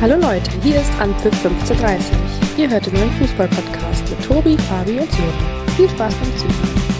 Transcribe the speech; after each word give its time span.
Hallo 0.00 0.14
Leute, 0.14 0.48
hier 0.62 0.80
ist 0.80 1.00
Anpfiff 1.00 1.34
1530. 1.44 2.16
Ihr 2.56 2.70
hört 2.70 2.86
den 2.86 2.94
neuen 2.94 3.10
Fußball-Podcast 3.14 4.08
mit 4.08 4.24
Tobi, 4.24 4.56
Fabi 4.56 5.00
und 5.00 5.10
Sören. 5.10 5.66
Viel 5.76 5.88
Spaß 5.88 6.14
beim 6.14 6.36
Zuhören. 6.36 6.97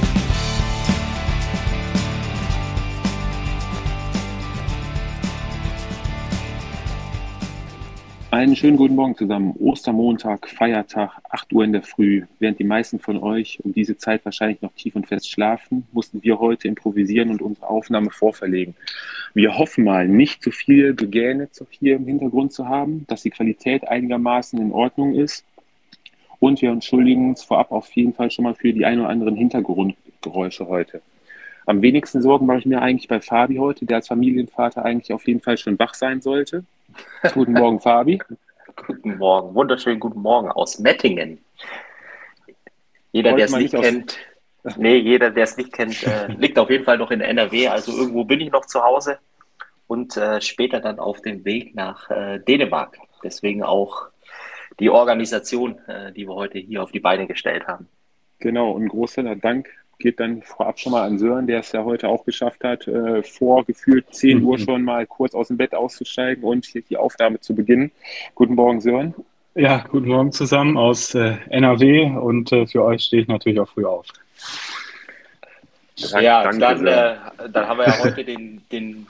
Einen 8.39 8.55
schönen 8.55 8.77
guten 8.77 8.95
Morgen 8.95 9.17
zusammen. 9.17 9.57
Ostermontag, 9.59 10.49
Feiertag, 10.49 11.11
8 11.29 11.53
Uhr 11.53 11.65
in 11.65 11.73
der 11.73 11.83
Früh. 11.83 12.23
Während 12.39 12.61
die 12.61 12.65
meisten 12.65 13.01
von 13.01 13.19
euch 13.19 13.59
um 13.65 13.73
diese 13.73 13.97
Zeit 13.97 14.25
wahrscheinlich 14.25 14.63
noch 14.63 14.73
tief 14.75 14.95
und 14.95 15.09
fest 15.09 15.29
schlafen, 15.29 15.89
mussten 15.91 16.23
wir 16.23 16.39
heute 16.39 16.69
improvisieren 16.69 17.31
und 17.31 17.43
unsere 17.43 17.67
Aufnahme 17.67 18.11
vorverlegen. 18.11 18.77
Wir 19.35 19.59
hoffen 19.59 19.83
mal, 19.83 20.07
nicht 20.07 20.41
zu 20.41 20.53
viel 20.53 20.95
Begähne 20.95 21.49
hier 21.71 21.97
im 21.97 22.07
Hintergrund 22.07 22.53
zu 22.53 22.69
haben, 22.69 23.05
dass 23.09 23.23
die 23.23 23.31
Qualität 23.31 23.89
einigermaßen 23.89 24.61
in 24.61 24.71
Ordnung 24.71 25.17
ist. 25.17 25.45
Und 26.39 26.63
wir 26.63 26.71
entschuldigen 26.71 27.31
uns 27.31 27.43
vorab 27.43 27.73
auf 27.73 27.91
jeden 27.97 28.13
Fall 28.13 28.31
schon 28.31 28.45
mal 28.45 28.55
für 28.55 28.73
die 28.73 28.85
ein 28.85 29.01
oder 29.01 29.09
anderen 29.09 29.35
Hintergrundgeräusche 29.35 30.69
heute. 30.69 31.03
Am 31.67 31.83
wenigsten 31.83 32.23
Sorgen 32.23 32.47
mache 32.47 32.59
ich 32.59 32.67
mir 32.67 32.83
eigentlich 32.83 33.09
bei 33.09 33.19
Fabi 33.19 33.57
heute, 33.57 33.85
der 33.85 33.97
als 33.97 34.07
Familienvater 34.07 34.85
eigentlich 34.85 35.13
auf 35.13 35.27
jeden 35.27 35.41
Fall 35.41 35.59
schon 35.59 35.77
wach 35.81 35.95
sein 35.95 36.21
sollte. 36.21 36.63
Guten 37.35 37.53
Morgen, 37.53 37.81
Fabi. 37.81 38.21
Guten 38.87 39.19
Morgen, 39.19 39.55
wunderschönen 39.55 40.01
guten 40.01 40.21
Morgen 40.21 40.51
aus 40.51 40.79
Mettingen. 40.79 41.45
Jeder, 43.13 43.35
der 43.35 43.47
es 43.47 43.57
nicht 43.57 43.75
kennt, 43.75 44.19
nee, 44.77 44.97
jeder, 44.97 45.31
der 45.31 45.45
es 45.45 45.57
nicht 45.57 45.73
kennt, 45.73 46.07
äh, 46.07 46.27
liegt 46.39 46.59
auf 46.59 46.71
jeden 46.71 46.85
Fall 46.85 46.99
noch 46.99 47.11
in 47.11 47.21
NRW. 47.21 47.69
Also 47.69 47.97
irgendwo 47.97 48.25
bin 48.25 48.41
ich 48.41 48.53
noch 48.53 48.67
zu 48.67 48.83
Hause 48.83 49.19
und 49.87 50.17
äh, 50.17 50.41
später 50.41 50.81
dann 50.81 50.99
auf 50.99 51.23
dem 51.23 51.45
Weg 51.45 51.75
nach 51.75 52.11
äh, 52.11 52.39
Dänemark. 52.39 52.99
Deswegen 53.23 53.63
auch 53.63 54.09
die 54.79 54.91
Organisation, 54.91 55.79
äh, 55.89 56.13
die 56.13 56.29
wir 56.29 56.35
heute 56.35 56.59
hier 56.59 56.83
auf 56.83 56.93
die 56.93 57.01
Beine 57.01 57.27
gestellt 57.27 57.67
haben. 57.67 57.89
Genau, 58.39 58.71
und 58.71 58.89
großer 58.89 59.35
Dank 59.37 59.69
geht 59.99 60.21
dann 60.21 60.43
vorab 60.43 60.79
schon 60.79 60.93
mal 60.93 61.03
an 61.03 61.19
Sören, 61.19 61.47
der 61.47 61.61
es 61.61 61.73
ja 61.73 61.85
heute 61.85 62.09
auch 62.09 62.25
geschafft 62.25 62.65
hat, 62.65 62.87
äh, 62.87 63.23
vor 63.23 63.65
gefühlt 63.65 64.15
10 64.15 64.43
Uhr 64.43 64.59
mhm. 64.59 64.63
schon 64.63 64.83
mal 64.85 65.07
kurz 65.07 65.35
aus 65.35 65.49
dem 65.49 65.57
Bett 65.57 65.75
auszusteigen 65.75 66.45
und 66.45 66.67
hier 66.67 66.83
die 66.83 66.97
Aufnahme 66.97 67.41
zu 67.41 67.55
beginnen. 67.55 67.91
Guten 68.35 68.55
Morgen, 68.55 68.81
Sören. 68.81 69.15
Ja, 69.55 69.85
guten 69.91 70.09
Morgen 70.09 70.33
zusammen 70.33 70.77
aus 70.77 71.15
äh, 71.15 71.37
NRW 71.51 72.05
und 72.05 72.53
äh, 72.53 72.67
für 72.67 72.85
euch 72.85 73.03
stehe 73.03 73.23
ich 73.23 73.29
natürlich 73.29 73.59
auch 73.59 73.69
früh 73.69 73.85
auf. 73.85 74.07
Ja, 75.97 76.45
Danke, 76.45 76.59
dann, 76.61 76.87
äh, 76.87 77.17
dann 77.51 77.67
haben 77.67 77.79
wir 77.79 77.87
ja 77.87 77.99
heute 77.99 78.25
den, 78.25 78.63
den 78.71 79.07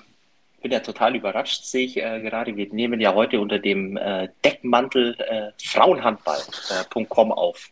bin 0.63 0.73
ja 0.73 0.81
total 0.81 1.15
überrascht, 1.15 1.65
sehe 1.65 1.85
ich 1.85 1.97
äh, 1.99 2.21
gerade. 2.21 2.57
Wir 2.57 2.73
nehmen 2.73 3.01
ja 3.01 3.15
heute 3.15 3.41
unter 3.41 3.59
dem 3.59 3.97
äh, 3.97 4.29
Deckmantel 4.45 5.17
äh, 5.21 5.53
Frauenhandball.com 5.63 7.33
auf. 7.33 7.71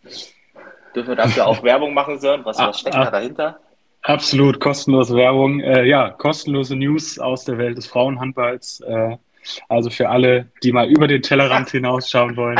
Dürfen 0.96 1.08
wir 1.10 1.16
dafür 1.16 1.46
auch 1.46 1.62
Werbung 1.62 1.92
machen, 1.92 2.18
Sören? 2.18 2.44
Was, 2.44 2.58
was 2.58 2.80
steckt 2.80 2.96
da 2.96 3.10
dahinter? 3.10 3.60
Absolut, 4.00 4.60
kostenlose 4.60 5.14
Werbung. 5.14 5.60
Äh, 5.60 5.84
ja, 5.84 6.10
kostenlose 6.10 6.74
News 6.74 7.18
aus 7.18 7.44
der 7.44 7.58
Welt 7.58 7.76
des 7.76 7.86
Frauenhandballs. 7.86 8.80
Äh, 8.80 9.18
also 9.68 9.90
für 9.90 10.08
alle, 10.08 10.48
die 10.62 10.72
mal 10.72 10.88
über 10.88 11.06
den 11.06 11.20
Tellerrand 11.20 11.70
hinausschauen 11.72 12.36
wollen 12.36 12.58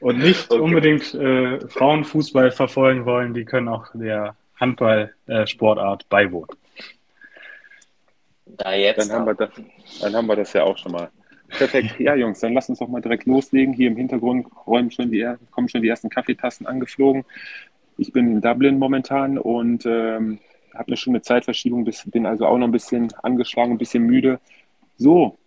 und 0.00 0.18
nicht 0.18 0.50
okay. 0.50 0.60
unbedingt 0.60 1.14
äh, 1.14 1.66
Frauenfußball 1.66 2.50
verfolgen 2.50 3.06
wollen, 3.06 3.32
die 3.32 3.46
können 3.46 3.68
auch 3.68 3.86
der 3.94 4.36
Handballsportart 4.60 6.08
beiwohnen. 6.10 6.50
Da 8.44 8.74
jetzt. 8.74 8.98
Dann 9.08 9.18
haben, 9.18 9.26
wir 9.26 9.34
das, 9.34 9.50
dann 10.02 10.14
haben 10.14 10.26
wir 10.26 10.36
das 10.36 10.52
ja 10.52 10.64
auch 10.64 10.76
schon 10.76 10.92
mal. 10.92 11.08
Perfekt. 11.58 12.00
Ja, 12.00 12.14
Jungs, 12.14 12.40
dann 12.40 12.54
lasst 12.54 12.70
uns 12.70 12.78
doch 12.78 12.88
mal 12.88 13.00
direkt 13.00 13.26
loslegen. 13.26 13.74
Hier 13.74 13.88
im 13.88 13.96
Hintergrund 13.96 14.46
räumen 14.66 14.90
schon 14.90 15.10
die, 15.10 15.26
kommen 15.50 15.68
schon 15.68 15.82
die 15.82 15.88
ersten 15.88 16.08
Kaffeetassen 16.08 16.66
angeflogen. 16.66 17.24
Ich 17.98 18.12
bin 18.12 18.32
in 18.32 18.40
Dublin 18.40 18.78
momentan 18.78 19.38
und 19.38 19.84
ähm, 19.86 20.38
habe 20.74 20.88
eine 20.88 20.96
schöne 20.96 21.20
Zeitverschiebung, 21.20 21.88
bin 22.06 22.26
also 22.26 22.46
auch 22.46 22.56
noch 22.56 22.66
ein 22.66 22.72
bisschen 22.72 23.12
angeschlagen, 23.22 23.72
ein 23.72 23.78
bisschen 23.78 24.04
müde. 24.04 24.40
So, 24.96 25.38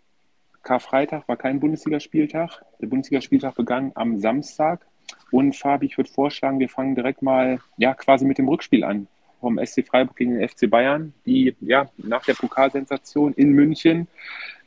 Karfreitag 0.61 1.27
war 1.27 1.37
kein 1.37 1.59
Bundesligaspieltag. 1.59 2.63
Der 2.81 2.87
Bundesligaspieltag 2.87 3.55
begann 3.55 3.91
am 3.95 4.19
Samstag. 4.19 4.85
Und 5.31 5.55
Fabi, 5.55 5.87
ich 5.87 5.97
würde 5.97 6.09
vorschlagen, 6.09 6.59
wir 6.59 6.69
fangen 6.69 6.95
direkt 6.95 7.21
mal 7.21 7.59
ja, 7.77 7.93
quasi 7.93 8.25
mit 8.25 8.37
dem 8.37 8.47
Rückspiel 8.47 8.83
an 8.83 9.07
vom 9.39 9.59
SC 9.63 9.85
Freiburg 9.85 10.15
gegen 10.15 10.39
den 10.39 10.47
FC 10.47 10.69
Bayern, 10.69 11.13
die 11.25 11.55
ja 11.61 11.89
nach 11.97 12.25
der 12.25 12.33
Pokalsensation 12.33 13.33
in 13.33 13.51
München 13.51 14.07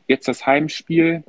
jetzt 0.09 0.27
das 0.27 0.47
Heimspiel 0.47 1.23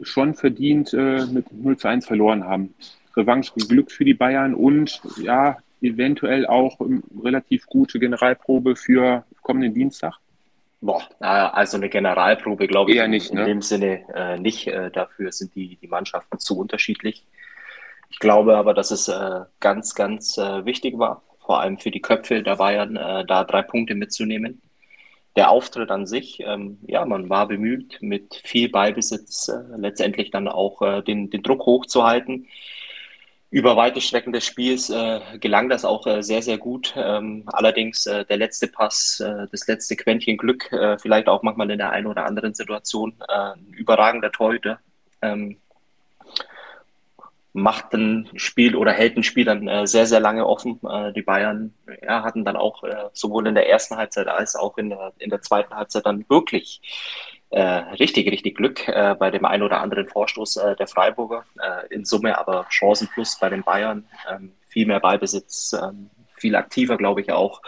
schon 0.00 0.34
verdient 0.34 0.92
äh, 0.92 1.24
mit 1.26 1.50
0 1.52 1.78
zu 1.78 1.88
1 1.88 2.06
verloren 2.06 2.44
haben. 2.44 2.74
Revanche 3.16 3.52
Glück 3.54 3.90
für 3.90 4.04
die 4.04 4.14
Bayern 4.14 4.54
und 4.54 5.00
ja, 5.16 5.56
eventuell 5.80 6.46
auch 6.46 6.78
relativ 7.22 7.66
gute 7.66 7.98
Generalprobe 7.98 8.76
für 8.76 9.24
kommenden 9.42 9.74
Dienstag. 9.74 10.18
Boah, 10.80 11.02
also 11.20 11.78
eine 11.78 11.88
Generalprobe 11.88 12.66
glaube 12.66 12.90
ich 12.90 12.98
Eher 12.98 13.08
nicht, 13.08 13.30
in, 13.30 13.38
ne? 13.38 13.44
dem 13.46 13.62
Sinne 13.62 14.02
äh, 14.14 14.38
nicht. 14.38 14.66
Äh, 14.66 14.90
dafür 14.90 15.32
sind 15.32 15.54
die, 15.54 15.76
die 15.76 15.86
Mannschaften 15.86 16.38
zu 16.38 16.58
unterschiedlich. 16.58 17.24
Ich 18.10 18.18
glaube 18.18 18.56
aber, 18.56 18.74
dass 18.74 18.90
es 18.90 19.08
äh, 19.08 19.40
ganz, 19.60 19.94
ganz 19.94 20.36
äh, 20.36 20.64
wichtig 20.66 20.98
war, 20.98 21.22
vor 21.38 21.60
allem 21.60 21.78
für 21.78 21.90
die 21.90 22.00
Köpfe 22.00 22.42
der 22.42 22.56
Bayern, 22.56 22.96
äh, 22.96 23.24
da 23.24 23.44
drei 23.44 23.62
Punkte 23.62 23.94
mitzunehmen. 23.94 24.60
Der 25.36 25.50
Auftritt 25.50 25.90
an 25.90 26.06
sich, 26.06 26.40
ähm, 26.40 26.78
ja, 26.86 27.04
man 27.04 27.28
war 27.28 27.48
bemüht, 27.48 27.98
mit 28.00 28.40
viel 28.44 28.68
Ballbesitz 28.68 29.48
äh, 29.48 29.76
letztendlich 29.76 30.30
dann 30.30 30.46
auch 30.46 30.80
äh, 30.82 31.02
den, 31.02 31.28
den 31.30 31.42
Druck 31.42 31.66
hochzuhalten. 31.66 32.46
Über 33.50 33.76
weite 33.76 34.00
Strecken 34.00 34.32
des 34.32 34.44
Spiels 34.44 34.90
äh, 34.90 35.20
gelang 35.38 35.68
das 35.68 35.84
auch 35.84 36.06
äh, 36.06 36.22
sehr, 36.22 36.42
sehr 36.42 36.58
gut. 36.58 36.94
Ähm, 36.96 37.44
allerdings 37.46 38.06
äh, 38.06 38.24
der 38.24 38.36
letzte 38.36 38.68
Pass, 38.68 39.20
äh, 39.20 39.46
das 39.50 39.66
letzte 39.66 39.96
Quäntchen 39.96 40.36
Glück, 40.36 40.70
vielleicht 41.00 41.28
auch 41.28 41.42
manchmal 41.42 41.70
in 41.70 41.78
der 41.78 41.90
einen 41.90 42.06
oder 42.06 42.26
anderen 42.26 42.54
Situation, 42.54 43.14
ein 43.28 43.66
überragender 43.72 44.32
Torhüter. 44.32 44.78
Ähm, 45.22 45.58
macht 47.54 47.94
ein 47.94 48.28
Spiel 48.34 48.74
oder 48.74 48.92
hält 48.92 49.16
ein 49.16 49.22
Spiel 49.22 49.44
dann 49.44 49.68
äh, 49.68 49.86
sehr, 49.86 50.06
sehr 50.06 50.18
lange 50.18 50.44
offen. 50.44 50.80
Äh, 50.82 51.12
die 51.12 51.22
Bayern 51.22 51.72
ja, 52.02 52.24
hatten 52.24 52.44
dann 52.44 52.56
auch 52.56 52.82
äh, 52.82 53.04
sowohl 53.12 53.46
in 53.46 53.54
der 53.54 53.68
ersten 53.68 53.96
Halbzeit 53.96 54.26
als 54.26 54.56
auch 54.56 54.76
in 54.76 54.90
der, 54.90 55.12
in 55.18 55.30
der 55.30 55.40
zweiten 55.40 55.72
Halbzeit 55.72 56.04
dann 56.04 56.28
wirklich 56.28 56.82
äh, 57.50 57.62
richtig, 57.62 58.28
richtig 58.28 58.56
Glück 58.56 58.88
äh, 58.88 59.14
bei 59.16 59.30
dem 59.30 59.44
einen 59.44 59.62
oder 59.62 59.80
anderen 59.80 60.08
Vorstoß 60.08 60.56
äh, 60.56 60.76
der 60.76 60.88
Freiburger. 60.88 61.44
in 61.90 62.04
Summe 62.04 62.36
aber 62.36 62.66
Chancen 62.70 63.08
plus 63.14 63.38
bei 63.38 63.48
den 63.48 63.62
Bayern. 63.62 64.04
Ähm, 64.28 64.52
viel 64.66 64.86
mehr 64.86 64.98
Ballbesitz, 64.98 65.76
ähm, 65.80 66.10
viel 66.34 66.56
aktiver, 66.56 66.96
glaube 66.96 67.20
ich 67.20 67.30
auch. 67.30 67.62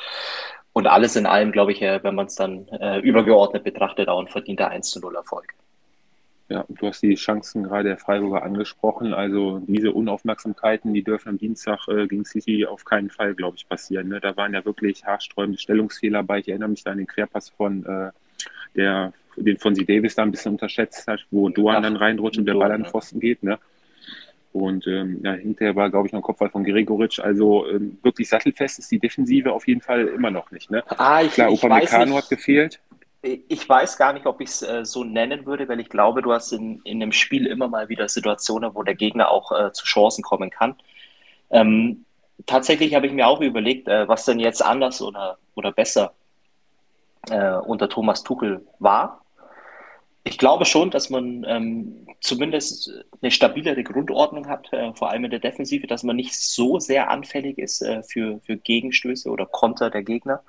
Und 0.73 0.89
alles 0.89 1.15
in 1.15 1.27
allem, 1.27 1.53
glaube 1.53 1.71
ich, 1.73 1.81
wenn 1.81 2.15
man 2.15 2.27
es 2.27 2.35
dann 2.35 2.69
übergeordnet 3.03 3.65
betrachtet, 3.65 4.11
auch 4.11 4.21
ein 4.21 4.29
verdienter 4.29 4.69
1 4.69 4.91
zu 4.91 5.01
0 5.01 5.17
Erfolg. 5.17 5.55
Ja, 6.49 6.65
du 6.69 6.87
hast 6.87 7.03
die 7.03 7.17
Chancen 7.17 7.65
gerade 7.65 7.89
der 7.89 7.99
Freiburger 7.99 8.45
angesprochen. 8.45 9.13
Also 9.13 9.61
diese 9.67 9.91
Unaufmerksamkeiten, 9.91 10.95
die 10.95 11.03
dürfen 11.03 11.31
am 11.31 11.39
Dienstag 11.39 11.89
äh, 11.89 12.07
gegen 12.07 12.25
City 12.25 12.67
auf 12.67 12.85
keinen 12.85 13.11
Fall, 13.11 13.35
glaube 13.35 13.57
ich, 13.57 13.69
passieren. 13.69 14.09
Ne? 14.09 14.21
Da 14.21 14.37
waren 14.37 14.55
ja 14.55 14.65
wirklich 14.65 15.05
haarsträubende 15.05 15.59
Stellungsfehler 15.59 16.23
bei. 16.23 16.39
Ich 16.39 16.49
erinnere 16.49 16.69
mich 16.69 16.85
da 16.85 16.93
an 16.93 16.99
den 16.99 17.09
Querpass 17.09 17.49
von 17.49 17.85
äh, 17.85 18.11
der, 18.77 19.13
den 19.37 19.59
von 19.59 19.75
Sie 19.75 19.85
Davis 19.85 20.15
da 20.15 20.23
ein 20.23 20.31
bisschen 20.31 20.53
unterschätzt 20.53 21.09
hat, 21.09 21.27
wo 21.33 21.49
Doan 21.49 21.83
dann 21.83 21.97
reinrutscht 21.97 22.39
und 22.39 22.47
der 22.47 22.55
Ball 22.55 22.71
an 22.71 22.83
den 22.83 22.91
Pfosten 22.91 23.19
geht. 23.19 23.43
Ne? 23.43 23.59
Und 24.53 24.87
ähm, 24.87 25.21
ja, 25.25 25.33
hinterher 25.33 25.75
war, 25.75 25.91
glaube 25.91 26.07
ich, 26.07 26.13
noch 26.13 26.21
ein 26.21 26.23
Kopfball 26.23 26.51
von 26.51 26.63
Gregoritsch. 26.63 27.19
Also 27.19 27.69
ähm, 27.69 27.99
wirklich 28.05 28.29
sattelfest 28.29 28.79
ist 28.79 28.91
die 28.93 29.01
Defensive 29.01 29.53
auf 29.53 29.67
jeden 29.67 29.81
Fall 29.81 30.07
immer 30.07 30.31
noch 30.31 30.53
nicht. 30.53 30.71
Ne? 30.71 30.85
Ah, 30.97 31.23
ich, 31.23 31.33
Klar, 31.33 31.51
Upamecano 31.51 32.17
hat 32.17 32.31
gefehlt 32.31 32.81
ich 33.27 33.69
weiß 33.69 33.97
gar 33.97 34.13
nicht, 34.13 34.27
ob 34.27 34.41
ich 34.41 34.49
es 34.49 34.63
äh, 34.63 34.85
so 34.85 35.05
nennen 35.05 35.47
würde, 35.47 35.69
weil 35.69 35.81
ich 35.81 35.89
glaube, 35.89 36.23
du 36.23 36.33
hast 36.33 36.53
in, 36.53 36.81
in 36.85 37.03
einem 37.03 37.13
Spiel 37.13 37.47
immer 37.47 37.69
mal 37.69 37.89
wieder 37.89 38.09
Situationen, 38.09 38.75
wo 38.75 38.83
der 38.83 38.95
Gegner 38.95 39.31
auch 39.31 39.53
äh, 39.53 39.73
zu 39.73 39.85
Chancen 39.85 40.23
kommen 40.23 40.51
kann. 40.51 40.77
Ähm, 41.51 42.05
tatsächlich 42.47 42.95
habe 42.95 43.07
ich 43.07 43.13
mir 43.13 43.27
auch 43.27 43.41
überlegt, 43.41 43.89
äh, 43.89 44.09
was 44.09 44.25
denn 44.25 44.39
jetzt 44.39 44.65
anders 44.65 45.01
oder, 45.01 45.39
oder 45.55 45.73
besser 45.73 46.13
äh, 47.31 47.55
unter 47.55 47.89
Thomas 47.89 48.23
Tuchel 48.23 48.67
war. 48.79 49.23
Ich 50.25 50.39
glaube 50.39 50.65
schon, 50.65 50.91
dass 50.91 51.09
man 51.09 51.45
ähm, 51.49 52.07
zumindest 52.21 52.91
eine 53.23 53.31
stabilere 53.31 53.83
Grundordnung 53.85 54.49
hat, 54.49 54.73
äh, 54.73 54.93
vor 54.95 55.11
allem 55.11 55.25
in 55.25 55.31
der 55.31 55.41
Defensive, 55.41 55.87
dass 55.87 56.03
man 56.03 56.17
nicht 56.17 56.35
so 56.35 56.81
sehr 56.81 57.11
anfällig 57.11 57.59
ist 57.59 57.83
äh, 57.83 58.03
für, 58.03 58.41
für 58.41 58.57
Gegenstöße 58.57 59.31
oder 59.31 59.47
Konter 59.47 59.91
der 59.91 60.03
Gegner. 60.03 60.43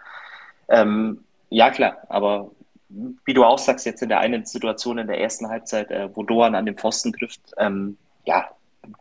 Ähm, 0.68 1.24
ja, 1.50 1.70
klar, 1.70 1.98
aber 2.10 2.52
wie 2.90 3.34
du 3.34 3.44
auch 3.44 3.60
sagst, 3.60 3.86
jetzt 3.86 4.02
in 4.02 4.10
der 4.10 4.20
einen 4.20 4.46
Situation 4.46 4.98
in 4.98 5.08
der 5.08 5.20
ersten 5.20 5.50
Halbzeit, 5.50 5.92
äh, 5.92 6.10
wo 6.14 6.24
Doan 6.24 6.56
an 6.56 6.66
den 6.66 6.78
Pfosten 6.78 7.14
trifft, 7.14 7.42
ähm, 7.58 7.98
ja, 8.26 8.50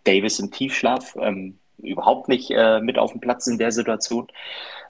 Davis 0.05 0.41
im 0.41 0.51
Tiefschlaf, 0.51 1.17
ähm, 1.21 1.59
überhaupt 1.79 2.29
nicht 2.29 2.51
äh, 2.51 2.81
mit 2.81 2.99
auf 2.99 3.13
dem 3.13 3.21
Platz 3.21 3.47
in 3.47 3.59
der 3.59 3.71
Situation. 3.71 4.27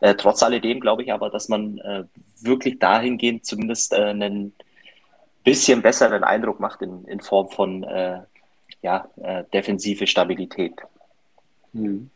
Äh, 0.01 0.15
trotz 0.15 0.43
alledem 0.43 0.81
glaube 0.81 1.03
ich 1.03 1.13
aber, 1.13 1.31
dass 1.31 1.49
man 1.49 1.79
äh, 1.79 2.05
wirklich 2.41 2.79
dahingehend 2.79 3.45
zumindest 3.45 3.93
äh, 3.93 3.97
einen 3.97 4.55
bisschen 5.45 5.83
besseren 5.83 6.25
Eindruck 6.25 6.61
macht 6.61 6.83
in, 6.83 7.05
in 7.05 7.21
Form 7.21 7.49
von 7.51 7.85
äh, 7.85 8.21
ja, 8.83 9.09
äh, 9.23 9.45
defensive 9.53 10.07
Stabilität. 10.07 10.75
Mhm. 11.73 12.11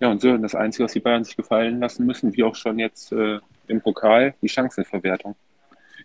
Ja, 0.00 0.10
und 0.10 0.20
so 0.20 0.36
das 0.36 0.54
Einzige, 0.54 0.84
was 0.84 0.92
die 0.92 1.00
Bayern 1.00 1.24
sich 1.24 1.36
gefallen 1.36 1.80
lassen 1.80 2.06
müssen, 2.06 2.36
wie 2.36 2.44
auch 2.44 2.54
schon 2.54 2.78
jetzt 2.78 3.10
im 3.10 3.80
Pokal, 3.80 4.34
die 4.40 4.48
Chancenverwertung. 4.48 5.34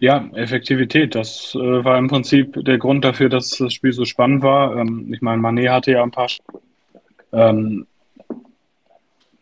Ja, 0.04 0.30
Effektivität. 0.34 1.16
Das 1.16 1.56
äh, 1.56 1.60
war 1.60 1.98
im 1.98 2.10
Prinzip 2.10 2.62
der 2.66 2.78
Grund 2.78 3.06
dafür, 3.06 3.30
dass 3.30 3.52
das 3.52 3.74
Spiel 3.74 3.94
so 3.94 4.04
spannend 4.04 4.44
war. 4.44 4.76
Ähm, 4.76 5.14
ich 5.14 5.22
meine, 5.22 5.42
Manet 5.42 5.70
hatte 5.70 5.94
ja 5.94 6.04
ein 6.04 6.12
paar 6.12 6.28
ähm, 7.32 7.88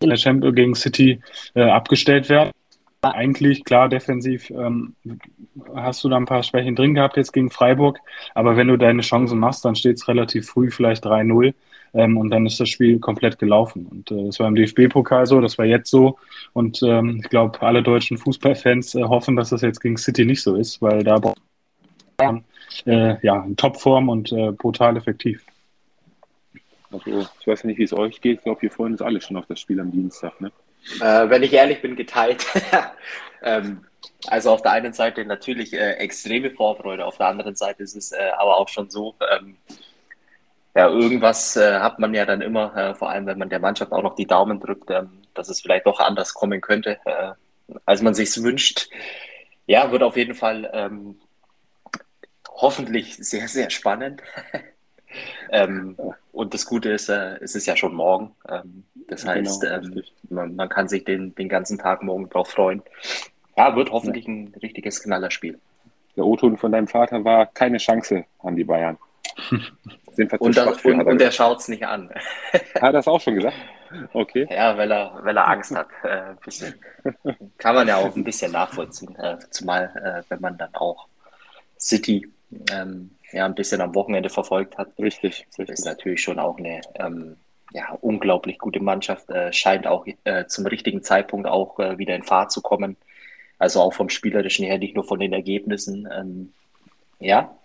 der 0.04 0.18
Champions 0.18 0.56
gegen 0.56 0.76
City 0.76 1.20
äh, 1.56 1.64
abgestellt 1.64 2.30
werden. 2.30 2.52
Eigentlich, 3.02 3.64
klar, 3.64 3.90
defensiv 3.90 4.52
ähm, 4.52 4.94
hast 5.74 6.04
du 6.04 6.10
da 6.10 6.18
ein 6.18 6.28
paar 6.28 6.44
Schwächen 6.44 6.76
drin 6.76 6.94
gehabt 6.94 7.18
jetzt 7.18 7.32
gegen 7.32 7.50
Freiburg. 7.50 7.98
Aber 8.36 8.56
wenn 8.56 8.68
du 8.68 8.78
deine 8.78 9.02
Chancen 9.02 9.40
machst, 9.40 9.66
dann 9.66 9.76
steht 9.76 9.98
es 9.98 10.08
relativ 10.08 10.48
früh 10.48 10.70
vielleicht 10.70 11.04
3-0. 11.04 11.56
Ähm, 11.94 12.18
und 12.18 12.30
dann 12.30 12.46
ist 12.46 12.60
das 12.60 12.70
Spiel 12.70 13.00
komplett 13.00 13.38
gelaufen. 13.38 13.86
Und 13.86 14.12
äh, 14.12 14.26
das 14.26 14.40
war 14.40 14.48
im 14.48 14.56
DFB-Pokal 14.56 15.26
so, 15.26 15.42
das 15.42 15.58
war 15.58 15.66
jetzt 15.66 15.90
so. 15.90 16.18
Und 16.54 16.82
ähm, 16.84 17.20
ich 17.22 17.30
glaube, 17.30 17.62
alle 17.62 17.84
deutschen 17.84 18.18
Fußballfans 18.18 18.96
äh, 18.96 19.04
hoffen, 19.04 19.36
dass 19.36 19.50
das 19.50 19.62
jetzt 19.62 19.82
gegen 19.82 19.98
City 19.98 20.26
nicht 20.26 20.42
so 20.42 20.56
ist, 20.56 20.82
weil 20.82 21.04
da 21.04 21.20
braucht 21.20 21.38
man 22.20 22.46
äh, 22.86 23.16
ja, 23.26 23.44
in 23.44 23.56
Topform 23.58 24.10
und 24.10 24.32
äh, 24.32 24.52
brutal 24.52 24.96
effektiv. 24.96 25.44
Also, 26.92 27.28
ich 27.40 27.48
weiß 27.48 27.64
nicht, 27.66 27.78
wie 27.78 27.84
es 27.84 27.94
euch 27.94 28.22
geht. 28.22 28.40
Ich 28.40 28.44
glaube, 28.44 28.62
wir 28.62 28.72
freuen 28.72 28.94
uns 28.94 29.02
alle 29.02 29.22
schon 29.22 29.38
auf 29.38 29.46
das 29.48 29.60
Spiel 29.60 29.80
am 29.80 29.92
Dienstag. 29.92 30.40
Ne? 30.42 30.52
Äh, 31.00 31.30
wenn 31.30 31.44
ich 31.44 31.54
ehrlich 31.54 31.82
bin, 31.82 31.96
geteilt. 31.96 32.46
ähm, 33.44 33.86
also 34.28 34.52
auf 34.52 34.62
der 34.62 34.72
einen 34.72 34.94
Seite 34.94 35.26
natürlich 35.26 35.74
äh, 35.74 35.94
extreme 35.94 36.52
Vorfreude, 36.52 37.06
auf 37.06 37.18
der 37.18 37.28
anderen 37.28 37.56
Seite 37.56 37.84
ist 37.84 37.96
es 37.96 38.12
äh, 38.12 38.32
aber 38.38 38.58
auch 38.58 38.68
schon 38.68 38.90
so, 38.90 39.16
ähm, 39.34 39.58
ja, 40.76 40.88
irgendwas 40.90 41.58
äh, 41.58 41.80
hat 41.80 42.00
man 42.00 42.14
ja 42.14 42.26
dann 42.26 42.42
immer, 42.42 42.76
äh, 42.76 42.96
vor 42.96 43.10
allem 43.10 43.26
wenn 43.26 43.38
man 43.38 43.50
der 43.50 43.60
Mannschaft 43.60 43.92
auch 43.92 44.04
noch 44.04 44.16
die 44.16 44.28
Daumen 44.28 44.60
drückt, 44.60 44.90
ähm, 44.90 45.22
dass 45.34 45.50
es 45.50 45.62
vielleicht 45.62 45.86
doch 45.86 46.00
anders 46.00 46.34
kommen 46.34 46.62
könnte, 46.62 46.98
äh, 47.06 47.32
als 47.86 48.02
man 48.02 48.14
sich 48.14 48.42
wünscht. 48.42 48.90
Ja, 49.66 49.92
wird 49.92 50.04
auf 50.04 50.18
jeden 50.18 50.36
Fall 50.36 50.70
ähm, 50.74 51.20
hoffentlich 52.50 53.18
sehr, 53.18 53.48
sehr 53.48 53.70
spannend. 53.70 54.22
ähm, 55.52 55.98
und 56.32 56.54
das 56.54 56.66
Gute 56.66 56.92
ist, 56.92 57.10
äh, 57.10 57.38
es 57.42 57.56
ist 57.56 57.66
ja 57.66 57.76
schon 57.76 57.94
morgen. 57.94 58.34
Ähm, 58.48 58.84
das 59.08 59.22
genau, 59.22 59.34
heißt, 59.34 59.64
ähm, 59.66 60.04
man, 60.30 60.56
man, 60.56 60.70
kann 60.70 60.88
sich 60.88 61.04
den, 61.04 61.36
den 61.36 61.50
ganzen 61.50 61.78
Tag 61.78 62.02
morgen 62.02 62.30
drauf 62.30 62.50
freuen. 62.50 62.82
Ja, 63.58 63.76
wird 63.76 63.92
hoffentlich 63.92 64.26
ja. 64.26 64.32
ein 64.32 64.56
richtiges 64.62 65.04
Knallerspiel. 65.04 65.60
Der 66.16 66.26
O-Ton 66.26 66.58
von 66.58 66.72
deinem 66.72 66.88
Vater 66.88 67.24
war 67.24 67.46
keine 67.46 67.78
Chance 67.78 68.26
an 68.40 68.56
die 68.56 68.64
Bayern. 68.64 68.98
Sind 70.14 70.32
wir 70.32 70.42
und, 70.42 70.58
das, 70.58 70.80
für, 70.80 70.90
und, 70.90 71.02
und 71.04 71.22
er 71.22 71.32
schaut 71.32 71.60
es 71.60 71.68
nicht 71.68 71.86
an. 71.86 72.10
Hat 72.54 72.82
er 72.82 72.92
das 72.92 73.08
auch 73.08 73.22
schon 73.22 73.36
gesagt? 73.36 73.56
Okay. 74.14 74.48
Ja, 74.50 74.78
weil 74.78 74.92
er, 74.92 75.20
weil 75.24 75.36
er 75.36 75.48
Angst 75.48 75.76
hat. 75.76 75.88
Äh, 76.04 76.36
kann 77.58 77.76
man 77.76 77.88
ja 77.88 77.98
auch 77.98 78.16
ein 78.16 78.24
bisschen 78.24 78.52
nachvollziehen. 78.52 79.16
Äh, 79.16 79.38
zumal, 79.50 79.92
äh, 79.96 80.24
wenn 80.30 80.42
man 80.42 80.58
dann 80.58 80.74
auch 80.76 81.08
City 81.80 82.32
ähm, 82.72 83.12
ja, 83.32 83.46
ein 83.46 83.56
bisschen 83.56 83.82
am 83.82 83.96
Wochenende 83.96 84.30
verfolgt 84.30 84.78
hat. 84.78 84.90
Richtig. 85.00 85.48
Das 85.58 85.70
ist 85.70 85.86
natürlich 85.86 86.22
schon 86.22 86.40
auch 86.40 86.58
eine 86.58 86.82
ähm, 86.96 87.38
ja, 87.74 87.98
unglaublich 88.02 88.60
gute 88.60 88.82
Mannschaft. 88.82 89.30
Äh, 89.30 89.54
scheint 89.54 89.88
auch 89.88 90.06
äh, 90.24 90.46
zum 90.48 90.66
richtigen 90.66 91.04
Zeitpunkt 91.04 91.48
auch 91.48 91.80
äh, 91.80 91.98
wieder 91.98 92.16
in 92.16 92.24
Fahrt 92.24 92.52
zu 92.52 92.62
kommen. 92.62 92.98
Also 93.58 93.80
auch 93.82 93.94
vom 93.94 94.10
Spielerischen 94.10 94.66
her, 94.66 94.78
nicht 94.78 94.96
nur 94.96 95.04
von 95.04 95.20
den 95.20 95.34
Ergebnissen. 95.34 96.08
Ähm, 96.12 96.54
ja, 97.20 97.56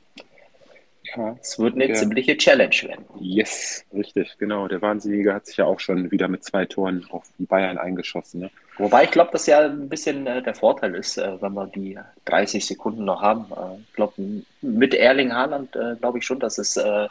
es 1.40 1.58
wird 1.58 1.74
eine 1.74 1.86
der, 1.86 1.96
ziemliche 1.96 2.36
Challenge 2.36 2.74
werden. 2.82 3.04
Yes, 3.18 3.84
richtig, 3.94 4.36
genau. 4.38 4.68
Der 4.68 4.82
Wahnsinnige 4.82 5.34
hat 5.34 5.46
sich 5.46 5.56
ja 5.56 5.64
auch 5.64 5.80
schon 5.80 6.10
wieder 6.10 6.28
mit 6.28 6.44
zwei 6.44 6.64
Toren 6.64 7.06
auf 7.10 7.24
die 7.38 7.44
Bayern 7.44 7.78
eingeschossen. 7.78 8.40
Ne? 8.40 8.50
Wobei 8.78 9.04
ich 9.04 9.10
glaube, 9.10 9.30
dass 9.32 9.46
ja 9.46 9.60
ein 9.60 9.88
bisschen 9.88 10.26
äh, 10.26 10.42
der 10.42 10.54
Vorteil 10.54 10.94
ist, 10.94 11.16
äh, 11.18 11.40
wenn 11.40 11.54
wir 11.54 11.66
die 11.66 11.98
30 12.26 12.64
Sekunden 12.64 13.04
noch 13.04 13.22
haben. 13.22 13.46
Äh, 13.50 13.80
ich 13.80 13.92
glaube, 13.94 14.14
mit 14.60 14.94
Erling 14.94 15.32
Haaland 15.32 15.74
äh, 15.76 15.96
glaube 15.96 16.18
ich 16.18 16.26
schon, 16.26 16.40
dass 16.40 16.58
es 16.58 16.76
äh, 16.76 17.08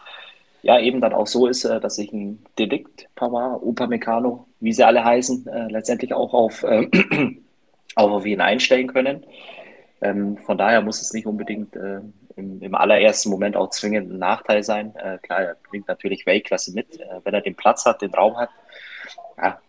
ja 0.62 0.80
eben 0.80 1.02
dann 1.02 1.14
auch 1.14 1.28
so 1.28 1.48
ist, 1.48 1.66
äh, 1.66 1.80
dass 1.80 1.96
sich 1.96 2.12
ein 2.14 2.44
Delikt, 2.60 3.08
Pavard, 3.16 3.62
Upamecano, 3.64 4.48
wie 4.60 4.74
sie 4.74 4.84
alle 4.84 5.04
heißen, 5.04 5.48
letztendlich 5.70 6.14
auch 6.14 6.34
auf, 6.34 6.64
auch 7.96 8.12
auf 8.12 8.26
ihn 8.26 8.42
einstellen 8.42 8.88
können. 8.88 9.24
Ähm, 10.02 10.38
von 10.38 10.58
daher 10.58 10.82
muss 10.82 11.02
es 11.02 11.14
nicht 11.14 11.28
unbedingt 11.28 11.76
im, 12.36 12.62
im, 12.62 12.76
allerersten 12.76 13.30
Moment 13.30 13.56
auch 13.56 13.70
zwingend 13.70 14.12
ein 14.12 14.20
Nachteil 14.20 14.64
sein. 14.64 14.96
Äh, 14.96 15.18
klar, 15.20 15.42
er 15.42 15.58
bringt 15.70 15.88
natürlich 15.88 16.26
Weltklasse 16.26 16.74
mit. 16.74 17.00
Äh, 17.00 17.22
wenn 17.24 17.34
er 17.34 17.42
den 17.42 17.56
Platz 17.56 17.86
hat, 17.86 18.02
den 18.02 18.14
Raum 18.14 18.38
hat, 18.38 18.50
ja, 19.38 19.60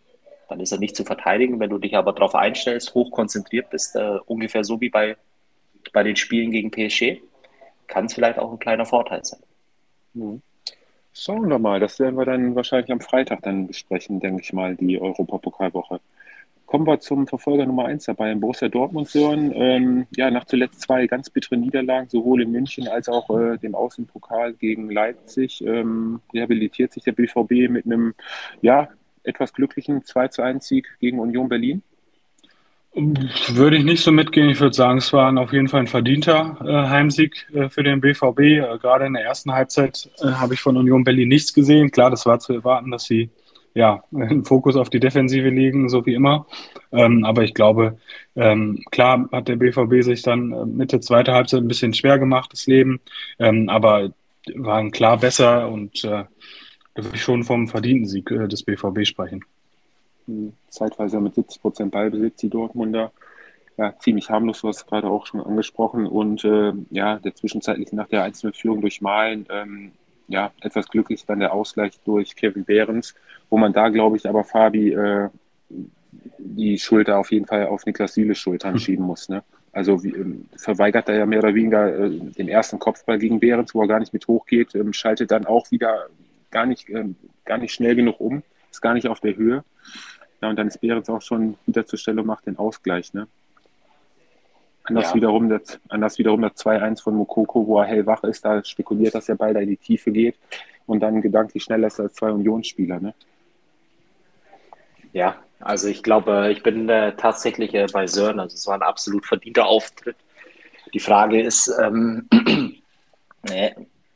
dann 0.48 0.60
ist 0.60 0.72
er 0.72 0.78
nicht 0.78 0.96
zu 0.96 1.04
verteidigen. 1.04 1.60
Wenn 1.60 1.70
du 1.70 1.78
dich 1.78 1.96
aber 1.96 2.12
darauf 2.12 2.34
einstellst, 2.34 2.94
hoch 2.94 3.10
konzentriert 3.10 3.70
bist, 3.70 3.96
äh, 3.96 4.18
ungefähr 4.26 4.64
so 4.64 4.80
wie 4.80 4.90
bei, 4.90 5.16
bei 5.92 6.02
den 6.02 6.16
Spielen 6.16 6.50
gegen 6.50 6.70
PSG, 6.70 7.22
kann 7.86 8.06
es 8.06 8.14
vielleicht 8.14 8.38
auch 8.38 8.52
ein 8.52 8.58
kleiner 8.58 8.86
Vorteil 8.86 9.24
sein. 9.24 9.40
Mhm. 10.14 10.42
Schauen 11.12 11.48
wir 11.48 11.58
mal, 11.58 11.80
das 11.80 11.98
werden 11.98 12.16
wir 12.16 12.26
dann 12.26 12.54
wahrscheinlich 12.54 12.92
am 12.92 13.00
Freitag 13.00 13.42
dann 13.42 13.66
besprechen, 13.66 14.20
denke 14.20 14.42
ich 14.42 14.52
mal, 14.52 14.76
die 14.76 15.00
Europapokalwoche. 15.00 16.00
Kommen 16.66 16.86
wir 16.86 16.98
zum 16.98 17.28
Verfolger 17.28 17.64
Nummer 17.64 17.86
1 17.86 18.04
dabei, 18.06 18.32
in 18.32 18.40
Borussia 18.40 18.68
Dortmund, 18.68 19.08
Sören. 19.08 19.52
Ähm, 19.54 20.06
ja, 20.16 20.30
nach 20.30 20.44
zuletzt 20.44 20.80
zwei 20.80 21.06
ganz 21.06 21.30
bittere 21.30 21.56
Niederlagen, 21.56 22.08
sowohl 22.08 22.42
in 22.42 22.50
München 22.50 22.88
als 22.88 23.08
auch 23.08 23.30
äh, 23.30 23.56
dem 23.58 23.76
Außenpokal 23.76 24.54
gegen 24.54 24.90
Leipzig, 24.90 25.64
ähm, 25.64 26.20
rehabilitiert 26.34 26.92
sich 26.92 27.04
der 27.04 27.12
BVB 27.12 27.70
mit 27.70 27.86
einem, 27.86 28.14
ja, 28.62 28.88
etwas 29.22 29.52
glücklichen 29.52 30.04
2 30.04 30.28
zu 30.28 30.42
1 30.42 30.66
Sieg 30.66 30.88
gegen 31.00 31.20
Union 31.20 31.48
Berlin. 31.48 31.82
Würde 32.96 33.76
ich 33.76 33.84
nicht 33.84 34.02
so 34.02 34.10
mitgehen. 34.10 34.48
Ich 34.48 34.58
würde 34.58 34.74
sagen, 34.74 34.98
es 34.98 35.12
war 35.12 35.36
auf 35.36 35.52
jeden 35.52 35.68
Fall 35.68 35.80
ein 35.80 35.86
verdienter 35.86 36.56
äh, 36.64 36.88
Heimsieg 36.88 37.46
äh, 37.52 37.68
für 37.68 37.82
den 37.82 38.00
BVB. 38.00 38.40
Äh, 38.40 38.78
gerade 38.80 39.04
in 39.04 39.12
der 39.12 39.22
ersten 39.22 39.52
Halbzeit 39.52 40.08
äh, 40.20 40.28
habe 40.28 40.54
ich 40.54 40.60
von 40.60 40.78
Union 40.78 41.04
Berlin 41.04 41.28
nichts 41.28 41.52
gesehen. 41.52 41.90
Klar, 41.90 42.10
das 42.10 42.24
war 42.24 42.38
zu 42.38 42.54
erwarten, 42.54 42.90
dass 42.90 43.04
sie 43.04 43.28
ja, 43.76 44.02
einen 44.14 44.42
Fokus 44.44 44.74
auf 44.74 44.88
die 44.88 45.00
Defensive 45.00 45.50
legen, 45.50 45.90
so 45.90 46.06
wie 46.06 46.14
immer. 46.14 46.46
Ähm, 46.92 47.26
aber 47.26 47.42
ich 47.42 47.52
glaube, 47.52 47.98
ähm, 48.34 48.82
klar 48.90 49.28
hat 49.30 49.48
der 49.48 49.56
BVB 49.56 50.02
sich 50.02 50.22
dann 50.22 50.50
äh, 50.50 50.64
Mitte 50.64 50.98
zweiter 51.00 51.34
Halbzeit 51.34 51.60
ein 51.60 51.68
bisschen 51.68 51.92
schwer 51.92 52.18
gemacht, 52.18 52.50
das 52.54 52.66
Leben, 52.66 53.00
ähm, 53.38 53.68
aber 53.68 54.12
waren 54.54 54.92
klar 54.92 55.18
besser 55.18 55.68
und 55.68 56.02
äh, 56.04 56.24
da 56.94 57.04
würde 57.04 57.16
ich 57.16 57.22
schon 57.22 57.44
vom 57.44 57.68
verdienten 57.68 58.08
Sieg 58.08 58.30
äh, 58.30 58.48
des 58.48 58.62
BVB 58.62 59.04
sprechen. 59.04 59.44
Hm, 60.26 60.54
zeitweise 60.68 61.20
mit 61.20 61.34
70 61.34 61.60
Prozent 61.60 61.92
Ballbesitz, 61.92 62.40
die 62.40 62.48
Dortmunder. 62.48 63.12
Ja, 63.76 63.94
ziemlich 63.98 64.30
harmlos, 64.30 64.62
du 64.62 64.68
hast 64.68 64.86
gerade 64.86 65.06
auch 65.06 65.26
schon 65.26 65.42
angesprochen. 65.42 66.06
Und 66.06 66.44
äh, 66.44 66.72
ja, 66.88 67.18
der 67.18 67.34
zwischenzeitlich 67.34 67.92
nach 67.92 68.08
der 68.08 68.26
1-0-Führung 68.26 68.80
durch 68.80 69.02
Malen 69.02 69.44
ähm, 69.50 69.92
ja, 70.28 70.50
etwas 70.60 70.88
glücklich 70.88 71.24
dann 71.26 71.40
der 71.40 71.52
Ausgleich 71.52 71.98
durch 72.04 72.34
Kevin 72.36 72.64
Behrens, 72.64 73.14
wo 73.50 73.58
man 73.58 73.72
da, 73.72 73.88
glaube 73.88 74.16
ich, 74.16 74.28
aber 74.28 74.44
Fabi 74.44 74.92
äh, 74.92 75.28
die 76.38 76.78
Schulter 76.78 77.18
auf 77.18 77.30
jeden 77.32 77.46
Fall 77.46 77.66
auf 77.66 77.86
Niklas 77.86 78.14
Süles 78.14 78.38
Schultern 78.38 78.74
hm. 78.74 78.78
schieben 78.78 79.04
muss. 79.04 79.28
Ne? 79.28 79.42
Also 79.72 80.02
wie, 80.02 80.10
ähm, 80.10 80.46
verweigert 80.56 81.08
er 81.08 81.16
ja 81.16 81.26
mehr 81.26 81.40
oder 81.40 81.54
weniger 81.54 82.06
äh, 82.06 82.10
den 82.10 82.48
ersten 82.48 82.78
Kopfball 82.78 83.18
gegen 83.18 83.40
Behrens, 83.40 83.74
wo 83.74 83.82
er 83.82 83.88
gar 83.88 84.00
nicht 84.00 84.12
mit 84.12 84.26
hochgeht, 84.26 84.74
ähm, 84.74 84.92
schaltet 84.92 85.30
dann 85.30 85.46
auch 85.46 85.70
wieder 85.70 86.06
gar 86.50 86.66
nicht, 86.66 86.88
ähm, 86.88 87.16
gar 87.44 87.58
nicht 87.58 87.74
schnell 87.74 87.94
genug 87.94 88.20
um, 88.20 88.42
ist 88.70 88.80
gar 88.80 88.94
nicht 88.94 89.08
auf 89.08 89.20
der 89.20 89.36
Höhe. 89.36 89.64
Ja, 90.40 90.50
und 90.50 90.56
dann 90.56 90.68
ist 90.68 90.80
Behrens 90.80 91.08
auch 91.08 91.22
schon 91.22 91.56
wieder 91.66 91.86
zur 91.86 91.98
Stelle 91.98 92.20
und 92.20 92.26
macht 92.26 92.46
den 92.46 92.56
Ausgleich. 92.56 93.12
Ne? 93.12 93.26
Anders, 94.84 95.10
ja. 95.10 95.14
wiederum 95.16 95.48
das, 95.48 95.80
anders 95.88 96.18
wiederum 96.18 96.42
das 96.42 96.52
2-1 96.52 97.02
von 97.02 97.14
Mokoko, 97.14 97.66
wo 97.66 97.80
er 97.80 97.86
hellwach 97.86 98.22
ist, 98.24 98.44
da 98.44 98.64
spekuliert, 98.64 99.14
dass 99.14 99.26
der 99.26 99.34
Ball 99.34 99.52
da 99.52 99.60
in 99.60 99.68
die 99.68 99.76
Tiefe 99.76 100.12
geht 100.12 100.36
und 100.86 101.00
dann 101.00 101.20
gedanklich 101.20 101.64
schneller 101.64 101.88
ist 101.88 102.00
als 102.00 102.14
zwei 102.14 102.30
Unionsspieler. 102.30 103.00
Ne? 103.00 103.14
Ja, 105.16 105.42
also 105.60 105.88
ich 105.88 106.02
glaube, 106.02 106.52
ich 106.52 106.62
bin 106.62 106.90
äh, 106.90 107.16
tatsächlich 107.16 107.72
äh, 107.72 107.86
bei 107.90 108.06
Sören, 108.06 108.38
also 108.38 108.54
es 108.54 108.66
war 108.66 108.74
ein 108.74 108.82
absolut 108.82 109.24
verdienter 109.24 109.64
Auftritt. 109.64 110.16
Die 110.92 111.00
Frage 111.00 111.40
ist, 111.40 111.72
ähm, 111.82 112.28
äh, 113.50 113.70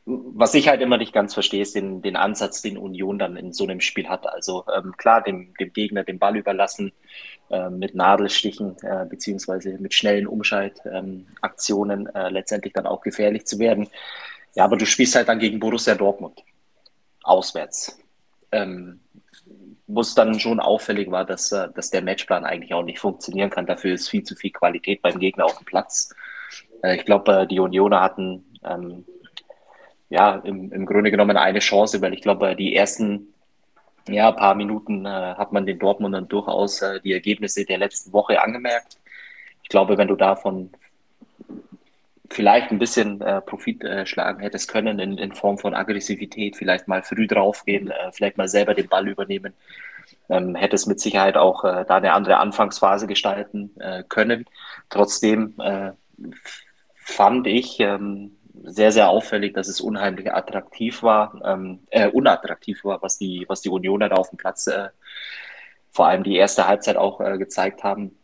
was 0.05 0.53
ich 0.53 0.67
halt 0.67 0.79
immer 0.79 0.99
nicht 0.99 1.11
ganz 1.11 1.33
verstehe, 1.33 1.63
ist 1.63 1.73
den, 1.73 2.03
den 2.03 2.15
Ansatz, 2.15 2.61
den 2.61 2.77
Union 2.77 3.17
dann 3.17 3.35
in 3.35 3.51
so 3.51 3.63
einem 3.63 3.81
Spiel 3.81 4.09
hat. 4.09 4.27
Also 4.27 4.63
ähm, 4.77 4.95
klar, 4.95 5.23
dem, 5.23 5.55
dem 5.59 5.73
Gegner 5.73 6.03
den 6.03 6.19
Ball 6.19 6.37
überlassen, 6.37 6.91
äh, 7.49 7.71
mit 7.71 7.95
Nadelstichen 7.95 8.77
äh, 8.83 9.07
beziehungsweise 9.09 9.79
mit 9.79 9.95
schnellen 9.95 10.27
Umschaltaktionen 10.27 12.13
äh, 12.13 12.29
letztendlich 12.29 12.73
dann 12.73 12.85
auch 12.85 13.01
gefährlich 13.01 13.47
zu 13.47 13.57
werden. 13.57 13.87
Ja, 14.53 14.65
aber 14.65 14.77
du 14.77 14.85
spielst 14.85 15.15
halt 15.15 15.29
dann 15.29 15.39
gegen 15.39 15.59
Borussia 15.59 15.95
Dortmund 15.95 16.43
auswärts. 17.23 17.97
Ähm, 18.51 19.00
wo 19.93 20.01
es 20.01 20.15
dann 20.15 20.39
schon 20.39 20.59
auffällig 20.59 21.11
war, 21.11 21.25
dass, 21.25 21.51
äh, 21.51 21.69
dass 21.73 21.89
der 21.89 22.01
Matchplan 22.01 22.45
eigentlich 22.45 22.73
auch 22.73 22.83
nicht 22.83 22.99
funktionieren 22.99 23.49
kann. 23.49 23.65
Dafür 23.65 23.93
ist 23.93 24.09
viel 24.09 24.23
zu 24.23 24.35
viel 24.35 24.51
Qualität 24.51 25.01
beim 25.01 25.19
Gegner 25.19 25.45
auf 25.45 25.57
dem 25.57 25.65
Platz. 25.65 26.13
Äh, 26.83 26.95
ich 26.95 27.05
glaube, 27.05 27.47
die 27.49 27.59
Unioner 27.59 28.01
hatten 28.01 28.45
ähm, 28.63 29.05
ja 30.09 30.35
im, 30.37 30.71
im 30.71 30.85
Grunde 30.85 31.11
genommen 31.11 31.37
eine 31.37 31.59
Chance, 31.59 32.01
weil 32.01 32.13
ich 32.13 32.21
glaube, 32.21 32.55
die 32.55 32.75
ersten 32.75 33.33
ja, 34.07 34.31
paar 34.31 34.55
Minuten 34.55 35.05
äh, 35.05 35.09
hat 35.09 35.51
man 35.51 35.65
den 35.65 35.79
Dortmundern 35.79 36.27
durchaus 36.27 36.81
äh, 36.81 36.99
die 37.01 37.13
Ergebnisse 37.13 37.65
der 37.65 37.77
letzten 37.77 38.13
Woche 38.13 38.41
angemerkt. 38.41 38.97
Ich 39.63 39.69
glaube, 39.69 39.97
wenn 39.97 40.07
du 40.07 40.15
davon 40.15 40.71
vielleicht 42.31 42.71
ein 42.71 42.79
bisschen 42.79 43.21
äh, 43.21 43.41
Profit 43.41 43.83
äh, 43.83 44.05
schlagen 44.05 44.39
hättest 44.39 44.69
können 44.69 44.99
in, 44.99 45.17
in, 45.17 45.33
Form 45.33 45.57
von 45.57 45.73
Aggressivität, 45.73 46.55
vielleicht 46.55 46.87
mal 46.87 47.03
früh 47.03 47.27
draufgehen, 47.27 47.91
äh, 47.91 48.11
vielleicht 48.11 48.37
mal 48.37 48.47
selber 48.47 48.73
den 48.73 48.87
Ball 48.87 49.07
übernehmen, 49.07 49.53
ähm, 50.29 50.55
hätte 50.55 50.75
es 50.75 50.85
mit 50.85 50.99
Sicherheit 50.99 51.37
auch 51.37 51.63
äh, 51.63 51.85
da 51.87 51.97
eine 51.97 52.13
andere 52.13 52.37
Anfangsphase 52.37 53.07
gestalten 53.07 53.71
äh, 53.79 54.03
können. 54.07 54.45
Trotzdem 54.89 55.55
äh, 55.59 55.91
fand 56.95 57.47
ich 57.47 57.79
ähm, 57.79 58.37
sehr, 58.63 58.91
sehr 58.91 59.09
auffällig, 59.09 59.53
dass 59.53 59.67
es 59.67 59.81
unheimlich 59.81 60.33
attraktiv 60.33 61.03
war, 61.03 61.39
ähm, 61.43 61.79
äh, 61.89 62.07
unattraktiv 62.07 62.83
war, 62.83 63.01
was 63.01 63.17
die, 63.17 63.45
was 63.47 63.61
die 63.61 63.69
Unioner 63.69 64.09
da 64.09 64.15
auf 64.15 64.29
dem 64.29 64.37
Platz 64.37 64.69
vor 65.93 66.07
allem 66.07 66.23
die 66.23 66.37
erste 66.37 66.67
Halbzeit 66.67 66.95
auch 66.95 67.17
gezeigt 67.37 67.83
haben. 67.83 68.17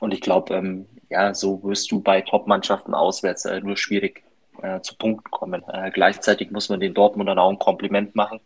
Und 0.00 0.14
ich 0.14 0.22
glaube, 0.22 0.54
ähm, 0.54 0.86
ja, 1.12 1.34
so 1.34 1.62
wirst 1.62 1.92
du 1.92 2.00
bei 2.00 2.22
Top-Mannschaften 2.22 2.94
auswärts 2.94 3.44
äh, 3.44 3.60
nur 3.60 3.76
schwierig 3.76 4.24
äh, 4.62 4.80
zu 4.80 4.96
Punkten 4.96 5.30
kommen. 5.30 5.62
Äh, 5.68 5.90
gleichzeitig 5.90 6.50
muss 6.50 6.68
man 6.68 6.80
den 6.80 6.94
Dortmundern 6.94 7.38
auch 7.38 7.50
ein 7.50 7.58
Kompliment 7.58 8.14
machen. 8.14 8.40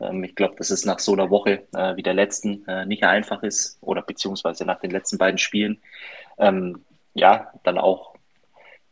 Ähm, 0.00 0.24
ich 0.24 0.34
glaube, 0.34 0.56
dass 0.56 0.70
es 0.70 0.84
nach 0.84 0.98
so 0.98 1.12
einer 1.12 1.30
Woche 1.30 1.62
äh, 1.74 1.96
wie 1.96 2.02
der 2.02 2.14
letzten 2.14 2.66
äh, 2.66 2.84
nicht 2.86 3.04
einfach 3.04 3.42
ist 3.42 3.78
oder 3.80 4.02
beziehungsweise 4.02 4.64
nach 4.64 4.80
den 4.80 4.90
letzten 4.90 5.16
beiden 5.16 5.38
Spielen, 5.38 5.78
ähm, 6.38 6.84
ja, 7.14 7.52
dann 7.62 7.78
auch 7.78 8.16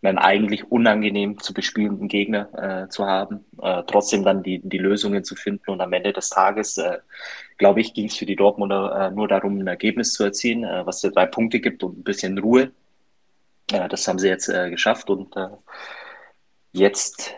einen 0.03 0.19
eigentlich 0.19 0.71
unangenehm 0.71 1.41
zu 1.41 1.55
bespielenden 1.55 2.09
Gegner 2.09 2.49
äh, 2.85 2.89
zu 2.91 3.07
haben, 3.07 3.45
äh, 3.61 3.83
trotzdem 3.87 4.23
dann 4.23 4.43
die, 4.43 4.61
die 4.63 4.79
Lösungen 4.79 5.25
zu 5.25 5.35
finden 5.35 5.71
und 5.71 5.81
am 5.81 5.93
Ende 5.95 6.13
des 6.13 6.29
Tages, 6.29 6.77
äh, 6.79 6.99
glaube 7.57 7.81
ich, 7.81 7.95
ging 7.95 8.07
es 8.07 8.17
für 8.17 8.27
die 8.27 8.37
Dortmunder 8.37 9.09
äh, 9.09 9.15
nur 9.15 9.29
darum, 9.29 9.59
ein 9.59 9.67
Ergebnis 9.67 10.13
zu 10.13 10.25
erzielen, 10.25 10.63
was 10.87 11.01
dir 11.01 11.11
drei 11.11 11.27
Punkte 11.27 11.61
gibt 11.61 11.83
und 11.83 11.99
ein 11.99 12.05
bisschen 12.05 12.39
Ruhe. 12.39 12.71
Äh, 13.73 13.89
das 13.89 14.07
haben 14.07 14.19
sie 14.19 14.29
jetzt 14.29 14.47
geschafft 14.47 15.11
und 15.11 15.35
jetzt 16.73 17.37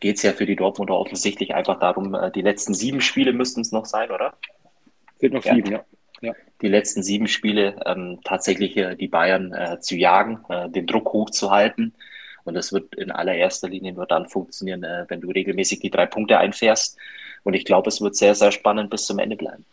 geht 0.00 0.16
es 0.16 0.22
ja 0.22 0.32
für 0.32 0.46
die 0.46 0.56
Dortmunder 0.56 0.94
offensichtlich 0.94 1.54
einfach 1.54 1.78
darum, 1.80 2.16
die 2.34 2.42
letzten 2.42 2.74
sieben 2.74 3.00
Spiele 3.00 3.32
müssten 3.32 3.62
es 3.62 3.72
noch 3.72 3.84
sein, 3.84 4.10
oder? 4.10 4.34
Sind 5.18 5.34
noch 5.34 5.42
sieben, 5.42 5.72
ja. 5.72 5.84
ja. 6.20 6.32
Die 6.62 6.68
letzten 6.68 7.02
sieben 7.02 7.28
Spiele 7.28 7.80
ähm, 7.86 8.20
tatsächlich 8.24 8.76
äh, 8.76 8.96
die 8.96 9.08
Bayern 9.08 9.52
äh, 9.52 9.80
zu 9.80 9.96
jagen, 9.96 10.44
äh, 10.48 10.68
den 10.68 10.86
Druck 10.86 11.12
hochzuhalten. 11.12 11.94
Und 12.44 12.54
das 12.54 12.72
wird 12.72 12.94
in 12.94 13.10
allererster 13.10 13.68
Linie 13.68 13.92
nur 13.92 14.06
dann 14.06 14.28
funktionieren, 14.28 14.82
äh, 14.82 15.04
wenn 15.08 15.20
du 15.20 15.28
regelmäßig 15.28 15.80
die 15.80 15.90
drei 15.90 16.06
Punkte 16.06 16.38
einfährst. 16.38 16.96
Und 17.44 17.54
ich 17.54 17.64
glaube, 17.64 17.88
es 17.88 18.00
wird 18.00 18.16
sehr, 18.16 18.34
sehr 18.34 18.52
spannend 18.52 18.90
bis 18.90 19.06
zum 19.06 19.18
Ende 19.18 19.36
bleiben. 19.36 19.64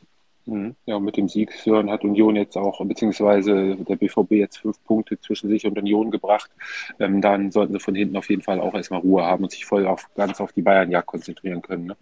Mhm. 0.46 0.76
Ja, 0.86 1.00
mit 1.00 1.18
dem 1.18 1.28
Sieg 1.28 1.52
Sören 1.54 1.90
hat 1.90 2.04
Union 2.04 2.36
jetzt 2.36 2.56
auch, 2.56 2.84
beziehungsweise 2.86 3.76
der 3.76 3.96
BVB 3.96 4.32
jetzt 4.32 4.58
fünf 4.58 4.84
Punkte 4.86 5.20
zwischen 5.20 5.50
sich 5.50 5.66
und 5.66 5.78
Union 5.78 6.12
gebracht. 6.12 6.52
Ähm, 7.00 7.22
dann 7.22 7.52
sollten 7.52 7.74
sie 7.74 7.80
von 7.80 7.96
hinten 7.96 8.16
auf 8.16 8.30
jeden 8.30 8.44
Fall 8.44 8.60
auch 8.60 8.74
erstmal 8.74 9.00
Ruhe 9.00 9.24
haben 9.24 9.44
und 9.44 9.52
sich 9.52 9.66
voll 9.66 9.88
auf, 9.88 10.08
ganz 10.16 10.40
auf 10.40 10.54
die 10.54 10.62
Bayern-Jagd 10.62 11.08
konzentrieren 11.08 11.62
können. 11.62 11.88
Ne? 11.88 11.96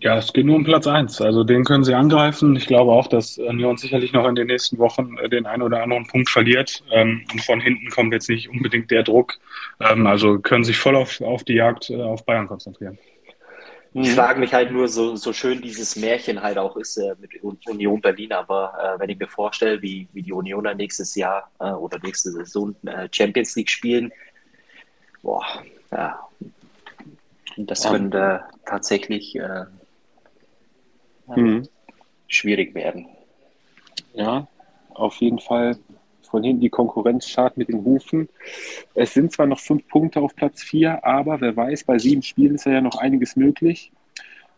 Ja, 0.00 0.18
es 0.18 0.32
geht 0.32 0.44
nur 0.44 0.56
um 0.56 0.64
Platz 0.64 0.86
eins. 0.86 1.20
Also 1.20 1.44
den 1.44 1.64
können 1.64 1.82
sie 1.82 1.94
angreifen. 1.94 2.54
Ich 2.56 2.66
glaube 2.66 2.92
auch, 2.92 3.06
dass 3.06 3.38
Union 3.38 3.78
sicherlich 3.78 4.12
noch 4.12 4.28
in 4.28 4.34
den 4.34 4.46
nächsten 4.46 4.78
Wochen 4.78 5.16
äh, 5.18 5.28
den 5.28 5.46
einen 5.46 5.62
oder 5.62 5.82
anderen 5.82 6.06
Punkt 6.06 6.28
verliert. 6.28 6.82
Ähm, 6.90 7.24
und 7.32 7.42
von 7.42 7.60
hinten 7.60 7.88
kommt 7.88 8.12
jetzt 8.12 8.28
nicht 8.28 8.50
unbedingt 8.50 8.90
der 8.90 9.02
Druck. 9.02 9.38
Ähm, 9.80 10.06
also 10.06 10.38
können 10.40 10.64
sich 10.64 10.78
voll 10.78 10.94
auf, 10.94 11.20
auf 11.20 11.44
die 11.44 11.54
Jagd 11.54 11.90
äh, 11.90 12.02
auf 12.02 12.24
Bayern 12.26 12.48
konzentrieren. 12.48 12.98
Ich 14.02 14.12
frage 14.12 14.40
mich 14.40 14.52
halt 14.52 14.70
nur, 14.70 14.88
so, 14.88 15.16
so 15.16 15.32
schön 15.32 15.60
dieses 15.60 15.96
Märchen 15.96 16.42
halt 16.42 16.58
auch 16.58 16.76
ist 16.76 16.96
äh, 16.96 17.14
mit 17.20 17.30
Union 17.42 18.00
Berlin, 18.00 18.32
aber 18.32 18.96
äh, 18.96 19.00
wenn 19.00 19.10
ich 19.10 19.18
mir 19.18 19.28
vorstelle, 19.28 19.80
wie, 19.82 20.08
wie 20.12 20.22
die 20.22 20.32
Unioner 20.32 20.74
nächstes 20.74 21.14
Jahr 21.14 21.50
äh, 21.60 21.70
oder 21.70 21.98
nächste 22.00 22.30
Saison 22.30 22.74
äh, 22.86 23.08
Champions 23.10 23.56
League 23.56 23.70
spielen, 23.70 24.12
boah, 25.22 25.44
ja, 25.90 26.20
das 27.56 27.88
könnte 27.88 28.44
tatsächlich 28.66 29.36
äh, 29.36 29.64
mhm. 31.26 31.68
schwierig 32.28 32.74
werden. 32.74 33.06
Ja, 34.14 34.46
auf 34.90 35.16
jeden 35.16 35.38
Fall 35.38 35.78
von 36.28 36.42
hinten 36.42 36.60
die 36.60 36.70
Konkurrenz 36.70 37.28
schart 37.28 37.56
mit 37.56 37.68
den 37.68 37.84
Hufen. 37.84 38.28
Es 38.94 39.14
sind 39.14 39.32
zwar 39.32 39.46
noch 39.46 39.60
fünf 39.60 39.86
Punkte 39.88 40.20
auf 40.20 40.36
Platz 40.36 40.62
vier, 40.62 41.04
aber 41.04 41.40
wer 41.40 41.56
weiß, 41.56 41.84
bei 41.84 41.98
sieben 41.98 42.22
Spielen 42.22 42.54
ist 42.54 42.66
ja 42.66 42.80
noch 42.80 42.96
einiges 42.96 43.36
möglich. 43.36 43.92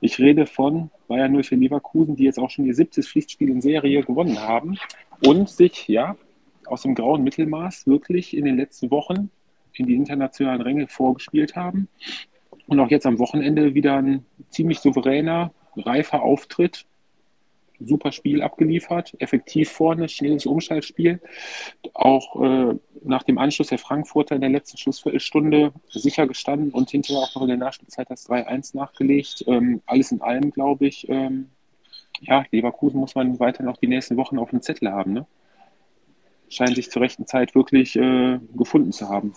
Ich 0.00 0.18
rede 0.18 0.46
von 0.46 0.90
Bayern 1.08 1.40
04 1.40 1.58
Leverkusen, 1.58 2.16
die 2.16 2.24
jetzt 2.24 2.38
auch 2.38 2.50
schon 2.50 2.64
ihr 2.64 2.74
siebtes 2.74 3.08
Pflichtspiel 3.08 3.50
in 3.50 3.60
Serie 3.60 4.02
gewonnen 4.02 4.40
haben 4.40 4.78
und 5.24 5.48
sich 5.48 5.88
ja 5.88 6.16
aus 6.66 6.82
dem 6.82 6.94
grauen 6.94 7.22
Mittelmaß 7.22 7.86
wirklich 7.86 8.36
in 8.36 8.44
den 8.44 8.56
letzten 8.56 8.90
Wochen 8.90 9.30
in 9.74 9.86
die 9.86 9.94
internationalen 9.94 10.60
Ränge 10.60 10.88
vorgespielt 10.88 11.56
haben. 11.56 11.88
Und 12.66 12.80
auch 12.80 12.90
jetzt 12.90 13.06
am 13.06 13.18
Wochenende 13.18 13.74
wieder 13.74 13.96
ein 13.96 14.24
ziemlich 14.50 14.78
souveräner, 14.80 15.52
reifer 15.76 16.22
Auftritt 16.22 16.86
super 17.80 18.12
Spiel 18.12 18.42
abgeliefert, 18.42 19.14
effektiv 19.18 19.70
vorne, 19.70 20.08
schnelles 20.08 20.46
Umschaltspiel. 20.46 21.20
Auch 21.94 22.40
äh, 22.42 22.74
nach 23.02 23.22
dem 23.22 23.38
Anschluss 23.38 23.68
der 23.68 23.78
Frankfurter 23.78 24.34
in 24.34 24.40
der 24.40 24.50
letzten 24.50 24.76
Schlussviertelstunde 24.76 25.72
sicher 25.88 26.26
gestanden 26.26 26.70
und 26.70 26.90
hinterher 26.90 27.22
auch 27.22 27.34
noch 27.34 27.42
in 27.42 27.48
der 27.48 27.56
Nachspielzeit 27.56 28.10
das 28.10 28.28
3-1 28.28 28.76
nachgelegt. 28.76 29.44
Ähm, 29.46 29.82
alles 29.86 30.12
in 30.12 30.20
allem, 30.20 30.50
glaube 30.50 30.86
ich, 30.86 31.08
ähm, 31.08 31.50
ja, 32.20 32.44
Leverkusen 32.50 33.00
muss 33.00 33.14
man 33.14 33.38
weiter 33.40 33.62
noch 33.62 33.78
die 33.78 33.86
nächsten 33.86 34.16
Wochen 34.16 34.38
auf 34.38 34.50
dem 34.50 34.62
Zettel 34.62 34.92
haben. 34.92 35.14
Ne? 35.14 35.26
Scheint 36.48 36.74
sich 36.74 36.90
zur 36.90 37.02
rechten 37.02 37.26
Zeit 37.26 37.54
wirklich 37.54 37.96
äh, 37.96 38.38
gefunden 38.54 38.92
zu 38.92 39.08
haben. 39.08 39.32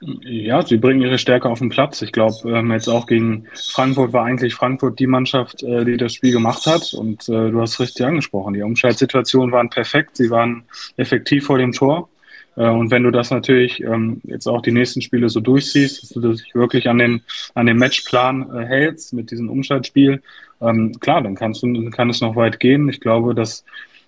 Ja, 0.00 0.62
sie 0.62 0.76
bringen 0.76 1.00
ihre 1.00 1.18
Stärke 1.18 1.48
auf 1.48 1.58
den 1.58 1.70
Platz. 1.70 2.02
Ich 2.02 2.12
glaube, 2.12 2.36
ähm, 2.50 2.70
jetzt 2.70 2.88
auch 2.88 3.06
gegen 3.06 3.46
Frankfurt 3.54 4.12
war 4.12 4.24
eigentlich 4.24 4.54
Frankfurt 4.54 4.98
die 4.98 5.06
Mannschaft, 5.06 5.62
äh, 5.62 5.84
die 5.84 5.96
das 5.96 6.14
Spiel 6.14 6.32
gemacht 6.32 6.66
hat. 6.66 6.92
Und 6.92 7.28
äh, 7.28 7.50
du 7.50 7.60
hast 7.60 7.80
richtig 7.80 8.04
angesprochen. 8.04 8.54
Die 8.54 8.62
Umschaltsituationen 8.62 9.52
waren 9.52 9.70
perfekt. 9.70 10.16
Sie 10.16 10.28
waren 10.30 10.64
effektiv 10.96 11.46
vor 11.46 11.58
dem 11.58 11.72
Tor. 11.72 12.10
Äh, 12.56 12.68
und 12.68 12.90
wenn 12.90 13.04
du 13.04 13.10
das 13.10 13.30
natürlich 13.30 13.82
ähm, 13.82 14.20
jetzt 14.24 14.46
auch 14.46 14.60
die 14.60 14.72
nächsten 14.72 15.00
Spiele 15.00 15.30
so 15.30 15.40
durchziehst, 15.40 16.02
dass 16.02 16.08
du 16.10 16.32
dich 16.32 16.54
wirklich 16.54 16.88
an 16.88 16.98
den, 16.98 17.22
an 17.54 17.66
den 17.66 17.78
Matchplan 17.78 18.50
äh, 18.54 18.66
hältst 18.66 19.14
mit 19.14 19.30
diesem 19.30 19.48
Umschaltspiel, 19.48 20.22
ähm, 20.60 20.98
klar, 21.00 21.22
dann 21.22 21.34
kannst 21.34 21.62
du, 21.62 21.90
kann 21.90 22.10
es 22.10 22.20
noch 22.20 22.36
weit 22.36 22.60
gehen. 22.60 22.88
Ich 22.88 23.00
glaube, 23.00 23.34
dass 23.34 23.64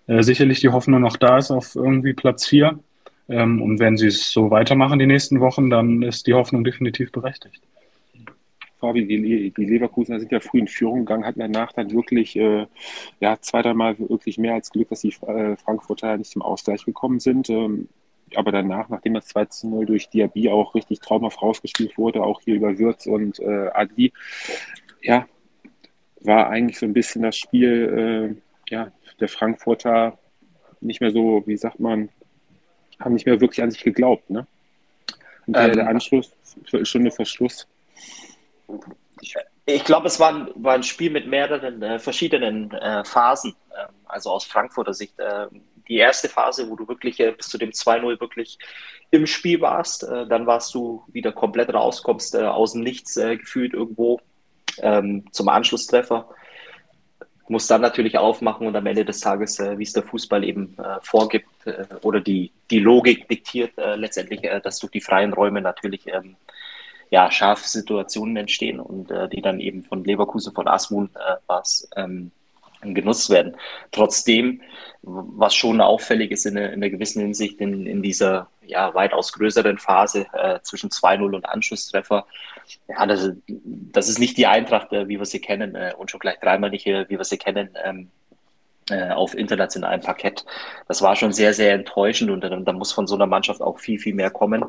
äh, 0.06 0.22
sicherlich 0.22 0.60
die 0.60 0.70
Hoffnung 0.70 1.00
noch 1.00 1.16
da 1.16 1.38
ist 1.38 1.50
auf 1.50 1.76
irgendwie 1.76 2.14
Platz 2.14 2.46
vier. 2.46 2.78
Ähm, 3.28 3.60
und 3.62 3.78
wenn 3.78 3.96
sie 3.96 4.06
es 4.06 4.30
so 4.30 4.50
weitermachen 4.50 4.98
die 4.98 5.06
nächsten 5.06 5.40
Wochen, 5.40 5.70
dann 5.70 6.02
ist 6.02 6.26
die 6.26 6.34
Hoffnung 6.34 6.64
definitiv 6.64 7.12
berechtigt. 7.12 7.62
Fabi, 8.78 9.06
die, 9.06 9.52
Leverkusener 9.56 10.20
sind 10.20 10.30
ja 10.30 10.40
früh 10.40 10.60
in 10.60 10.68
Führung 10.68 11.00
gegangen, 11.00 11.24
hatten 11.24 11.40
danach 11.40 11.72
dann 11.72 11.90
wirklich 11.90 12.36
äh, 12.36 12.66
ja, 13.20 13.36
zwei, 13.40 13.62
dreimal 13.62 13.98
wirklich 13.98 14.38
mehr 14.38 14.54
als 14.54 14.70
Glück, 14.70 14.88
dass 14.88 15.00
die 15.00 15.12
äh, 15.26 15.56
Frankfurter 15.56 16.16
nicht 16.16 16.30
zum 16.30 16.42
Ausgleich 16.42 16.84
gekommen 16.84 17.18
sind. 17.18 17.50
Ähm, 17.50 17.88
aber 18.34 18.52
danach, 18.52 18.88
nachdem 18.88 19.14
das 19.14 19.26
2 19.28 19.46
zu 19.46 19.68
0 19.68 19.86
durch 19.86 20.10
Diaby 20.10 20.50
auch 20.50 20.74
richtig 20.74 21.00
traumhaft 21.00 21.42
rausgespielt 21.42 21.96
wurde, 21.96 22.22
auch 22.22 22.40
hier 22.42 22.56
über 22.56 22.78
Würz 22.78 23.06
und 23.06 23.40
äh, 23.40 23.68
Adli, 23.72 24.12
ja, 25.02 25.26
war 26.20 26.48
eigentlich 26.48 26.78
so 26.78 26.86
ein 26.86 26.92
bisschen 26.92 27.22
das 27.22 27.36
Spiel 27.36 28.36
äh, 28.36 28.72
ja, 28.72 28.92
der 29.18 29.28
Frankfurter 29.28 30.18
nicht 30.80 31.00
mehr 31.00 31.10
so, 31.10 31.42
wie 31.46 31.56
sagt 31.56 31.80
man, 31.80 32.10
haben 33.00 33.14
nicht 33.14 33.26
mehr 33.26 33.40
wirklich 33.40 33.62
an 33.62 33.70
sich 33.70 33.82
geglaubt. 33.82 34.28
Ne? 34.30 34.46
Und 35.46 35.56
ähm, 35.56 35.72
der 35.72 35.88
Anschluss, 35.88 36.30
Stunde 36.82 37.10
Verschluss. 37.10 37.66
Ich, 39.20 39.34
ich 39.66 39.84
glaube, 39.84 40.06
es 40.06 40.20
war 40.20 40.34
ein, 40.34 40.48
war 40.56 40.74
ein, 40.74 40.82
Spiel 40.82 41.10
mit 41.10 41.26
mehreren 41.26 41.82
äh, 41.82 41.98
verschiedenen 41.98 42.70
äh, 42.72 43.04
Phasen. 43.04 43.54
Ähm, 43.76 43.94
also 44.06 44.30
aus 44.30 44.44
Frankfurter 44.44 44.94
Sicht. 44.94 45.18
Äh, 45.18 45.46
die 45.88 45.96
erste 45.96 46.28
Phase, 46.28 46.68
wo 46.68 46.76
du 46.76 46.86
wirklich 46.86 47.18
äh, 47.20 47.32
bis 47.32 47.48
zu 47.48 47.56
dem 47.56 47.70
2-0 47.70 48.20
wirklich 48.20 48.58
im 49.10 49.26
Spiel 49.26 49.60
warst, 49.60 50.02
äh, 50.02 50.26
dann 50.26 50.46
warst 50.46 50.74
du 50.74 51.02
wieder 51.08 51.32
komplett 51.32 51.72
raus, 51.72 52.02
kommst 52.02 52.34
äh, 52.34 52.42
aus 52.42 52.72
dem 52.72 52.82
Nichts 52.82 53.14
gefühlt 53.14 53.72
irgendwo 53.72 54.20
ähm, 54.82 55.24
zum 55.32 55.48
Anschlusstreffer 55.48 56.28
muss 57.48 57.66
dann 57.66 57.80
natürlich 57.80 58.18
aufmachen 58.18 58.66
und 58.66 58.76
am 58.76 58.86
Ende 58.86 59.04
des 59.04 59.20
Tages, 59.20 59.58
äh, 59.58 59.78
wie 59.78 59.84
es 59.84 59.92
der 59.92 60.02
Fußball 60.02 60.44
eben 60.44 60.76
äh, 60.78 60.98
vorgibt 61.02 61.48
äh, 61.66 61.84
oder 62.02 62.20
die, 62.20 62.52
die 62.70 62.80
Logik 62.80 63.28
diktiert, 63.28 63.76
äh, 63.78 63.96
letztendlich, 63.96 64.44
äh, 64.44 64.60
dass 64.60 64.78
durch 64.78 64.92
die 64.92 65.00
freien 65.00 65.32
Räume 65.32 65.60
natürlich 65.60 66.06
ähm, 66.06 66.36
ja, 67.10 67.30
scharfe 67.30 67.68
Situationen 67.68 68.36
entstehen 68.36 68.80
und 68.80 69.10
äh, 69.10 69.28
die 69.28 69.40
dann 69.40 69.60
eben 69.60 69.82
von 69.82 70.04
Leverkusen, 70.04 70.52
von 70.52 70.68
Asmun 70.68 71.10
was 71.46 71.88
ähm, 71.96 72.30
genutzt 72.82 73.30
werden. 73.30 73.56
Trotzdem, 73.92 74.60
was 75.02 75.54
schon 75.54 75.80
auffällig 75.80 76.30
ist 76.30 76.46
in, 76.46 76.56
in 76.56 76.64
einer 76.74 76.90
gewissen 76.90 77.22
Hinsicht 77.22 77.60
in, 77.60 77.86
in 77.86 78.02
dieser 78.02 78.48
ja, 78.68 78.94
weitaus 78.94 79.32
größeren 79.32 79.78
Phase 79.78 80.26
äh, 80.32 80.60
zwischen 80.62 80.90
2-0 80.90 81.34
und 81.34 81.48
Anschlusstreffer. 81.48 82.26
Ja, 82.88 83.06
das, 83.06 83.30
das 83.46 84.08
ist 84.08 84.18
nicht 84.18 84.36
die 84.36 84.46
Eintracht, 84.46 84.92
äh, 84.92 85.08
wie 85.08 85.18
wir 85.18 85.26
sie 85.26 85.40
kennen 85.40 85.74
äh, 85.74 85.94
und 85.96 86.10
schon 86.10 86.20
gleich 86.20 86.38
dreimal 86.38 86.70
nicht, 86.70 86.86
äh, 86.86 87.08
wie 87.08 87.18
wir 87.18 87.24
sie 87.24 87.38
kennen. 87.38 87.70
Ähm, 87.84 88.10
äh, 88.90 89.10
auf 89.10 89.34
internationalem 89.34 90.00
Parkett. 90.00 90.46
Das 90.86 91.02
war 91.02 91.14
schon 91.14 91.32
sehr, 91.32 91.52
sehr 91.52 91.74
enttäuschend 91.74 92.30
und 92.30 92.40
da 92.40 92.72
muss 92.72 92.90
von 92.90 93.06
so 93.06 93.16
einer 93.16 93.26
Mannschaft 93.26 93.60
auch 93.60 93.78
viel, 93.78 93.98
viel 93.98 94.14
mehr 94.14 94.30
kommen. 94.30 94.64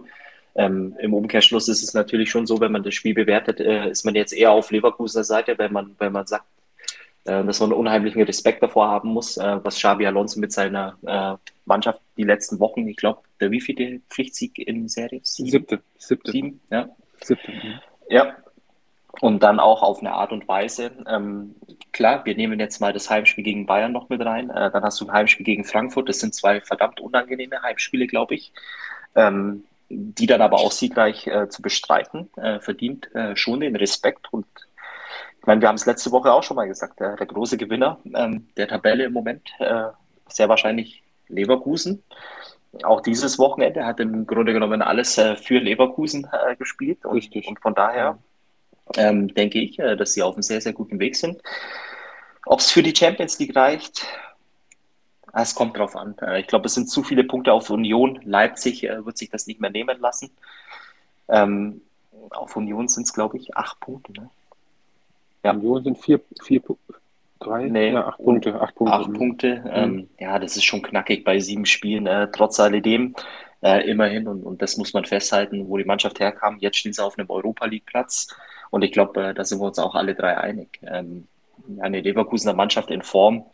Ähm, 0.55 0.93
Im 0.99 1.13
Umkehrschluss 1.13 1.69
ist 1.69 1.83
es 1.83 1.93
natürlich 1.93 2.29
schon 2.29 2.45
so, 2.45 2.59
wenn 2.59 2.73
man 2.73 2.83
das 2.83 2.95
Spiel 2.95 3.13
bewertet, 3.13 3.61
äh, 3.61 3.89
ist 3.89 4.03
man 4.03 4.15
jetzt 4.15 4.33
eher 4.33 4.51
auf 4.51 4.71
Leverkusener 4.71 5.23
Seite, 5.23 5.57
wenn 5.57 5.71
man, 5.71 5.95
wenn 5.99 6.11
man 6.11 6.27
sagt, 6.27 6.43
äh, 7.23 7.43
dass 7.43 7.59
man 7.61 7.71
einen 7.71 7.79
unheimlichen 7.79 8.21
Respekt 8.23 8.61
davor 8.61 8.89
haben 8.89 9.09
muss, 9.09 9.37
äh, 9.37 9.59
was 9.63 9.75
Xabi 9.75 10.05
Alonso 10.05 10.39
mit 10.39 10.51
seiner 10.51 10.97
äh, 11.05 11.49
Mannschaft 11.65 12.01
die 12.17 12.23
letzten 12.23 12.59
Wochen, 12.59 12.87
ich 12.87 12.97
glaube, 12.97 13.21
der 13.39 13.51
wievielte 13.51 14.01
Pflichtsieg 14.09 14.57
in 14.59 14.87
Serie? 14.87 15.21
Sieben? 15.23 15.49
Siebte. 15.49 15.81
Siebte. 15.97 16.31
Sieben, 16.31 16.61
ja. 16.69 16.89
Siebte. 17.21 17.53
Ja, 18.09 18.35
und 19.21 19.43
dann 19.43 19.59
auch 19.59 19.81
auf 19.81 19.99
eine 19.99 20.13
Art 20.13 20.31
und 20.31 20.47
Weise. 20.47 20.91
Ähm, 21.07 21.55
klar, 21.91 22.25
wir 22.25 22.35
nehmen 22.35 22.59
jetzt 22.59 22.79
mal 22.79 22.93
das 22.93 23.09
Heimspiel 23.09 23.43
gegen 23.43 23.65
Bayern 23.65 23.91
noch 23.91 24.09
mit 24.09 24.23
rein. 24.23 24.49
Äh, 24.49 24.71
dann 24.71 24.83
hast 24.83 25.01
du 25.01 25.05
ein 25.05 25.11
Heimspiel 25.11 25.45
gegen 25.45 25.65
Frankfurt. 25.65 26.07
Das 26.07 26.19
sind 26.19 26.33
zwei 26.33 26.61
verdammt 26.61 26.99
unangenehme 26.99 27.61
Heimspiele, 27.61 28.07
glaube 28.07 28.35
ich. 28.35 28.53
Ähm, 29.15 29.65
die 29.89 30.27
dann 30.27 30.41
aber 30.41 30.57
auch 30.57 30.71
siegreich 30.71 31.25
äh, 31.25 31.49
zu 31.49 31.63
bestreiten, 31.63 32.29
äh, 32.37 32.59
verdient 32.59 33.13
äh, 33.15 33.35
schon 33.35 33.59
den 33.59 33.75
Respekt. 33.75 34.31
Und 34.31 34.45
ich 35.39 35.47
meine, 35.47 35.61
wir 35.61 35.67
haben 35.67 35.75
es 35.75 35.87
letzte 35.87 36.11
Woche 36.11 36.31
auch 36.31 36.43
schon 36.43 36.55
mal 36.55 36.67
gesagt, 36.67 36.99
der 36.99 37.15
große 37.15 37.57
Gewinner 37.57 37.97
ähm, 38.13 38.47
der 38.55 38.67
Tabelle 38.67 39.05
im 39.05 39.13
Moment, 39.13 39.49
äh, 39.57 39.85
sehr 40.27 40.47
wahrscheinlich 40.47 41.01
Leverkusen. 41.27 42.03
Auch 42.83 43.01
dieses 43.01 43.39
Wochenende 43.39 43.85
hat 43.85 43.99
im 43.99 44.27
Grunde 44.27 44.53
genommen 44.53 44.81
alles 44.81 45.17
äh, 45.17 45.35
für 45.35 45.59
Leverkusen 45.59 46.27
gespielt. 46.57 47.03
Und, 47.05 47.15
Richtig. 47.15 47.47
und 47.47 47.59
von 47.59 47.73
daher 47.73 48.19
ähm, 48.95 49.33
denke 49.33 49.59
ich, 49.59 49.79
äh, 49.79 49.95
dass 49.95 50.13
sie 50.13 50.23
auf 50.23 50.35
einem 50.35 50.43
sehr, 50.43 50.61
sehr 50.61 50.73
guten 50.73 50.99
Weg 50.99 51.15
sind. 51.15 51.41
Ob 52.45 52.59
es 52.59 52.71
für 52.71 52.83
die 52.83 52.95
Champions 52.95 53.39
League 53.39 53.55
reicht, 53.55 54.05
es 55.33 55.53
kommt 55.53 55.77
drauf 55.77 55.95
an. 55.95 56.15
Äh, 56.21 56.41
ich 56.41 56.47
glaube, 56.47 56.67
es 56.67 56.73
sind 56.73 56.89
zu 56.89 57.03
viele 57.03 57.23
Punkte 57.23 57.53
auf 57.53 57.69
Union. 57.69 58.19
Leipzig 58.23 58.83
äh, 58.83 59.05
wird 59.05 59.17
sich 59.17 59.29
das 59.29 59.47
nicht 59.47 59.59
mehr 59.59 59.69
nehmen 59.69 59.99
lassen. 59.99 60.31
Ähm, 61.27 61.81
auf 62.31 62.55
Union 62.55 62.87
sind 62.87 63.03
es, 63.03 63.13
glaube 63.13 63.37
ich, 63.37 63.55
acht 63.55 63.79
Punkte. 63.79 64.13
Ne? 64.13 64.29
Ja. 65.43 65.51
Union 65.51 65.83
sind 65.83 65.97
vier, 65.99 66.19
vier 66.43 66.61
drei, 67.39 67.67
nee, 67.67 67.91
ja, 67.91 68.07
acht 68.07 68.17
Punkte. 68.17 68.59
Acht 68.59 68.75
Punkte. 68.75 68.93
Acht 68.93 69.13
Punkte. 69.13 69.55
Mhm. 69.59 69.71
Ähm, 69.73 70.09
ja, 70.19 70.39
das 70.39 70.55
ist 70.55 70.65
schon 70.65 70.81
knackig 70.81 71.23
bei 71.23 71.39
sieben 71.39 71.65
Spielen. 71.65 72.07
Äh, 72.07 72.29
trotz 72.31 72.59
alledem 72.59 73.15
äh, 73.61 73.89
immerhin, 73.89 74.27
und, 74.27 74.43
und 74.43 74.61
das 74.61 74.77
muss 74.77 74.93
man 74.93 75.05
festhalten, 75.05 75.67
wo 75.67 75.77
die 75.77 75.85
Mannschaft 75.85 76.19
herkam. 76.19 76.57
Jetzt 76.59 76.77
stehen 76.77 76.93
sie 76.93 77.03
auf 77.03 77.17
einem 77.17 77.29
Europa 77.29 77.65
League 77.65 77.85
Platz. 77.85 78.27
Und 78.69 78.83
ich 78.83 78.91
glaube, 78.91 79.27
äh, 79.27 79.33
da 79.33 79.43
sind 79.43 79.59
wir 79.59 79.67
uns 79.67 79.79
auch 79.79 79.95
alle 79.95 80.15
drei 80.15 80.37
einig. 80.37 80.79
Ähm, 80.83 81.27
eine 81.79 82.01
Leverkusener 82.01 82.53
Mannschaft 82.53 82.91
in 82.91 83.01
Form 83.01 83.45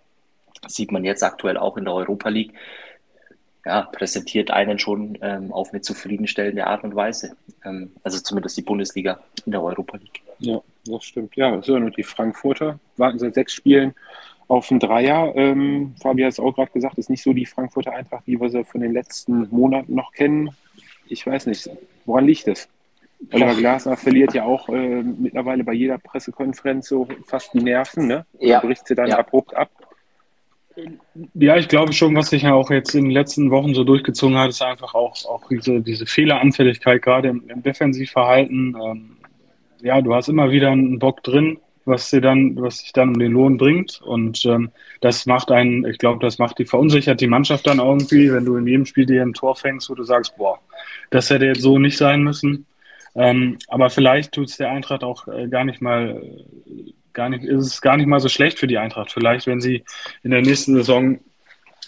sieht 0.67 0.91
man 0.91 1.03
jetzt 1.03 1.23
aktuell 1.23 1.57
auch 1.57 1.77
in 1.77 1.85
der 1.85 1.93
Europa 1.93 2.29
League. 2.29 2.53
Ja, 3.65 3.81
präsentiert 3.81 4.51
einen 4.51 4.77
schon 4.77 5.17
ähm, 5.21 5.51
auf 5.51 5.71
eine 5.71 5.81
zufriedenstellende 5.81 6.67
Art 6.67 6.83
und 6.83 6.95
Weise. 6.95 7.35
Ähm, 7.63 7.93
also 8.03 8.19
zumindest 8.19 8.57
die 8.57 8.61
Bundesliga 8.61 9.19
in 9.45 9.51
der 9.51 9.63
Europa 9.63 9.97
League. 9.97 10.21
Ja, 10.39 10.61
das 10.85 11.03
stimmt. 11.03 11.35
Ja, 11.35 11.61
so 11.61 11.75
und 11.75 11.95
die 11.97 12.03
Frankfurter 12.03 12.79
warten 12.97 13.19
seit 13.19 13.33
sechs 13.33 13.53
Spielen 13.53 13.93
auf 14.47 14.69
ein 14.71 14.79
Dreier. 14.79 15.33
Ähm, 15.35 15.95
Fabi 16.01 16.23
hat 16.23 16.33
es 16.33 16.39
auch 16.39 16.53
gerade 16.53 16.71
gesagt, 16.71 16.97
ist 16.97 17.09
nicht 17.09 17.23
so 17.23 17.33
die 17.33 17.45
Frankfurter 17.45 17.93
Eintracht, 17.93 18.23
wie 18.27 18.39
wir 18.39 18.49
sie 18.49 18.63
von 18.63 18.81
den 18.81 18.93
letzten 18.93 19.47
Monaten 19.49 19.95
noch 19.95 20.11
kennen. 20.11 20.49
Ich 21.07 21.25
weiß 21.25 21.47
nicht, 21.47 21.69
woran 22.05 22.25
liegt 22.25 22.47
es? 22.47 22.69
Oliver 23.31 23.55
Glasner 23.55 23.97
verliert 23.97 24.33
ja 24.33 24.43
auch 24.43 24.69
äh, 24.69 25.01
mittlerweile 25.01 25.63
bei 25.63 25.73
jeder 25.73 25.97
Pressekonferenz 25.97 26.89
so 26.89 27.07
fast 27.25 27.53
die 27.53 27.61
Nerven, 27.61 28.07
ne? 28.07 28.25
Ja. 28.39 28.59
Bricht 28.59 28.87
sie 28.87 28.95
dann 28.95 29.07
ja. 29.07 29.17
abrupt 29.17 29.55
ab. 29.55 29.69
Ja, 31.33 31.55
ich 31.55 31.69
glaube 31.69 31.93
schon, 31.93 32.15
was 32.15 32.29
sich 32.29 32.43
ja 32.43 32.53
auch 32.53 32.69
jetzt 32.69 32.93
in 32.93 33.05
den 33.05 33.11
letzten 33.11 33.49
Wochen 33.49 33.73
so 33.73 33.85
durchgezogen 33.85 34.37
hat, 34.37 34.49
ist 34.49 34.61
einfach 34.61 34.93
auch, 34.93 35.15
auch 35.25 35.47
diese, 35.49 35.79
diese 35.79 36.05
Fehleranfälligkeit, 36.05 37.01
gerade 37.01 37.29
im, 37.29 37.47
im 37.47 37.63
Defensivverhalten. 37.63 38.75
Ähm, 38.83 39.14
ja, 39.85 40.01
du 40.01 40.15
hast 40.15 40.29
immer 40.29 40.49
wieder 40.49 40.71
einen 40.71 40.97
Bock 40.97 41.21
drin, 41.21 41.59
was 41.85 42.09
dir 42.09 42.19
dann, 42.19 42.55
was 42.59 42.79
sich 42.79 42.91
dann 42.91 43.09
um 43.09 43.19
den 43.19 43.33
Lohn 43.33 43.57
bringt. 43.57 44.01
Und 44.01 44.43
ähm, 44.45 44.71
das 44.99 45.27
macht 45.27 45.51
einen, 45.51 45.85
ich 45.85 45.99
glaube, 45.99 46.25
das 46.25 46.39
macht 46.39 46.57
die, 46.57 46.65
verunsichert 46.65 47.21
die 47.21 47.27
Mannschaft 47.27 47.67
dann 47.67 47.77
irgendwie, 47.77 48.33
wenn 48.33 48.45
du 48.45 48.57
in 48.57 48.65
jedem 48.65 48.87
Spiel 48.87 49.05
dir 49.05 49.21
ein 49.21 49.35
Tor 49.35 49.55
fängst, 49.55 49.87
wo 49.91 49.93
du 49.93 50.03
sagst, 50.03 50.35
boah, 50.37 50.59
das 51.11 51.29
hätte 51.29 51.45
jetzt 51.45 51.61
so 51.61 51.77
nicht 51.77 51.97
sein 51.97 52.23
müssen. 52.23 52.65
Ähm, 53.13 53.59
aber 53.67 53.91
vielleicht 53.91 54.31
tut 54.31 54.49
es 54.49 54.57
der 54.57 54.71
Eintracht 54.71 55.03
auch 55.03 55.27
äh, 55.27 55.47
gar 55.47 55.63
nicht 55.63 55.81
mal, 55.81 56.19
gar 57.13 57.29
nicht, 57.29 57.43
ist 57.43 57.67
es 57.67 57.79
gar 57.79 57.95
nicht 57.95 58.07
mal 58.07 58.19
so 58.19 58.27
schlecht 58.27 58.57
für 58.57 58.67
die 58.67 58.79
Eintracht. 58.79 59.11
Vielleicht, 59.11 59.45
wenn 59.45 59.61
sie 59.61 59.83
in 60.23 60.31
der 60.31 60.41
nächsten 60.41 60.73
Saison 60.73 61.19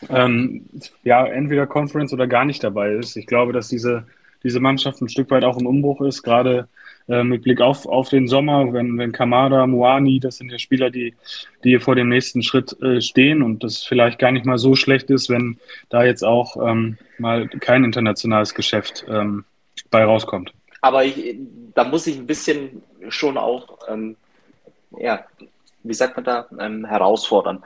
ähm, 0.07 0.69
ja 1.03 1.25
entweder 1.25 1.65
Conference 1.65 2.13
oder 2.13 2.27
gar 2.27 2.45
nicht 2.45 2.63
dabei 2.63 2.91
ist. 2.91 3.17
Ich 3.17 3.25
glaube, 3.25 3.53
dass 3.53 3.69
diese, 3.69 4.05
diese 4.43 4.59
Mannschaft 4.59 5.01
ein 5.01 5.09
Stück 5.09 5.31
weit 5.31 5.43
auch 5.43 5.57
im 5.57 5.65
Umbruch 5.65 6.01
ist, 6.01 6.21
gerade 6.21 6.67
äh, 7.07 7.23
mit 7.23 7.43
Blick 7.43 7.61
auf, 7.61 7.85
auf 7.85 8.09
den 8.09 8.27
Sommer, 8.27 8.73
wenn, 8.73 8.97
wenn 8.97 9.11
Kamada, 9.11 9.65
Moani, 9.65 10.19
das 10.19 10.37
sind 10.37 10.51
ja 10.51 10.59
Spieler, 10.59 10.89
die, 10.89 11.15
die 11.63 11.79
vor 11.79 11.95
dem 11.95 12.09
nächsten 12.09 12.43
Schritt 12.43 12.79
äh, 12.81 13.01
stehen 13.01 13.41
und 13.41 13.63
das 13.63 13.83
vielleicht 13.83 14.19
gar 14.19 14.31
nicht 14.31 14.45
mal 14.45 14.57
so 14.57 14.75
schlecht 14.75 15.09
ist, 15.09 15.29
wenn 15.29 15.59
da 15.89 16.03
jetzt 16.03 16.23
auch 16.23 16.57
ähm, 16.57 16.97
mal 17.17 17.47
kein 17.47 17.83
internationales 17.83 18.53
Geschäft 18.53 19.05
ähm, 19.09 19.45
bei 19.89 20.03
rauskommt. 20.03 20.53
Aber 20.81 21.05
ich, 21.05 21.37
da 21.73 21.83
muss 21.83 22.07
ich 22.07 22.17
ein 22.17 22.27
bisschen 22.27 22.83
schon 23.09 23.37
auch, 23.37 23.79
ähm, 23.87 24.15
ja, 24.97 25.25
wie 25.83 25.93
sagt 25.93 26.15
man 26.15 26.25
da, 26.25 26.47
ähm, 26.59 26.85
herausfordern. 26.85 27.63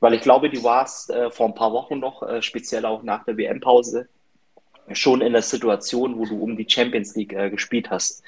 Weil 0.00 0.14
ich 0.14 0.20
glaube, 0.20 0.48
du 0.48 0.62
warst 0.62 1.10
äh, 1.10 1.30
vor 1.30 1.46
ein 1.46 1.54
paar 1.54 1.72
Wochen 1.72 1.98
noch, 1.98 2.22
äh, 2.22 2.40
speziell 2.40 2.86
auch 2.86 3.02
nach 3.02 3.24
der 3.24 3.36
WM-Pause, 3.36 4.08
schon 4.92 5.20
in 5.20 5.32
der 5.32 5.42
Situation, 5.42 6.18
wo 6.18 6.24
du 6.24 6.42
um 6.42 6.56
die 6.56 6.68
Champions 6.68 7.14
League 7.16 7.32
äh, 7.32 7.50
gespielt 7.50 7.90
hast. 7.90 8.22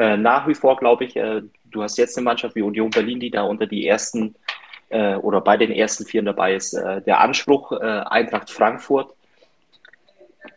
Äh, 0.00 0.16
nach 0.16 0.48
wie 0.48 0.54
vor 0.54 0.76
glaube 0.76 1.04
ich, 1.04 1.16
äh, 1.16 1.42
du 1.70 1.82
hast 1.82 1.98
jetzt 1.98 2.16
eine 2.16 2.24
Mannschaft 2.24 2.54
wie 2.56 2.62
Union 2.62 2.90
Berlin, 2.90 3.20
die 3.20 3.30
da 3.30 3.42
unter 3.42 3.66
die 3.66 3.86
ersten 3.86 4.34
äh, 4.88 5.14
oder 5.16 5.40
bei 5.40 5.56
den 5.56 5.70
ersten 5.70 6.06
Vieren 6.06 6.26
dabei 6.26 6.54
ist. 6.54 6.72
der 6.72 7.20
Anspruch 7.20 7.72
Eintracht 7.72 8.50
Frankfurt 8.50 9.14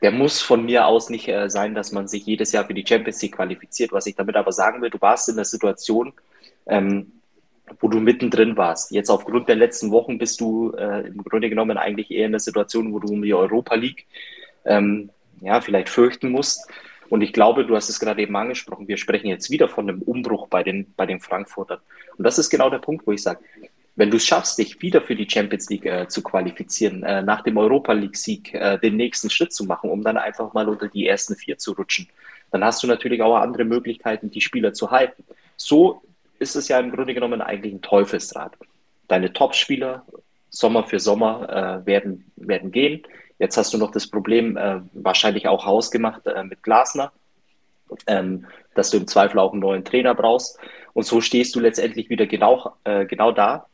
der 0.04 0.12
muss 0.12 0.42
von 0.42 0.66
mir 0.66 0.86
aus 0.86 1.10
nicht 1.10 1.30
äh, 1.30 1.50
sein, 1.50 1.76
dass 1.76 1.94
man 1.94 2.08
sich 2.08 2.26
jedes 2.26 2.52
Jahr 2.52 2.66
für 2.66 2.74
die 2.74 2.86
Champions 2.86 3.22
League 3.22 3.36
qualifiziert. 3.36 3.94
Was 3.94 4.06
ich 4.06 4.16
damit 4.16 4.36
aber 4.36 4.52
sagen 4.52 4.82
will, 4.82 4.90
du 4.90 5.00
warst 5.00 5.30
in 5.30 5.36
der 5.36 5.46
Situation, 5.46 6.12
ähm, 6.68 7.14
wo 7.80 7.88
du 7.88 8.00
mittendrin 8.02 8.58
warst. 8.58 8.92
Jetzt 8.92 9.10
aufgrund 9.10 9.48
der 9.48 9.56
letzten 9.56 9.92
Wochen 9.92 10.18
bist 10.18 10.42
du 10.42 10.72
äh, 10.72 11.08
im 11.08 11.24
Grunde 11.24 11.50
genommen 11.50 11.78
eigentlich 11.78 12.12
eher 12.12 12.26
in 12.26 12.34
der 12.34 12.42
Situation, 12.42 12.94
wo 12.94 13.00
du 13.00 13.14
um 13.14 13.22
die 13.22 13.34
Europa 13.34 13.76
League 13.76 14.06
ähm, 14.66 15.10
ja, 15.40 15.62
vielleicht 15.62 15.88
fürchten 15.88 16.30
musst. 16.30 16.70
Und 17.10 17.22
ich 17.22 17.34
glaube, 17.34 17.66
du 17.66 17.76
hast 17.76 17.90
es 17.90 18.00
gerade 18.00 18.22
eben 18.22 18.36
angesprochen, 18.36 18.88
wir 18.88 18.98
sprechen 18.98 19.28
jetzt 19.28 19.50
wieder 19.50 19.68
von 19.68 19.90
einem 19.90 20.02
Umbruch 20.02 20.48
bei 20.48 20.64
den, 20.64 20.94
bei 20.96 21.06
den 21.06 21.20
Frankfurtern. 21.20 21.80
Und 22.18 22.24
das 22.24 22.38
ist 22.38 22.50
genau 22.50 22.70
der 22.70 22.80
Punkt, 22.80 23.06
wo 23.06 23.12
ich 23.12 23.22
sage, 23.22 23.40
wenn 23.96 24.10
du 24.10 24.18
es 24.18 24.26
schaffst, 24.26 24.58
dich 24.58 24.82
wieder 24.82 25.02
für 25.02 25.16
die 25.16 25.30
Champions 25.30 25.70
League 25.70 25.86
äh, 25.86 26.08
zu 26.08 26.24
qualifizieren, 26.24 27.04
äh, 27.04 27.22
nach 27.22 27.42
dem 27.42 27.58
Europa 27.58 27.94
League-Sieg 27.94 28.54
äh, 28.54 28.80
den 28.80 28.96
nächsten 28.96 29.30
Schritt 29.30 29.54
zu 29.54 29.66
machen, 29.66 29.90
um 29.90 30.04
dann 30.04 30.18
einfach 30.18 30.54
mal 30.54 30.68
unter 30.68 30.88
die 30.88 31.08
ersten 31.08 31.36
vier 31.36 31.58
zu 31.58 31.74
rutschen, 31.74 32.08
dann 32.52 32.64
hast 32.64 32.82
du 32.82 32.88
natürlich 32.88 33.22
auch 33.22 33.36
andere 33.36 33.66
Möglichkeiten, 33.66 34.32
die 34.32 34.42
Spieler 34.42 34.74
zu 34.74 34.90
halten. 34.90 35.24
So 35.58 36.02
ist 36.40 36.56
es 36.56 36.68
ja 36.68 36.80
im 36.80 36.92
Grunde 36.92 37.14
genommen 37.14 37.42
eigentlich 37.42 37.74
ein 37.74 37.82
Teufelsrad. 37.82 38.54
Deine 39.08 39.32
Top-Spieler 39.32 40.06
Sommer 40.54 40.84
für 40.84 41.00
Sommer 41.00 41.82
äh, 41.82 41.86
werden, 41.86 42.32
werden 42.36 42.72
gehen. 42.72 43.02
Jetzt 43.40 43.58
hast 43.58 43.74
du 43.74 43.78
noch 43.78 43.92
das 43.92 44.08
Problem, 44.08 44.58
äh, 44.58 44.82
wahrscheinlich 44.94 45.48
auch 45.48 45.66
hausgemacht 45.66 46.26
äh, 46.28 46.44
mit 46.44 46.64
Glasner, 46.64 47.12
ähm, 48.08 48.46
dass 48.76 48.90
du 48.90 48.98
im 48.98 49.08
Zweifel 49.08 49.40
auch 49.40 49.52
einen 49.52 49.62
neuen 49.62 49.86
Trainer 49.86 50.16
brauchst. 50.16 50.60
Und 50.94 51.06
so 51.06 51.22
stehst 51.22 51.56
du 51.56 51.60
letztendlich 51.60 52.10
wieder 52.10 52.28
genau, 52.28 52.76
genau 52.84 53.32
da, 53.32 53.66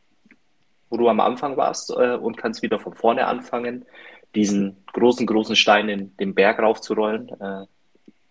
wo 0.90 0.96
du 0.96 1.08
am 1.08 1.20
Anfang 1.20 1.56
warst 1.56 1.90
äh, 1.90 2.16
und 2.16 2.36
kannst 2.36 2.62
wieder 2.62 2.78
von 2.78 2.94
vorne 2.94 3.26
anfangen, 3.26 3.86
diesen 4.34 4.84
großen, 4.92 5.26
großen 5.26 5.56
Stein 5.56 5.88
in 5.88 6.16
den 6.16 6.34
Berg 6.34 6.58
raufzurollen. 6.58 7.28
Äh, 7.40 7.66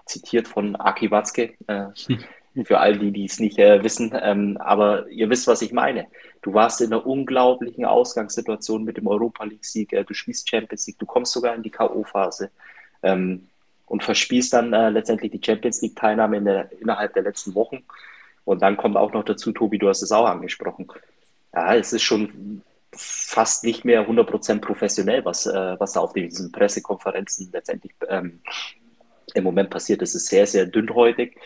zitiert 0.05 0.47
von 0.47 0.75
Aki 0.75 1.11
Watzke, 1.11 1.53
äh, 1.67 1.85
hm. 2.07 2.23
Für 2.65 2.79
all 2.79 2.97
die, 2.97 3.11
die 3.11 3.25
es 3.25 3.39
nicht 3.39 3.57
äh, 3.59 3.83
wissen. 3.83 4.13
Ähm, 4.21 4.57
aber 4.57 5.07
ihr 5.09 5.29
wisst, 5.29 5.47
was 5.47 5.61
ich 5.61 5.71
meine. 5.71 6.07
Du 6.41 6.53
warst 6.53 6.81
in 6.81 6.93
einer 6.93 7.05
unglaublichen 7.05 7.85
Ausgangssituation 7.85 8.83
mit 8.83 8.97
dem 8.97 9.07
Europa 9.07 9.43
League-Sieg. 9.43 9.93
Äh, 9.93 10.03
du 10.03 10.13
spielst 10.13 10.49
Champions 10.49 10.87
League, 10.87 10.99
du 10.99 11.05
kommst 11.05 11.33
sogar 11.33 11.55
in 11.55 11.63
die 11.63 11.71
K.O.-Phase. 11.71 12.49
Ähm, 13.03 13.47
und 13.85 14.03
verspielst 14.03 14.53
dann 14.53 14.71
äh, 14.71 14.89
letztendlich 14.89 15.31
die 15.31 15.41
Champions 15.43 15.81
League-Teilnahme 15.81 16.37
in 16.37 16.47
innerhalb 16.79 17.13
der 17.13 17.23
letzten 17.23 17.55
Wochen. 17.55 17.83
Und 18.45 18.61
dann 18.61 18.77
kommt 18.77 18.97
auch 18.97 19.13
noch 19.13 19.23
dazu, 19.23 19.51
Tobi, 19.51 19.79
du 19.79 19.89
hast 19.89 20.03
es 20.03 20.11
auch 20.11 20.25
angesprochen 20.25 20.87
ja, 21.53 21.75
es 21.75 21.93
ist 21.93 22.03
schon 22.03 22.61
fast 22.91 23.63
nicht 23.63 23.85
mehr 23.85 24.07
100% 24.07 24.59
professionell, 24.59 25.23
was, 25.25 25.45
äh, 25.45 25.79
was 25.79 25.93
da 25.93 25.99
auf 25.99 26.13
diesen 26.13 26.51
Pressekonferenzen 26.51 27.49
letztendlich 27.53 27.93
ähm, 28.07 28.41
im 29.33 29.43
Moment 29.43 29.69
passiert. 29.69 30.01
Es 30.01 30.15
ist 30.15 30.27
sehr, 30.27 30.47
sehr 30.47 30.65
dünnhäutig. 30.65 31.37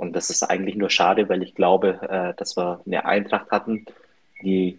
Und 0.00 0.14
das 0.14 0.30
ist 0.30 0.42
eigentlich 0.42 0.76
nur 0.76 0.88
schade, 0.88 1.28
weil 1.28 1.42
ich 1.42 1.54
glaube, 1.54 2.00
äh, 2.08 2.32
dass 2.38 2.56
wir 2.56 2.80
eine 2.86 3.04
Eintracht 3.04 3.50
hatten, 3.50 3.84
die 4.42 4.78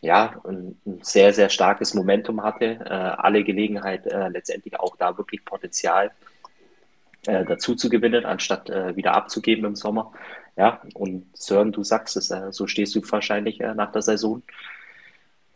ja 0.00 0.34
ein, 0.42 0.76
ein 0.84 0.98
sehr, 1.00 1.32
sehr 1.32 1.48
starkes 1.48 1.94
Momentum 1.94 2.42
hatte, 2.42 2.80
äh, 2.84 2.88
alle 2.88 3.44
Gelegenheit 3.44 4.04
äh, 4.04 4.26
letztendlich 4.30 4.80
auch 4.80 4.96
da 4.96 5.16
wirklich 5.16 5.44
Potenzial 5.44 6.10
äh, 7.26 7.44
dazu 7.44 7.76
zu 7.76 7.88
gewinnen, 7.88 8.24
anstatt 8.24 8.68
äh, 8.68 8.96
wieder 8.96 9.14
abzugeben 9.14 9.64
im 9.64 9.76
Sommer. 9.76 10.12
Ja, 10.56 10.82
und 10.92 11.24
Sören, 11.34 11.70
du 11.70 11.84
sagst 11.84 12.16
es, 12.16 12.32
äh, 12.32 12.50
so 12.50 12.66
stehst 12.66 12.96
du 12.96 13.12
wahrscheinlich 13.12 13.60
nach 13.60 13.92
der 13.92 14.02
Saison 14.02 14.42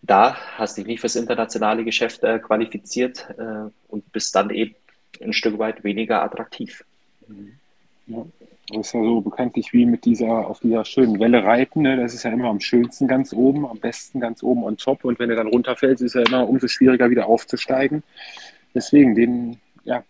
da, 0.01 0.37
hast 0.59 0.77
dich 0.77 0.87
nicht 0.87 1.01
fürs 1.01 1.17
internationale 1.17 1.83
Geschäft 1.83 2.21
qualifiziert 2.21 3.27
und 3.89 4.13
bist 4.13 4.37
dann 4.37 4.51
eben 4.51 4.77
ein 5.21 5.33
Stück 5.33 5.59
weit 5.59 5.83
weniger 5.83 6.23
attraktiv. 6.23 6.85
Ja. 8.07 8.25
Das 8.69 8.89
ist 8.89 8.93
ja 8.95 9.03
so 9.03 9.21
bekanntlich 9.21 9.73
wie 9.73 9.87
mit 9.87 10.05
dieser, 10.05 10.49
auf 10.49 10.61
dieser 10.61 10.85
schönen 10.85 11.21
Welle 11.21 11.45
reiten. 11.45 11.83
Ne? 11.83 11.97
Das 11.97 12.15
ist 12.15 12.25
ja 12.25 12.33
immer 12.33 12.49
am 12.49 12.61
schönsten 12.61 13.07
ganz 13.07 13.33
oben, 13.33 13.65
am 13.67 13.79
besten 13.79 14.19
ganz 14.19 14.43
oben 14.43 14.65
on 14.65 14.77
top. 14.77 15.05
Und 15.05 15.19
wenn 15.19 15.31
er 15.31 15.37
dann 15.37 15.47
runterfällt, 15.47 16.01
ist 16.01 16.03
es 16.03 16.15
ja 16.15 16.23
immer 16.23 16.49
umso 16.49 16.67
schwieriger 16.67 17.09
wieder 17.11 17.27
aufzusteigen. 17.27 18.03
Deswegen, 18.75 19.15
den, 19.15 19.61
ja, 19.85 20.03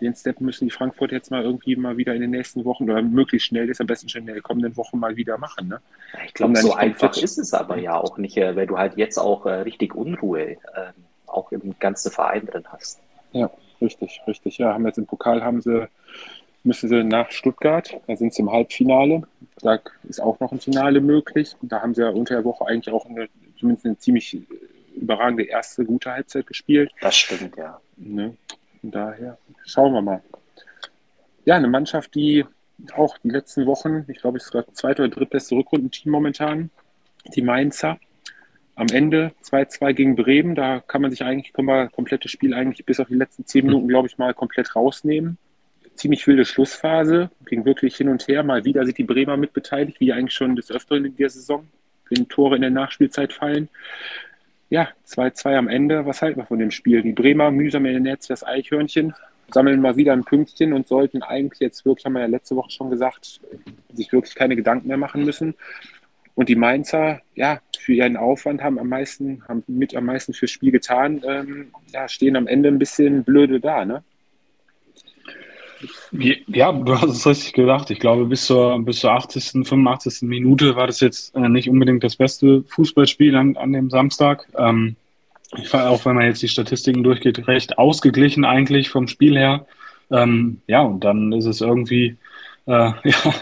den 0.00 0.14
Step 0.14 0.40
müssen 0.40 0.66
die 0.66 0.70
Frankfurt 0.70 1.12
jetzt 1.12 1.30
mal 1.30 1.42
irgendwie 1.42 1.74
mal 1.76 1.96
wieder 1.96 2.14
in 2.14 2.20
den 2.20 2.30
nächsten 2.30 2.64
Wochen 2.64 2.84
oder 2.84 3.02
möglichst 3.02 3.48
schnell, 3.48 3.68
ist 3.68 3.80
am 3.80 3.86
besten 3.86 4.08
schon 4.08 4.20
in 4.26 4.34
den 4.34 4.42
kommenden 4.42 4.76
Wochen 4.76 4.98
mal 4.98 5.16
wieder 5.16 5.38
machen. 5.38 5.68
Ne? 5.68 5.80
Ich 6.26 6.34
glaube, 6.34 6.56
so 6.56 6.74
einfach 6.74 7.16
ist 7.16 7.38
es 7.38 7.52
aber 7.52 7.78
ja 7.78 7.96
auch 7.96 8.16
nicht, 8.18 8.36
äh, 8.36 8.54
weil 8.54 8.66
du 8.66 8.78
halt 8.78 8.96
jetzt 8.96 9.18
auch 9.18 9.46
äh, 9.46 9.62
richtig 9.62 9.94
Unruhe 9.94 10.52
äh, 10.52 10.56
auch 11.26 11.50
im 11.52 11.74
ganzen 11.78 12.12
Verein 12.12 12.46
drin 12.46 12.64
hast. 12.68 13.00
Ja, 13.32 13.50
richtig, 13.80 14.22
richtig. 14.26 14.58
Ja, 14.58 14.72
haben 14.72 14.86
jetzt 14.86 14.98
im 14.98 15.06
Pokal 15.06 15.42
haben 15.42 15.60
sie 15.60 15.88
müssen 16.64 16.88
sie 16.88 17.04
nach 17.04 17.30
Stuttgart. 17.30 18.00
Da 18.06 18.16
sind 18.16 18.34
sie 18.34 18.42
im 18.42 18.50
Halbfinale. 18.50 19.22
Da 19.60 19.80
ist 20.08 20.20
auch 20.20 20.38
noch 20.40 20.52
ein 20.52 20.60
Finale 20.60 21.00
möglich. 21.00 21.56
Da 21.62 21.82
haben 21.82 21.94
sie 21.94 22.02
ja 22.02 22.10
unter 22.10 22.34
der 22.34 22.44
Woche 22.44 22.66
eigentlich 22.66 22.92
auch 22.92 23.06
eine, 23.06 23.28
zumindest 23.58 23.86
eine 23.86 23.98
ziemlich 23.98 24.40
überragende 24.96 25.44
erste 25.44 25.84
gute 25.84 26.12
Halbzeit 26.12 26.46
gespielt. 26.46 26.92
Das 27.00 27.16
stimmt, 27.16 27.56
ja. 27.56 27.80
Ne? 27.96 28.36
Von 28.80 28.90
daher 28.90 29.38
schauen 29.64 29.92
wir 29.92 30.02
mal. 30.02 30.22
Ja, 31.44 31.56
eine 31.56 31.68
Mannschaft, 31.68 32.14
die 32.14 32.44
auch 32.94 33.18
die 33.18 33.30
letzten 33.30 33.66
Wochen, 33.66 34.04
ich 34.08 34.18
glaube, 34.18 34.38
es 34.38 34.44
ist 34.44 34.54
das 34.54 34.66
zweite 34.72 35.02
oder 35.02 35.10
drittbeste 35.10 35.56
Rückrundenteam 35.56 36.12
momentan, 36.12 36.70
die 37.34 37.42
Mainzer. 37.42 37.98
Am 38.76 38.86
Ende 38.92 39.32
2-2 39.42 39.92
gegen 39.92 40.14
Bremen, 40.14 40.54
da 40.54 40.78
kann 40.78 41.02
man 41.02 41.10
sich 41.10 41.24
eigentlich, 41.24 41.52
können 41.52 41.66
wir 41.66 41.88
komplette 41.88 42.28
Spiel 42.28 42.54
eigentlich 42.54 42.86
bis 42.86 43.00
auf 43.00 43.08
die 43.08 43.16
letzten 43.16 43.44
zehn 43.44 43.66
Minuten, 43.66 43.88
glaube 43.88 44.06
ich, 44.06 44.18
mal 44.18 44.34
komplett 44.34 44.76
rausnehmen 44.76 45.36
ziemlich 45.98 46.26
wilde 46.26 46.44
Schlussphase, 46.44 47.30
ging 47.46 47.64
wirklich 47.64 47.96
hin 47.96 48.08
und 48.08 48.26
her. 48.28 48.42
Mal 48.42 48.64
wieder 48.64 48.84
sind 48.84 48.98
die 48.98 49.04
Bremer 49.04 49.36
mitbeteiligt, 49.36 50.00
wie 50.00 50.12
eigentlich 50.12 50.34
schon 50.34 50.56
des 50.56 50.70
Öfteren 50.70 51.04
in 51.04 51.16
der 51.16 51.28
Saison, 51.28 51.66
wenn 52.08 52.28
Tore 52.28 52.56
in 52.56 52.62
der 52.62 52.70
Nachspielzeit 52.70 53.32
fallen. 53.32 53.68
Ja, 54.70 54.88
2-2 55.06 55.56
am 55.56 55.68
Ende. 55.68 56.06
Was 56.06 56.22
halten 56.22 56.40
wir 56.40 56.46
von 56.46 56.58
dem 56.58 56.70
Spiel? 56.70 57.02
Die 57.02 57.12
Bremer 57.12 57.50
mühsam 57.50 57.86
in 57.86 57.94
den 57.94 58.02
Netz 58.04 58.26
das 58.26 58.44
Eichhörnchen, 58.44 59.14
sammeln 59.50 59.80
mal 59.80 59.96
wieder 59.96 60.12
ein 60.12 60.24
Pünktchen 60.24 60.72
und 60.72 60.86
sollten 60.86 61.22
eigentlich 61.22 61.60
jetzt 61.60 61.84
wirklich, 61.84 62.04
haben 62.04 62.12
wir 62.14 62.20
ja 62.20 62.26
letzte 62.26 62.56
Woche 62.56 62.70
schon 62.70 62.90
gesagt, 62.90 63.40
sich 63.92 64.12
wirklich 64.12 64.34
keine 64.34 64.56
Gedanken 64.56 64.88
mehr 64.88 64.98
machen 64.98 65.24
müssen. 65.24 65.54
Und 66.34 66.48
die 66.48 66.54
Mainzer, 66.54 67.20
ja, 67.34 67.60
für 67.76 67.94
ihren 67.94 68.16
Aufwand 68.16 68.62
haben 68.62 68.78
am 68.78 68.88
meisten, 68.88 69.42
haben 69.48 69.64
mit 69.66 69.96
am 69.96 70.04
meisten 70.04 70.34
fürs 70.34 70.52
Spiel 70.52 70.70
getan, 70.70 71.22
ähm, 71.26 71.72
ja, 71.92 72.06
stehen 72.08 72.36
am 72.36 72.46
Ende 72.46 72.68
ein 72.68 72.78
bisschen 72.78 73.24
blöde 73.24 73.58
da, 73.58 73.84
ne? 73.84 74.04
Ja, 76.48 76.72
du 76.72 77.00
hast 77.00 77.10
es 77.10 77.26
richtig 77.26 77.52
gedacht. 77.52 77.90
Ich 77.90 78.00
glaube, 78.00 78.26
bis 78.26 78.46
zur, 78.46 78.78
bis 78.80 79.00
zur 79.00 79.12
80., 79.12 79.66
85. 79.66 80.22
Minute 80.22 80.76
war 80.76 80.86
das 80.86 81.00
jetzt 81.00 81.34
äh, 81.34 81.48
nicht 81.48 81.68
unbedingt 81.68 82.02
das 82.04 82.16
beste 82.16 82.62
Fußballspiel 82.64 83.34
an, 83.36 83.56
an 83.56 83.72
dem 83.72 83.90
Samstag. 83.90 84.48
Ähm, 84.56 84.96
ich 85.56 85.68
fand 85.68 85.86
auch, 85.86 86.04
wenn 86.04 86.16
man 86.16 86.26
jetzt 86.26 86.42
die 86.42 86.48
Statistiken 86.48 87.02
durchgeht, 87.02 87.46
recht 87.46 87.78
ausgeglichen 87.78 88.44
eigentlich 88.44 88.90
vom 88.90 89.08
Spiel 89.08 89.38
her. 89.38 89.66
Ähm, 90.10 90.60
ja, 90.66 90.82
und 90.82 91.04
dann 91.04 91.32
ist 91.32 91.46
es 91.46 91.60
irgendwie 91.60 92.16
äh, 92.66 92.92
ja, 93.04 93.34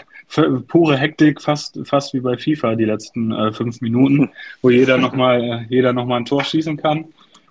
pure 0.67 0.97
Hektik, 0.97 1.41
fast, 1.41 1.79
fast 1.83 2.13
wie 2.13 2.19
bei 2.19 2.37
FIFA 2.37 2.75
die 2.75 2.85
letzten 2.85 3.31
äh, 3.31 3.51
fünf 3.51 3.81
Minuten, 3.81 4.29
wo 4.61 4.69
jeder 4.69 4.97
nochmal 4.97 5.67
äh, 5.69 5.93
noch 5.93 6.05
mal 6.05 6.17
ein 6.17 6.25
Tor 6.25 6.43
schießen 6.43 6.77
kann. 6.77 7.05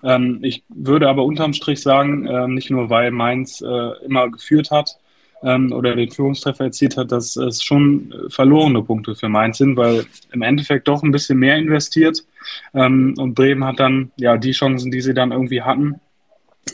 Ähm, 0.06 0.38
ich 0.42 0.62
würde 0.68 1.08
aber 1.08 1.24
unterm 1.24 1.52
Strich 1.52 1.82
sagen, 1.82 2.26
äh, 2.26 2.46
nicht 2.46 2.70
nur 2.70 2.88
weil 2.90 3.10
Mainz 3.10 3.60
äh, 3.60 4.04
immer 4.04 4.30
geführt 4.30 4.70
hat 4.70 4.96
ähm, 5.42 5.72
oder 5.72 5.96
den 5.96 6.10
Führungstreffer 6.10 6.64
erzielt 6.64 6.96
hat, 6.96 7.10
dass 7.10 7.34
es 7.34 7.62
schon 7.62 8.14
verlorene 8.28 8.82
Punkte 8.82 9.16
für 9.16 9.28
Mainz 9.28 9.58
sind, 9.58 9.76
weil 9.76 10.06
im 10.32 10.42
Endeffekt 10.42 10.86
doch 10.86 11.02
ein 11.02 11.10
bisschen 11.10 11.38
mehr 11.38 11.56
investiert. 11.56 12.24
Ähm, 12.72 13.14
und 13.18 13.34
Bremen 13.34 13.64
hat 13.64 13.80
dann 13.80 14.12
ja 14.16 14.36
die 14.36 14.52
Chancen, 14.52 14.92
die 14.92 15.00
sie 15.00 15.12
dann 15.12 15.32
irgendwie 15.32 15.62
hatten, 15.62 16.00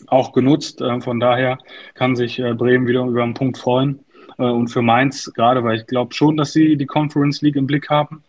auch 0.09 0.33
genutzt. 0.33 0.83
Äh, 0.83 1.01
von 1.01 1.19
daher 1.19 1.59
kann 1.95 2.15
sich 2.15 2.39
äh, 2.39 2.53
Bremen 2.53 2.87
wieder 2.87 3.05
über 3.07 3.23
einen 3.23 3.35
Punkt 3.35 3.57
freuen. 3.57 4.01
Äh, 4.39 4.43
und 4.43 4.69
für 4.69 4.83
Mainz, 4.83 5.33
gerade 5.35 5.65
weil 5.65 5.79
ich 5.79 5.87
glaube 5.87 6.13
schon, 6.13 6.37
dass 6.37 6.53
sie 6.53 6.77
die 6.77 6.87
Conference 6.87 7.41
League 7.41 7.57
im 7.57 7.67
Blick 7.67 7.89
haben, 7.89 8.23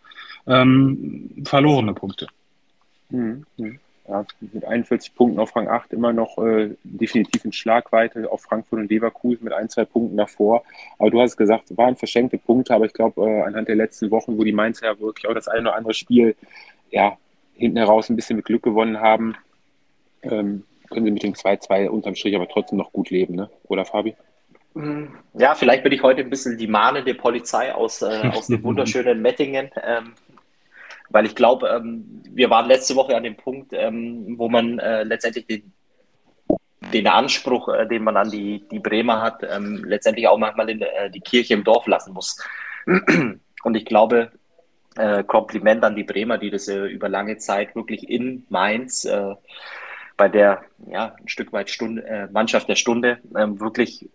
ähm, 0.46 1.30
verlorene 1.44 1.92
Punkte. 1.92 2.26
Mhm. 3.10 3.44
Ja, 4.06 4.24
mit 4.40 4.64
41 4.64 5.14
Punkten 5.14 5.40
auf 5.40 5.56
Rang 5.56 5.68
8 5.68 5.92
immer 5.92 6.12
noch 6.12 6.36
äh, 6.38 6.76
definitiv 6.82 7.44
in 7.44 7.52
Schlagweite 7.52 8.30
auf 8.30 8.42
Frankfurt 8.42 8.80
und 8.80 8.90
Leverkusen 8.90 9.44
mit 9.44 9.52
ein, 9.52 9.70
zwei 9.70 9.84
Punkten 9.84 10.16
davor. 10.16 10.62
Aber 10.98 11.10
du 11.10 11.20
hast 11.20 11.36
gesagt, 11.36 11.76
waren 11.76 11.96
verschenkte 11.96 12.36
Punkte, 12.36 12.74
aber 12.74 12.84
ich 12.84 12.92
glaube, 12.92 13.22
äh, 13.22 13.42
anhand 13.42 13.68
der 13.68 13.76
letzten 13.76 14.10
Wochen, 14.10 14.38
wo 14.38 14.44
die 14.44 14.52
Mainzer 14.52 14.86
ja 14.86 15.00
wirklich 15.00 15.26
auch 15.26 15.34
das 15.34 15.48
eine 15.48 15.62
oder 15.62 15.76
andere 15.76 15.94
Spiel 15.94 16.36
ja, 16.90 17.16
hinten 17.54 17.78
heraus 17.78 18.10
ein 18.10 18.16
bisschen 18.16 18.36
mit 18.36 18.44
Glück 18.44 18.62
gewonnen 18.62 19.00
haben, 19.00 19.36
ähm, 20.22 20.64
können 20.90 21.06
sie 21.06 21.10
mit 21.10 21.22
dem 21.22 21.32
2-2 21.32 21.88
unterm 21.88 22.14
Strich 22.14 22.36
aber 22.36 22.48
trotzdem 22.48 22.78
noch 22.78 22.92
gut 22.92 23.10
leben, 23.10 23.34
ne? 23.34 23.50
oder 23.68 23.84
Fabi? 23.84 24.14
Mm, 24.74 25.06
ja, 25.34 25.54
vielleicht 25.54 25.82
bin 25.82 25.92
ich 25.92 26.02
heute 26.02 26.20
ein 26.20 26.30
bisschen 26.30 26.58
die 26.58 26.66
mahnende 26.66 27.14
Polizei 27.14 27.74
aus, 27.74 28.02
äh, 28.02 28.30
aus 28.32 28.48
dem 28.48 28.62
wunderschönen 28.64 29.22
Mettingen. 29.22 29.70
Ähm, 29.82 30.12
weil 31.10 31.26
ich 31.26 31.34
glaube, 31.34 31.68
ähm, 31.68 32.22
wir 32.30 32.50
waren 32.50 32.66
letzte 32.66 32.96
Woche 32.96 33.16
an 33.16 33.22
dem 33.22 33.36
Punkt, 33.36 33.72
ähm, 33.72 34.34
wo 34.38 34.48
man 34.48 34.78
äh, 34.78 35.04
letztendlich 35.04 35.46
den, 35.46 35.72
den 36.92 37.06
Anspruch, 37.06 37.68
äh, 37.68 37.86
den 37.86 38.04
man 38.04 38.16
an 38.16 38.30
die, 38.30 38.64
die 38.70 38.80
Bremer 38.80 39.20
hat, 39.20 39.42
ähm, 39.48 39.84
letztendlich 39.84 40.28
auch 40.28 40.38
manchmal 40.38 40.70
in, 40.70 40.82
äh, 40.82 41.10
die 41.10 41.20
Kirche 41.20 41.54
im 41.54 41.64
Dorf 41.64 41.86
lassen 41.86 42.12
muss. 42.12 42.42
Und 42.86 43.76
ich 43.76 43.84
glaube, 43.84 44.32
äh, 44.96 45.24
Kompliment 45.24 45.84
an 45.84 45.96
die 45.96 46.04
Bremer, 46.04 46.38
die 46.38 46.50
das 46.50 46.68
äh, 46.68 46.86
über 46.86 47.08
lange 47.08 47.36
Zeit 47.38 47.74
wirklich 47.74 48.08
in 48.08 48.46
Mainz 48.48 49.04
äh, 49.04 49.34
bei 50.16 50.28
der 50.28 50.62
ja, 50.86 51.16
ein 51.18 51.28
Stück 51.28 51.52
weit 51.52 51.70
Stunde, 51.70 52.28
Mannschaft 52.32 52.68
der 52.68 52.76
Stunde 52.76 53.18
ähm, 53.36 53.58
wirklich 53.58 54.08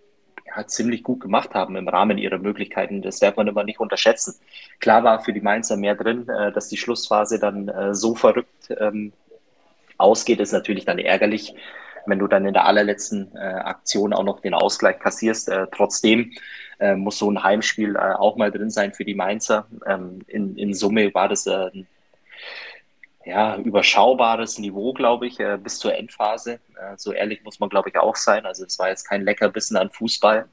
ja, 0.56 0.66
ziemlich 0.68 1.04
gut 1.04 1.20
gemacht 1.20 1.54
haben 1.54 1.76
im 1.76 1.88
Rahmen 1.88 2.18
ihrer 2.18 2.38
Möglichkeiten. 2.38 3.02
Das 3.02 3.20
darf 3.20 3.36
man 3.36 3.48
immer 3.48 3.64
nicht 3.64 3.80
unterschätzen. 3.80 4.36
Klar 4.80 5.04
war 5.04 5.24
für 5.24 5.34
die 5.34 5.42
Mainzer 5.42 5.78
mehr 5.78 5.96
drin, 5.96 6.28
äh, 6.30 6.52
dass 6.52 6.70
die 6.70 6.78
Schlussphase 6.78 7.40
dann 7.40 7.68
äh, 7.68 7.94
so 7.94 8.16
verrückt 8.16 8.74
ähm, 8.80 9.14
ausgeht, 9.98 10.40
ist 10.40 10.54
natürlich 10.54 10.86
dann 10.86 11.00
ärgerlich, 11.00 11.56
wenn 12.06 12.20
du 12.20 12.28
dann 12.28 12.46
in 12.46 12.54
der 12.54 12.66
allerletzten 12.66 13.36
äh, 13.36 13.40
Aktion 13.40 14.14
auch 14.14 14.24
noch 14.24 14.40
den 14.40 14.54
Ausgleich 14.54 15.00
kassierst. 15.00 15.52
Trotzdem 15.72 16.32
muss 16.96 17.18
so 17.18 17.30
ein 17.30 17.44
Heimspiel 17.44 17.98
auch 17.98 18.38
mal 18.38 18.52
drin 18.52 18.70
sein 18.70 18.94
für 18.94 19.04
die 19.04 19.14
Mainzer. 19.14 19.68
Ähm, 19.86 20.20
in, 20.28 20.56
in 20.56 20.74
Summe 20.74 21.14
war 21.14 21.28
das 21.28 21.46
ein 21.46 21.88
ja, 23.30 23.58
überschaubares 23.58 24.58
Niveau, 24.58 24.92
glaube 24.92 25.28
ich, 25.28 25.40
äh, 25.40 25.58
bis 25.62 25.78
zur 25.78 25.94
Endphase. 25.94 26.54
Äh, 26.76 26.98
so 26.98 27.14
ehrlich 27.14 27.44
muss 27.44 27.60
man, 27.60 27.70
glaube 27.70 27.90
ich, 27.90 27.98
auch 27.98 28.16
sein. 28.16 28.46
Also 28.48 28.66
es 28.66 28.80
war 28.80 28.90
jetzt 28.90 29.08
kein 29.08 29.24
Leckerbissen 29.24 29.78
an 29.78 29.92
Fußball, 29.92 30.48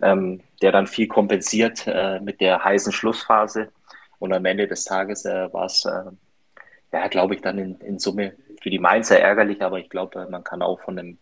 ähm, 0.00 0.40
der 0.62 0.70
dann 0.70 0.86
viel 0.86 1.08
kompensiert 1.08 1.84
äh, 1.86 2.20
mit 2.20 2.40
der 2.40 2.62
heißen 2.62 2.92
Schlussphase. 2.92 3.72
Und 4.20 4.32
am 4.32 4.44
Ende 4.44 4.68
des 4.68 4.84
Tages 4.84 5.24
war 5.24 5.64
es, 5.64 5.82
ja, 6.92 7.08
glaube 7.08 7.34
ich, 7.34 7.40
dann 7.40 7.58
in, 7.58 7.80
in, 7.80 7.98
Summe 7.98 8.34
für 8.60 8.70
die 8.70 8.78
Mainzer 8.78 9.18
ärgerlich, 9.18 9.60
aber 9.62 9.80
ich 9.80 9.90
glaube, 9.90 10.28
man 10.30 10.44
kann 10.44 10.62
auch 10.62 10.78
von 10.78 10.96
einem 10.96 11.18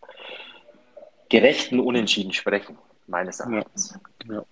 gerechten 1.29 1.79
Unentschieden 1.79 2.31
sprechen, 2.31 2.77
meines 3.07 3.39
Erachtens. 3.39 3.97
Ja, 4.29 4.35
ja. 4.35 4.45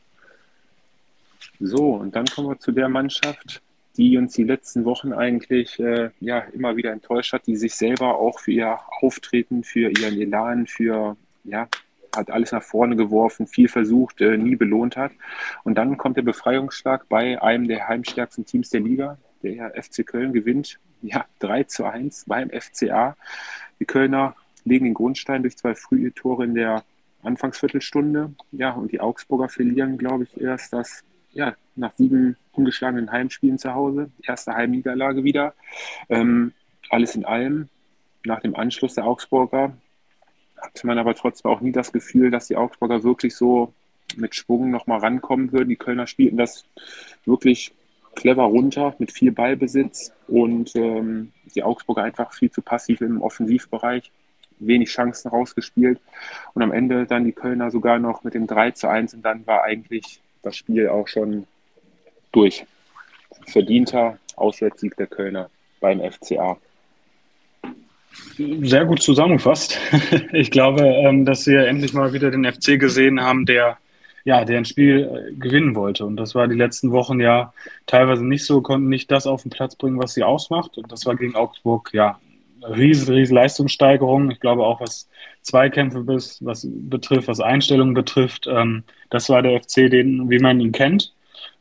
So, 1.59 1.93
und 1.93 2.15
dann 2.15 2.25
kommen 2.25 2.49
wir 2.49 2.57
zu 2.57 2.71
der 2.71 2.89
Mannschaft, 2.89 3.61
die 3.97 4.17
uns 4.17 4.33
die 4.33 4.43
letzten 4.43 4.85
Wochen 4.85 5.13
eigentlich 5.13 5.79
äh, 5.79 6.11
ja 6.19 6.39
immer 6.53 6.75
wieder 6.75 6.91
enttäuscht 6.91 7.33
hat, 7.33 7.47
die 7.47 7.55
sich 7.55 7.75
selber 7.75 8.17
auch 8.17 8.39
für 8.39 8.51
ihr 8.51 8.79
Auftreten, 9.01 9.63
für 9.63 9.89
ihren 9.89 10.19
Elan, 10.19 10.67
für 10.67 11.17
ja, 11.43 11.67
hat 12.15 12.31
alles 12.31 12.51
nach 12.51 12.63
vorne 12.63 12.95
geworfen, 12.95 13.47
viel 13.47 13.67
versucht, 13.67 14.21
äh, 14.21 14.37
nie 14.37 14.55
belohnt 14.55 14.97
hat. 14.97 15.11
Und 15.63 15.75
dann 15.75 15.97
kommt 15.97 16.17
der 16.17 16.23
Befreiungsschlag 16.23 17.07
bei 17.09 17.41
einem 17.41 17.67
der 17.67 17.87
heimstärksten 17.87 18.45
Teams 18.45 18.69
der 18.69 18.81
Liga. 18.81 19.17
Der 19.43 19.71
FC 19.81 20.05
Köln 20.05 20.33
gewinnt 20.33 20.79
ja 21.01 21.25
3 21.39 21.63
zu 21.63 21.85
1 21.85 22.25
beim 22.27 22.49
FCA. 22.49 23.15
Die 23.79 23.85
Kölner 23.85 24.35
legen 24.65 24.85
den 24.85 24.93
Grundstein 24.93 25.43
durch 25.43 25.57
zwei 25.57 25.75
frühe 25.75 26.13
Tore 26.13 26.43
in 26.45 26.55
der 26.55 26.83
Anfangsviertelstunde. 27.23 28.33
Ja, 28.51 28.71
und 28.71 28.91
die 28.91 28.99
Augsburger 28.99 29.49
verlieren, 29.49 29.97
glaube 29.97 30.25
ich, 30.25 30.41
erst 30.41 30.73
das, 30.73 31.03
ja, 31.31 31.55
nach 31.75 31.93
sieben 31.93 32.35
ungeschlagenen 32.53 33.11
Heimspielen 33.11 33.57
zu 33.57 33.73
Hause. 33.73 34.11
Erste 34.23 34.53
Heimniederlage 34.53 35.23
wieder. 35.23 35.53
Ähm, 36.09 36.53
alles 36.89 37.15
in 37.15 37.25
allem, 37.25 37.69
nach 38.25 38.41
dem 38.41 38.55
Anschluss 38.55 38.95
der 38.95 39.05
Augsburger, 39.05 39.73
hatte 40.57 40.87
man 40.87 40.97
aber 40.97 41.15
trotzdem 41.15 41.51
auch 41.51 41.61
nie 41.61 41.71
das 41.71 41.91
Gefühl, 41.91 42.31
dass 42.31 42.47
die 42.47 42.57
Augsburger 42.57 43.03
wirklich 43.03 43.35
so 43.35 43.73
mit 44.17 44.35
Schwung 44.35 44.71
nochmal 44.71 44.99
rankommen 44.99 45.51
würden. 45.51 45.69
Die 45.69 45.75
Kölner 45.75 46.07
spielten 46.07 46.37
das 46.37 46.65
wirklich 47.25 47.71
clever 48.15 48.43
runter 48.43 48.95
mit 48.99 49.11
viel 49.11 49.31
Ballbesitz 49.31 50.11
und 50.27 50.75
ähm, 50.75 51.31
die 51.55 51.63
Augsburger 51.63 52.03
einfach 52.03 52.33
viel 52.33 52.51
zu 52.51 52.61
passiv 52.61 53.01
im 53.01 53.21
Offensivbereich, 53.21 54.11
wenig 54.59 54.89
Chancen 54.89 55.29
rausgespielt 55.29 56.01
und 56.53 56.61
am 56.61 56.71
Ende 56.71 57.05
dann 57.05 57.23
die 57.23 57.31
Kölner 57.31 57.71
sogar 57.71 57.99
noch 57.99 58.23
mit 58.23 58.33
dem 58.33 58.47
3 58.47 58.71
zu 58.71 58.89
1 58.89 59.13
und 59.13 59.21
dann 59.21 59.47
war 59.47 59.63
eigentlich 59.63 60.21
das 60.41 60.57
Spiel 60.57 60.87
auch 60.89 61.07
schon 61.07 61.45
durch. 62.31 62.65
Verdienter 63.47 64.17
Auswärtssieg 64.35 64.95
der 64.97 65.07
Kölner 65.07 65.49
beim 65.79 65.99
FCA. 65.99 66.57
Sehr 68.37 68.85
gut 68.85 69.01
zusammengefasst. 69.01 69.77
Ich 70.33 70.51
glaube, 70.51 70.83
ähm, 70.83 71.25
dass 71.25 71.45
wir 71.47 71.67
endlich 71.67 71.93
mal 71.93 72.13
wieder 72.13 72.31
den 72.31 72.45
FC 72.45 72.79
gesehen 72.79 73.21
haben, 73.21 73.45
der 73.45 73.77
ja, 74.25 74.45
der 74.45 74.57
ein 74.57 74.65
Spiel 74.65 75.09
äh, 75.29 75.33
gewinnen 75.33 75.75
wollte. 75.75 76.05
Und 76.05 76.17
das 76.17 76.35
war 76.35 76.47
die 76.47 76.55
letzten 76.55 76.91
Wochen 76.91 77.19
ja 77.19 77.53
teilweise 77.85 78.25
nicht 78.25 78.45
so, 78.45 78.61
konnten 78.61 78.89
nicht 78.89 79.09
das 79.11 79.25
auf 79.25 79.43
den 79.43 79.49
Platz 79.49 79.75
bringen, 79.75 79.97
was 79.97 80.13
sie 80.13 80.23
ausmacht. 80.23 80.77
Und 80.77 80.91
das 80.91 81.05
war 81.05 81.15
gegen 81.15 81.35
Augsburg, 81.35 81.89
ja, 81.93 82.19
riesen, 82.63 83.13
riesen 83.13 83.35
Leistungssteigerung. 83.35 84.31
Ich 84.31 84.39
glaube 84.39 84.65
auch, 84.65 84.81
was 84.81 85.09
Zweikämpfe 85.41 86.01
bis, 86.01 86.43
was 86.43 86.67
betrifft, 86.69 87.27
was 87.27 87.39
Einstellungen 87.39 87.93
betrifft, 87.93 88.47
ähm, 88.47 88.83
das 89.09 89.29
war 89.29 89.41
der 89.41 89.61
FC, 89.61 89.89
den, 89.89 90.29
wie 90.29 90.39
man 90.39 90.59
ihn 90.59 90.71
kennt. 90.71 91.13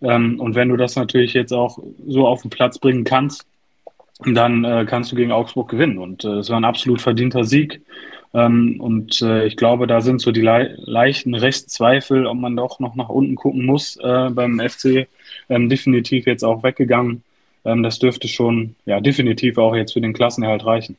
Ähm, 0.02 0.38
und 0.40 0.54
wenn 0.54 0.68
du 0.68 0.76
das 0.76 0.96
natürlich 0.96 1.34
jetzt 1.34 1.52
auch 1.52 1.78
so 2.06 2.26
auf 2.26 2.42
den 2.42 2.50
Platz 2.50 2.78
bringen 2.78 3.04
kannst, 3.04 3.46
dann 4.24 4.64
äh, 4.64 4.84
kannst 4.88 5.12
du 5.12 5.16
gegen 5.16 5.32
Augsburg 5.32 5.70
gewinnen. 5.70 5.98
Und 5.98 6.24
äh, 6.24 6.38
es 6.38 6.50
war 6.50 6.58
ein 6.58 6.64
absolut 6.64 7.00
verdienter 7.00 7.44
Sieg. 7.44 7.80
Ähm, 8.34 8.80
und 8.80 9.22
äh, 9.22 9.46
ich 9.46 9.56
glaube, 9.56 9.86
da 9.86 10.00
sind 10.00 10.20
so 10.20 10.32
die 10.32 10.42
le 10.42 10.76
leichten 10.80 11.34
Restzweifel, 11.34 12.26
ob 12.26 12.36
man 12.36 12.56
doch 12.56 12.80
noch 12.80 12.94
nach 12.94 13.08
unten 13.08 13.36
gucken 13.36 13.64
muss 13.64 13.96
äh, 13.96 14.30
beim 14.30 14.60
FC, 14.60 15.08
ähm, 15.48 15.68
definitiv 15.68 16.26
jetzt 16.26 16.44
auch 16.44 16.62
weggegangen. 16.62 17.22
Ähm, 17.68 17.82
das 17.82 17.98
dürfte 17.98 18.28
schon 18.28 18.74
ja, 18.86 19.00
definitiv 19.00 19.58
auch 19.58 19.74
jetzt 19.74 19.92
für 19.92 20.00
den 20.00 20.14
Klassenerhalt 20.14 20.64
reichen. 20.64 20.96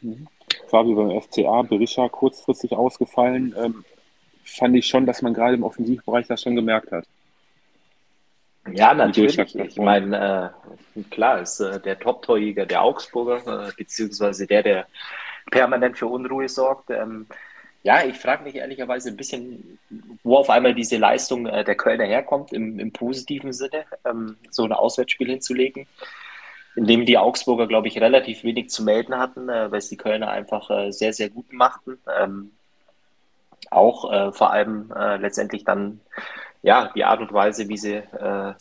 Mhm. 0.00 0.28
Fabi 0.68 0.94
beim 0.94 1.20
FCA, 1.20 1.62
Berisha 1.62 2.08
kurzfristig 2.08 2.72
ausgefallen. 2.72 3.54
Ähm, 3.58 3.84
fand 4.44 4.76
ich 4.76 4.86
schon, 4.86 5.04
dass 5.04 5.20
man 5.22 5.34
gerade 5.34 5.54
im 5.54 5.64
Offensivbereich 5.64 6.28
das 6.28 6.42
schon 6.42 6.54
gemerkt 6.54 6.92
hat. 6.92 7.04
Ja, 8.72 8.94
natürlich. 8.94 9.36
Ich 9.54 9.76
meine, 9.78 10.54
äh, 10.96 11.02
klar, 11.10 11.40
ist 11.40 11.60
äh, 11.60 11.80
der 11.80 11.98
Top-Torjäger 11.98 12.66
der 12.66 12.82
Augsburger, 12.82 13.68
äh, 13.68 13.72
beziehungsweise 13.76 14.46
der, 14.46 14.62
der 14.62 14.86
permanent 15.50 15.98
für 15.98 16.06
Unruhe 16.06 16.48
sorgt. 16.48 16.90
Ähm, 16.90 17.26
ja, 17.82 18.04
ich 18.04 18.18
frage 18.18 18.44
mich 18.44 18.56
ehrlicherweise 18.56 19.08
ein 19.08 19.16
bisschen, 19.16 19.78
wo 20.22 20.36
auf 20.36 20.50
einmal 20.50 20.74
diese 20.74 20.98
Leistung 20.98 21.46
äh, 21.46 21.64
der 21.64 21.76
Kölner 21.76 22.04
herkommt, 22.04 22.52
im, 22.52 22.78
im 22.78 22.92
positiven 22.92 23.52
Sinne, 23.52 23.84
ähm, 24.04 24.36
so 24.50 24.64
ein 24.64 24.72
Auswärtsspiel 24.72 25.28
hinzulegen, 25.28 25.86
in 26.76 26.84
dem 26.86 27.06
die 27.06 27.16
Augsburger, 27.16 27.66
glaube 27.66 27.88
ich, 27.88 28.00
relativ 28.00 28.44
wenig 28.44 28.68
zu 28.70 28.84
melden 28.84 29.16
hatten, 29.16 29.48
äh, 29.48 29.70
weil 29.70 29.78
es 29.78 29.88
die 29.88 29.96
Kölner 29.96 30.30
einfach 30.30 30.70
äh, 30.70 30.90
sehr, 30.90 31.12
sehr 31.12 31.30
gut 31.30 31.52
machten. 31.52 31.98
Ähm, 32.20 32.52
auch 33.70 34.12
äh, 34.12 34.32
vor 34.32 34.52
allem 34.52 34.92
äh, 34.94 35.16
letztendlich 35.16 35.64
dann 35.64 36.00
ja 36.62 36.90
die 36.94 37.04
Art 37.04 37.20
und 37.20 37.32
Weise, 37.32 37.68
wie 37.68 37.78
sie 37.78 37.94
äh, 37.94 38.54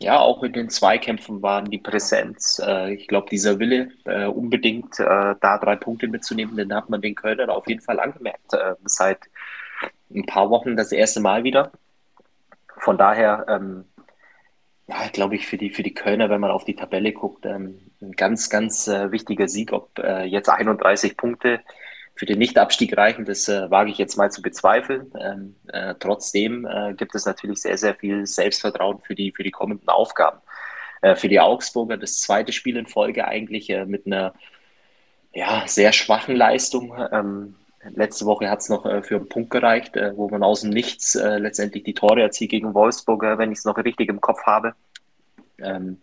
ja, 0.00 0.18
auch 0.18 0.42
in 0.42 0.52
den 0.52 0.70
Zweikämpfen 0.70 1.42
waren 1.42 1.70
die 1.70 1.78
Präsenz. 1.78 2.60
Äh, 2.64 2.94
ich 2.94 3.08
glaube, 3.08 3.28
dieser 3.30 3.58
Wille, 3.58 3.90
äh, 4.04 4.26
unbedingt 4.26 4.98
äh, 5.00 5.34
da 5.40 5.58
drei 5.58 5.76
Punkte 5.76 6.08
mitzunehmen, 6.08 6.56
den 6.56 6.74
hat 6.74 6.90
man 6.90 7.00
den 7.00 7.14
Kölnern 7.14 7.50
auf 7.50 7.66
jeden 7.68 7.80
Fall 7.80 8.00
angemerkt. 8.00 8.52
Äh, 8.52 8.74
seit 8.84 9.20
ein 10.14 10.26
paar 10.26 10.50
Wochen 10.50 10.76
das 10.76 10.92
erste 10.92 11.20
Mal 11.20 11.44
wieder. 11.44 11.72
Von 12.78 12.98
daher, 12.98 13.46
ähm, 13.48 13.84
ja, 14.86 15.08
glaube 15.12 15.36
ich, 15.36 15.46
für 15.46 15.56
die, 15.56 15.70
für 15.70 15.82
die 15.82 15.94
Kölner, 15.94 16.28
wenn 16.28 16.40
man 16.40 16.50
auf 16.50 16.64
die 16.64 16.76
Tabelle 16.76 17.12
guckt, 17.12 17.46
ähm, 17.46 17.80
ein 18.02 18.12
ganz, 18.12 18.50
ganz 18.50 18.86
äh, 18.88 19.10
wichtiger 19.12 19.48
Sieg, 19.48 19.72
ob 19.72 19.98
äh, 19.98 20.24
jetzt 20.24 20.48
31 20.48 21.16
Punkte 21.16 21.60
für 22.14 22.26
den 22.26 22.38
Nichtabstieg 22.38 22.96
reichen, 22.96 23.24
das 23.24 23.48
äh, 23.48 23.70
wage 23.70 23.90
ich 23.90 23.98
jetzt 23.98 24.16
mal 24.16 24.30
zu 24.30 24.40
bezweifeln. 24.40 25.10
Ähm, 25.20 25.56
äh, 25.68 25.94
trotzdem 25.98 26.66
äh, 26.66 26.94
gibt 26.94 27.14
es 27.14 27.26
natürlich 27.26 27.60
sehr, 27.60 27.76
sehr 27.76 27.94
viel 27.94 28.26
Selbstvertrauen 28.26 29.00
für 29.00 29.14
die, 29.14 29.32
für 29.32 29.42
die 29.42 29.50
kommenden 29.50 29.88
Aufgaben. 29.88 30.38
Äh, 31.04 31.16
für 31.16 31.28
die 31.28 31.38
Augsburger 31.38 31.98
das 31.98 32.20
zweite 32.20 32.52
Spiel 32.52 32.78
in 32.78 32.86
Folge 32.86 33.28
eigentlich 33.28 33.68
äh, 33.68 33.84
mit 33.84 34.06
einer 34.06 34.32
ja, 35.34 35.64
sehr 35.66 35.92
schwachen 35.92 36.34
Leistung. 36.34 36.94
Ähm, 37.12 37.56
letzte 37.94 38.24
Woche 38.24 38.48
hat 38.48 38.60
es 38.60 38.70
noch 38.70 38.86
äh, 38.86 39.02
für 39.02 39.16
einen 39.16 39.28
Punkt 39.28 39.50
gereicht, 39.50 39.96
wo 40.14 40.30
man 40.30 40.42
aus 40.42 40.62
dem 40.62 40.70
Nichts 40.70 41.14
letztendlich 41.14 41.84
die 41.84 41.92
Tore 41.92 42.22
erzielt 42.22 42.50
gegen 42.50 42.72
Wolfsburg, 42.72 43.22
wenn 43.38 43.52
ich 43.52 43.58
es 43.58 43.64
noch 43.66 43.76
richtig 43.76 44.08
im 44.08 44.20
Kopf 44.20 44.42
habe. 44.44 44.74
Ähm, 45.58 45.98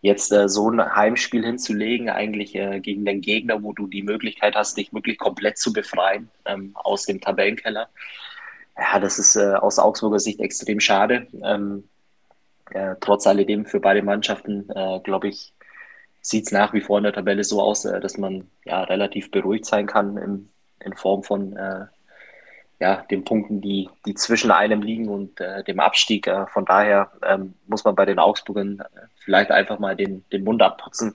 jetzt 0.00 0.32
äh, 0.32 0.48
so 0.48 0.70
ein 0.70 0.94
Heimspiel 0.94 1.44
hinzulegen, 1.44 2.10
eigentlich 2.10 2.54
äh, 2.54 2.80
gegen 2.80 3.04
den 3.04 3.20
Gegner, 3.20 3.62
wo 3.62 3.72
du 3.72 3.86
die 3.86 4.02
Möglichkeit 4.02 4.54
hast, 4.54 4.76
dich 4.76 4.92
wirklich 4.92 5.18
komplett 5.18 5.58
zu 5.58 5.72
befreien 5.72 6.30
ähm, 6.44 6.72
aus 6.74 7.06
dem 7.06 7.20
Tabellenkeller. 7.20 7.88
Ja, 8.78 9.00
das 9.00 9.18
ist 9.18 9.36
äh, 9.36 9.54
aus 9.54 9.78
Augsburger 9.78 10.18
Sicht 10.18 10.40
extrem 10.40 10.80
schade. 10.80 11.26
Ähm, 11.42 11.88
äh, 12.70 12.96
trotz 13.00 13.26
alledem 13.26 13.64
für 13.64 13.80
beide 13.80 14.02
Mannschaften, 14.02 14.68
äh, 14.70 15.00
glaube 15.00 15.28
ich, 15.28 15.54
sieht 16.20 16.46
es 16.46 16.52
nach 16.52 16.72
wie 16.72 16.80
vor 16.80 16.98
in 16.98 17.04
der 17.04 17.12
Tabelle 17.12 17.44
so 17.44 17.62
aus, 17.62 17.84
äh, 17.84 18.00
dass 18.00 18.18
man 18.18 18.50
ja 18.64 18.82
relativ 18.84 19.30
beruhigt 19.30 19.64
sein 19.64 19.86
kann 19.86 20.16
in, 20.16 20.50
in 20.80 20.94
Form 20.94 21.22
von 21.22 21.56
ja, 22.78 23.02
den 23.10 23.24
Punkten, 23.24 23.60
die, 23.60 23.88
die 24.04 24.14
zwischen 24.14 24.50
einem 24.50 24.82
liegen 24.82 25.08
und 25.08 25.40
äh, 25.40 25.64
dem 25.64 25.80
Abstieg. 25.80 26.26
Äh, 26.26 26.46
von 26.46 26.64
daher 26.64 27.10
ähm, 27.26 27.54
muss 27.66 27.84
man 27.84 27.94
bei 27.94 28.04
den 28.04 28.18
Augsburgern 28.18 28.80
äh, 28.80 29.06
vielleicht 29.16 29.50
einfach 29.50 29.78
mal 29.78 29.96
den, 29.96 30.24
den 30.30 30.44
Mund 30.44 30.60
abputzen, 30.62 31.14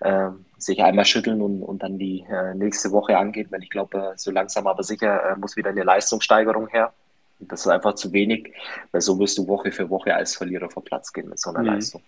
äh, 0.00 0.30
sich 0.56 0.82
einmal 0.82 1.04
schütteln 1.04 1.42
und, 1.42 1.62
und 1.62 1.82
dann 1.82 1.98
die 1.98 2.24
äh, 2.30 2.54
nächste 2.54 2.92
Woche 2.92 3.18
angehen, 3.18 3.48
weil 3.50 3.62
ich 3.62 3.70
glaube, 3.70 3.98
äh, 3.98 4.12
so 4.16 4.30
langsam 4.30 4.66
aber 4.66 4.82
sicher 4.82 5.36
muss 5.38 5.56
wieder 5.56 5.70
eine 5.70 5.82
Leistungssteigerung 5.82 6.68
her. 6.68 6.94
Und 7.40 7.52
das 7.52 7.60
ist 7.60 7.68
einfach 7.68 7.94
zu 7.94 8.12
wenig, 8.12 8.54
weil 8.90 9.02
so 9.02 9.18
wirst 9.18 9.36
du 9.36 9.46
Woche 9.46 9.70
für 9.70 9.90
Woche 9.90 10.14
als 10.14 10.36
Verlierer 10.36 10.70
vor 10.70 10.84
Platz 10.84 11.12
gehen 11.12 11.28
mit 11.28 11.40
so 11.40 11.50
einer 11.50 11.60
mhm. 11.60 11.66
Leistung. 11.66 12.02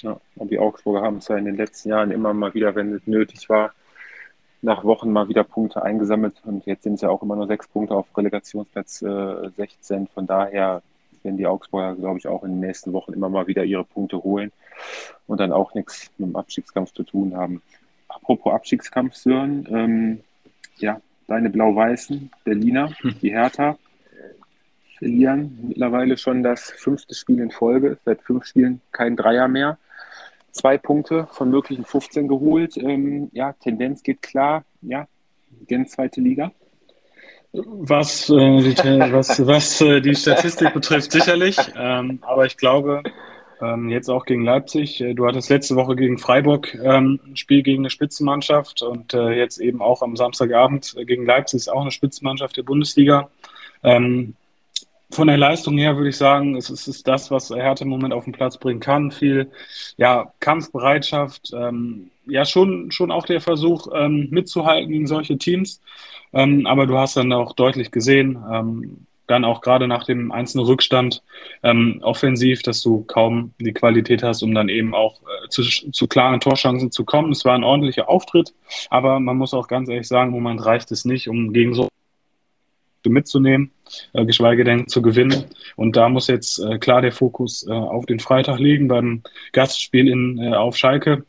Ja, 0.00 0.18
und 0.36 0.50
die 0.50 0.58
Augsburger 0.58 1.02
haben 1.02 1.18
es 1.18 1.28
ja 1.28 1.36
in 1.36 1.44
den 1.44 1.56
letzten 1.56 1.90
Jahren 1.90 2.10
immer 2.10 2.32
mal 2.32 2.54
wieder, 2.54 2.74
wenn 2.74 2.94
es 2.94 3.06
nötig 3.06 3.48
war, 3.50 3.72
nach 4.62 4.84
Wochen 4.84 5.12
mal 5.12 5.28
wieder 5.28 5.44
Punkte 5.44 5.82
eingesammelt 5.82 6.34
und 6.44 6.64
jetzt 6.66 6.84
sind 6.84 6.94
es 6.94 7.00
ja 7.00 7.10
auch 7.10 7.22
immer 7.22 7.36
nur 7.36 7.46
sechs 7.46 7.68
Punkte 7.68 7.94
auf 7.94 8.06
Relegationsplatz 8.16 9.02
äh, 9.02 9.50
16. 9.56 10.06
Von 10.08 10.26
daher 10.26 10.82
werden 11.22 11.36
die 11.36 11.46
Augsburger, 11.46 11.94
glaube 11.96 12.18
ich, 12.18 12.26
auch 12.28 12.44
in 12.44 12.52
den 12.52 12.60
nächsten 12.60 12.92
Wochen 12.92 13.12
immer 13.12 13.28
mal 13.28 13.46
wieder 13.46 13.64
ihre 13.64 13.84
Punkte 13.84 14.22
holen 14.22 14.52
und 15.26 15.40
dann 15.40 15.52
auch 15.52 15.74
nichts 15.74 16.10
mit 16.16 16.28
dem 16.30 16.36
Abstiegskampf 16.36 16.92
zu 16.92 17.02
tun 17.02 17.36
haben. 17.36 17.60
Apropos 18.08 18.52
Abstiegskampf, 18.52 19.14
Sören, 19.14 19.66
ähm, 19.70 20.20
ja, 20.76 21.00
deine 21.26 21.50
Blau-Weißen, 21.50 22.30
Berliner, 22.44 22.92
die 23.20 23.32
Hertha, 23.32 23.76
verlieren 25.02 25.58
mittlerweile 25.66 26.16
schon 26.16 26.44
das 26.44 26.70
fünfte 26.70 27.16
Spiel 27.16 27.40
in 27.40 27.50
Folge, 27.50 27.98
seit 28.04 28.22
fünf 28.22 28.44
Spielen 28.44 28.80
kein 28.92 29.16
Dreier 29.16 29.48
mehr 29.48 29.76
zwei 30.52 30.78
Punkte 30.78 31.26
von 31.32 31.50
möglichen 31.50 31.84
15 31.84 32.28
geholt. 32.28 32.76
Ähm, 32.76 33.30
ja, 33.32 33.54
Tendenz 33.54 34.02
geht 34.02 34.22
klar. 34.22 34.64
Ja, 34.82 35.08
gen 35.66 35.86
zweite 35.86 36.20
Liga. 36.20 36.52
Was, 37.52 38.30
äh, 38.30 38.34
die, 38.34 39.12
was, 39.12 39.46
was 39.46 39.80
äh, 39.82 40.00
die 40.00 40.14
Statistik 40.14 40.72
betrifft, 40.72 41.12
sicherlich. 41.12 41.56
Ähm, 41.76 42.20
aber 42.22 42.46
ich 42.46 42.56
glaube, 42.56 43.02
ähm, 43.60 43.90
jetzt 43.90 44.08
auch 44.08 44.24
gegen 44.24 44.42
Leipzig. 44.42 45.00
Äh, 45.00 45.14
du 45.14 45.26
hattest 45.26 45.50
letzte 45.50 45.76
Woche 45.76 45.94
gegen 45.94 46.18
Freiburg 46.18 46.74
ähm, 46.74 47.20
ein 47.26 47.36
Spiel 47.36 47.62
gegen 47.62 47.82
eine 47.82 47.90
Spitzenmannschaft 47.90 48.82
und 48.82 49.14
äh, 49.14 49.32
jetzt 49.32 49.58
eben 49.58 49.82
auch 49.82 50.02
am 50.02 50.16
Samstagabend 50.16 50.96
gegen 51.06 51.26
Leipzig 51.26 51.58
ist 51.58 51.68
auch 51.68 51.82
eine 51.82 51.90
Spitzenmannschaft 51.90 52.56
der 52.56 52.62
Bundesliga. 52.62 53.28
Ähm, 53.82 54.34
von 55.12 55.28
der 55.28 55.36
Leistung 55.36 55.76
her 55.78 55.96
würde 55.96 56.08
ich 56.08 56.16
sagen, 56.16 56.56
es 56.56 56.70
ist, 56.70 56.88
es 56.88 56.96
ist 56.96 57.08
das, 57.08 57.30
was 57.30 57.50
Hertha 57.50 57.84
im 57.84 57.90
Moment 57.90 58.14
auf 58.14 58.24
den 58.24 58.32
Platz 58.32 58.58
bringen 58.58 58.80
kann. 58.80 59.10
Viel 59.10 59.50
ja, 59.96 60.32
Kampfbereitschaft, 60.40 61.52
ähm, 61.54 62.10
ja 62.26 62.44
schon, 62.44 62.90
schon 62.90 63.10
auch 63.10 63.26
der 63.26 63.40
Versuch 63.40 63.88
ähm, 63.94 64.28
mitzuhalten 64.30 64.90
gegen 64.90 65.06
solche 65.06 65.38
Teams. 65.38 65.80
Ähm, 66.32 66.66
aber 66.66 66.86
du 66.86 66.96
hast 66.96 67.16
dann 67.16 67.32
auch 67.32 67.52
deutlich 67.52 67.90
gesehen, 67.90 68.42
ähm, 68.50 69.06
dann 69.26 69.44
auch 69.44 69.60
gerade 69.60 69.86
nach 69.86 70.04
dem 70.04 70.32
einzelnen 70.32 70.66
Rückstand 70.66 71.22
ähm, 71.62 72.00
offensiv, 72.02 72.62
dass 72.62 72.82
du 72.82 73.04
kaum 73.04 73.52
die 73.58 73.72
Qualität 73.72 74.22
hast, 74.22 74.42
um 74.42 74.54
dann 74.54 74.68
eben 74.68 74.94
auch 74.94 75.20
äh, 75.22 75.48
zu, 75.48 75.62
zu 75.62 76.06
klaren 76.06 76.40
Torchancen 76.40 76.90
zu 76.90 77.04
kommen. 77.04 77.32
Es 77.32 77.44
war 77.44 77.54
ein 77.54 77.64
ordentlicher 77.64 78.08
Auftritt, 78.08 78.52
aber 78.90 79.20
man 79.20 79.36
muss 79.36 79.54
auch 79.54 79.68
ganz 79.68 79.88
ehrlich 79.88 80.08
sagen, 80.08 80.34
im 80.34 80.42
Moment 80.42 80.64
reicht 80.64 80.90
es 80.90 81.04
nicht, 81.04 81.28
um 81.28 81.52
gegen 81.52 81.74
so 81.74 81.88
Punkte 83.02 83.10
mitzunehmen, 83.10 83.70
äh, 84.12 84.24
geschweige 84.24 84.64
denn 84.64 84.86
zu 84.86 85.02
gewinnen. 85.02 85.44
Und 85.76 85.96
da 85.96 86.08
muss 86.08 86.28
jetzt 86.28 86.58
äh, 86.58 86.78
klar 86.78 87.02
der 87.02 87.12
Fokus 87.12 87.66
äh, 87.66 87.72
auf 87.72 88.06
den 88.06 88.20
Freitag 88.20 88.58
liegen 88.58 88.88
beim 88.88 89.22
Gastspiel 89.52 90.08
in, 90.08 90.38
äh, 90.38 90.54
auf 90.54 90.76
Schalke. 90.76 91.24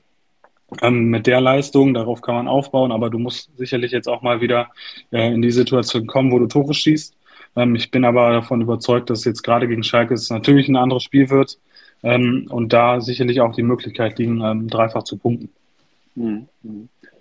Ähm, 0.82 1.10
mit 1.10 1.28
der 1.28 1.40
Leistung, 1.40 1.94
darauf 1.94 2.22
kann 2.22 2.36
man 2.36 2.48
aufbauen, 2.48 2.92
aber 2.92 3.10
du 3.10 3.20
musst 3.20 3.56
sicherlich 3.58 3.92
jetzt 3.92 4.08
auch 4.08 4.24
mal 4.24 4.42
wieder 4.42 4.70
äh, 5.12 5.34
in 5.34 5.42
die 5.42 5.52
Situation 5.52 6.08
kommen, 6.08 6.32
wo 6.32 6.40
du 6.40 6.48
Tore 6.48 6.74
schießt. 6.74 7.16
Ähm, 7.56 7.76
ich 7.76 7.92
bin 7.92 8.06
aber 8.06 8.32
davon 8.32 8.62
überzeugt, 8.62 9.10
dass 9.10 9.26
jetzt 9.26 9.44
gerade 9.44 9.68
gegen 9.68 9.84
Schalke 9.84 10.14
es 10.14 10.30
natürlich 10.30 10.68
ein 10.70 10.76
anderes 10.76 11.04
Spiel 11.04 11.30
wird 11.30 11.60
ähm, 12.02 12.48
und 12.50 12.74
da 12.74 13.02
sicherlich 13.02 13.42
auch 13.42 13.54
die 13.54 13.64
Möglichkeit 13.64 14.18
liegen, 14.18 14.42
ähm, 14.42 14.68
dreifach 14.68 15.04
zu 15.04 15.18
punkten. 15.18 15.50
Mhm. 16.16 16.48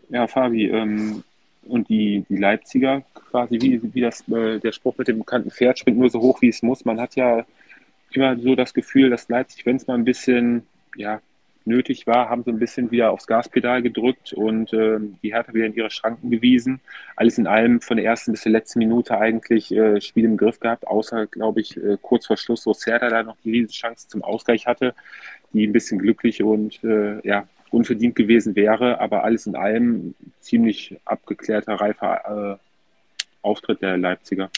Ja, 0.09 0.27
Fabi, 0.27 0.69
ähm, 0.69 1.23
und 1.65 1.89
die, 1.89 2.25
die 2.29 2.37
Leipziger 2.37 3.03
quasi, 3.15 3.61
wie, 3.61 3.81
wie 3.95 4.01
das, 4.01 4.27
äh, 4.29 4.59
der 4.59 4.73
Spruch 4.73 4.97
mit 4.99 5.09
dem 5.09 5.19
bekannten 5.19 5.51
Pferd 5.51 5.79
springt 5.79 5.99
nur 5.99 6.11
so 6.11 6.21
hoch, 6.21 6.43
wie 6.43 6.49
es 6.49 6.63
muss. 6.63 6.85
Man 6.85 7.01
hat 7.01 7.17
ja 7.17 7.45
immer 8.13 8.39
so 8.39 8.55
das 8.55 8.75
Gefühl, 8.75 9.11
dass 9.11 9.29
Leipzig, 9.29 9.65
wenn 9.67 9.77
es 9.77 9.87
mal 9.87 9.95
ein 9.95 10.05
bisschen 10.05 10.67
ja, 10.97 11.21
nötig 11.65 12.07
war, 12.07 12.29
haben 12.29 12.43
sie 12.43 12.51
ein 12.51 12.59
bisschen 12.59 12.91
wieder 12.91 13.11
aufs 13.11 13.27
Gaspedal 13.27 13.83
gedrückt 13.83 14.33
und 14.33 14.73
äh, 14.73 14.99
die 15.23 15.33
Hertha 15.33 15.55
wieder 15.55 15.67
in 15.67 15.75
ihre 15.75 15.91
Schranken 15.91 16.31
gewiesen. 16.31 16.81
Alles 17.17 17.39
in 17.39 17.47
allem 17.47 17.81
von 17.81 17.97
der 17.97 18.07
ersten 18.07 18.33
bis 18.33 18.43
zur 18.43 18.53
letzten 18.53 18.81
Minute 18.81 19.19
eigentlich 19.19 19.73
äh, 19.73 20.01
Spiel 20.01 20.25
im 20.25 20.37
Griff 20.37 20.61
gehabt, 20.61 20.87
außer, 20.87 21.27
glaube 21.27 21.61
ich, 21.61 21.77
äh, 21.77 21.97
kurz 22.01 22.27
vor 22.27 22.37
Schluss, 22.37 22.67
wo 22.67 22.73
Serda 22.73 23.09
da 23.09 23.23
noch 23.23 23.37
die 23.45 23.53
Riesenchance 23.53 24.09
zum 24.09 24.23
Ausgleich 24.23 24.67
hatte, 24.67 24.95
die 25.53 25.67
ein 25.67 25.73
bisschen 25.73 25.99
glücklich 25.99 26.43
und 26.43 26.83
äh, 26.85 27.27
ja, 27.27 27.47
unverdient 27.73 28.15
gewesen 28.15 28.55
wäre, 28.55 29.01
aber 29.01 29.25
alles 29.25 29.47
in 29.47 29.57
allem 29.57 30.15
ziemlich 30.41 30.97
abgeklärter, 31.05 31.75
reifer 31.75 32.59
äh, 32.61 33.47
Auftritt 33.47 33.83
der 33.83 33.97
Leipziger. 33.97 34.51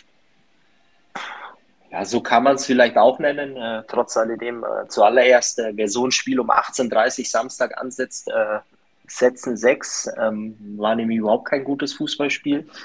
Ja, 1.90 2.04
so 2.04 2.20
kann 2.20 2.42
man 2.42 2.56
es 2.56 2.66
vielleicht 2.66 2.96
auch 2.96 3.20
nennen. 3.20 3.56
Äh, 3.56 3.84
trotz 3.86 4.16
alledem, 4.16 4.64
äh, 4.64 4.88
zuallererst, 4.88 5.60
äh, 5.60 5.72
wer 5.74 5.88
so 5.88 6.06
ein 6.06 6.10
Spiel 6.10 6.40
um 6.40 6.50
18.30 6.50 7.20
Uhr 7.20 7.24
Samstag 7.26 7.80
ansetzt, 7.80 8.28
äh, 8.28 8.58
setzen 9.06 9.56
sechs, 9.56 10.10
ähm, 10.20 10.56
war 10.76 10.96
nämlich 10.96 11.18
überhaupt 11.18 11.46
kein 11.46 11.64
gutes 11.64 11.94
Fußballspiel. 11.94 12.66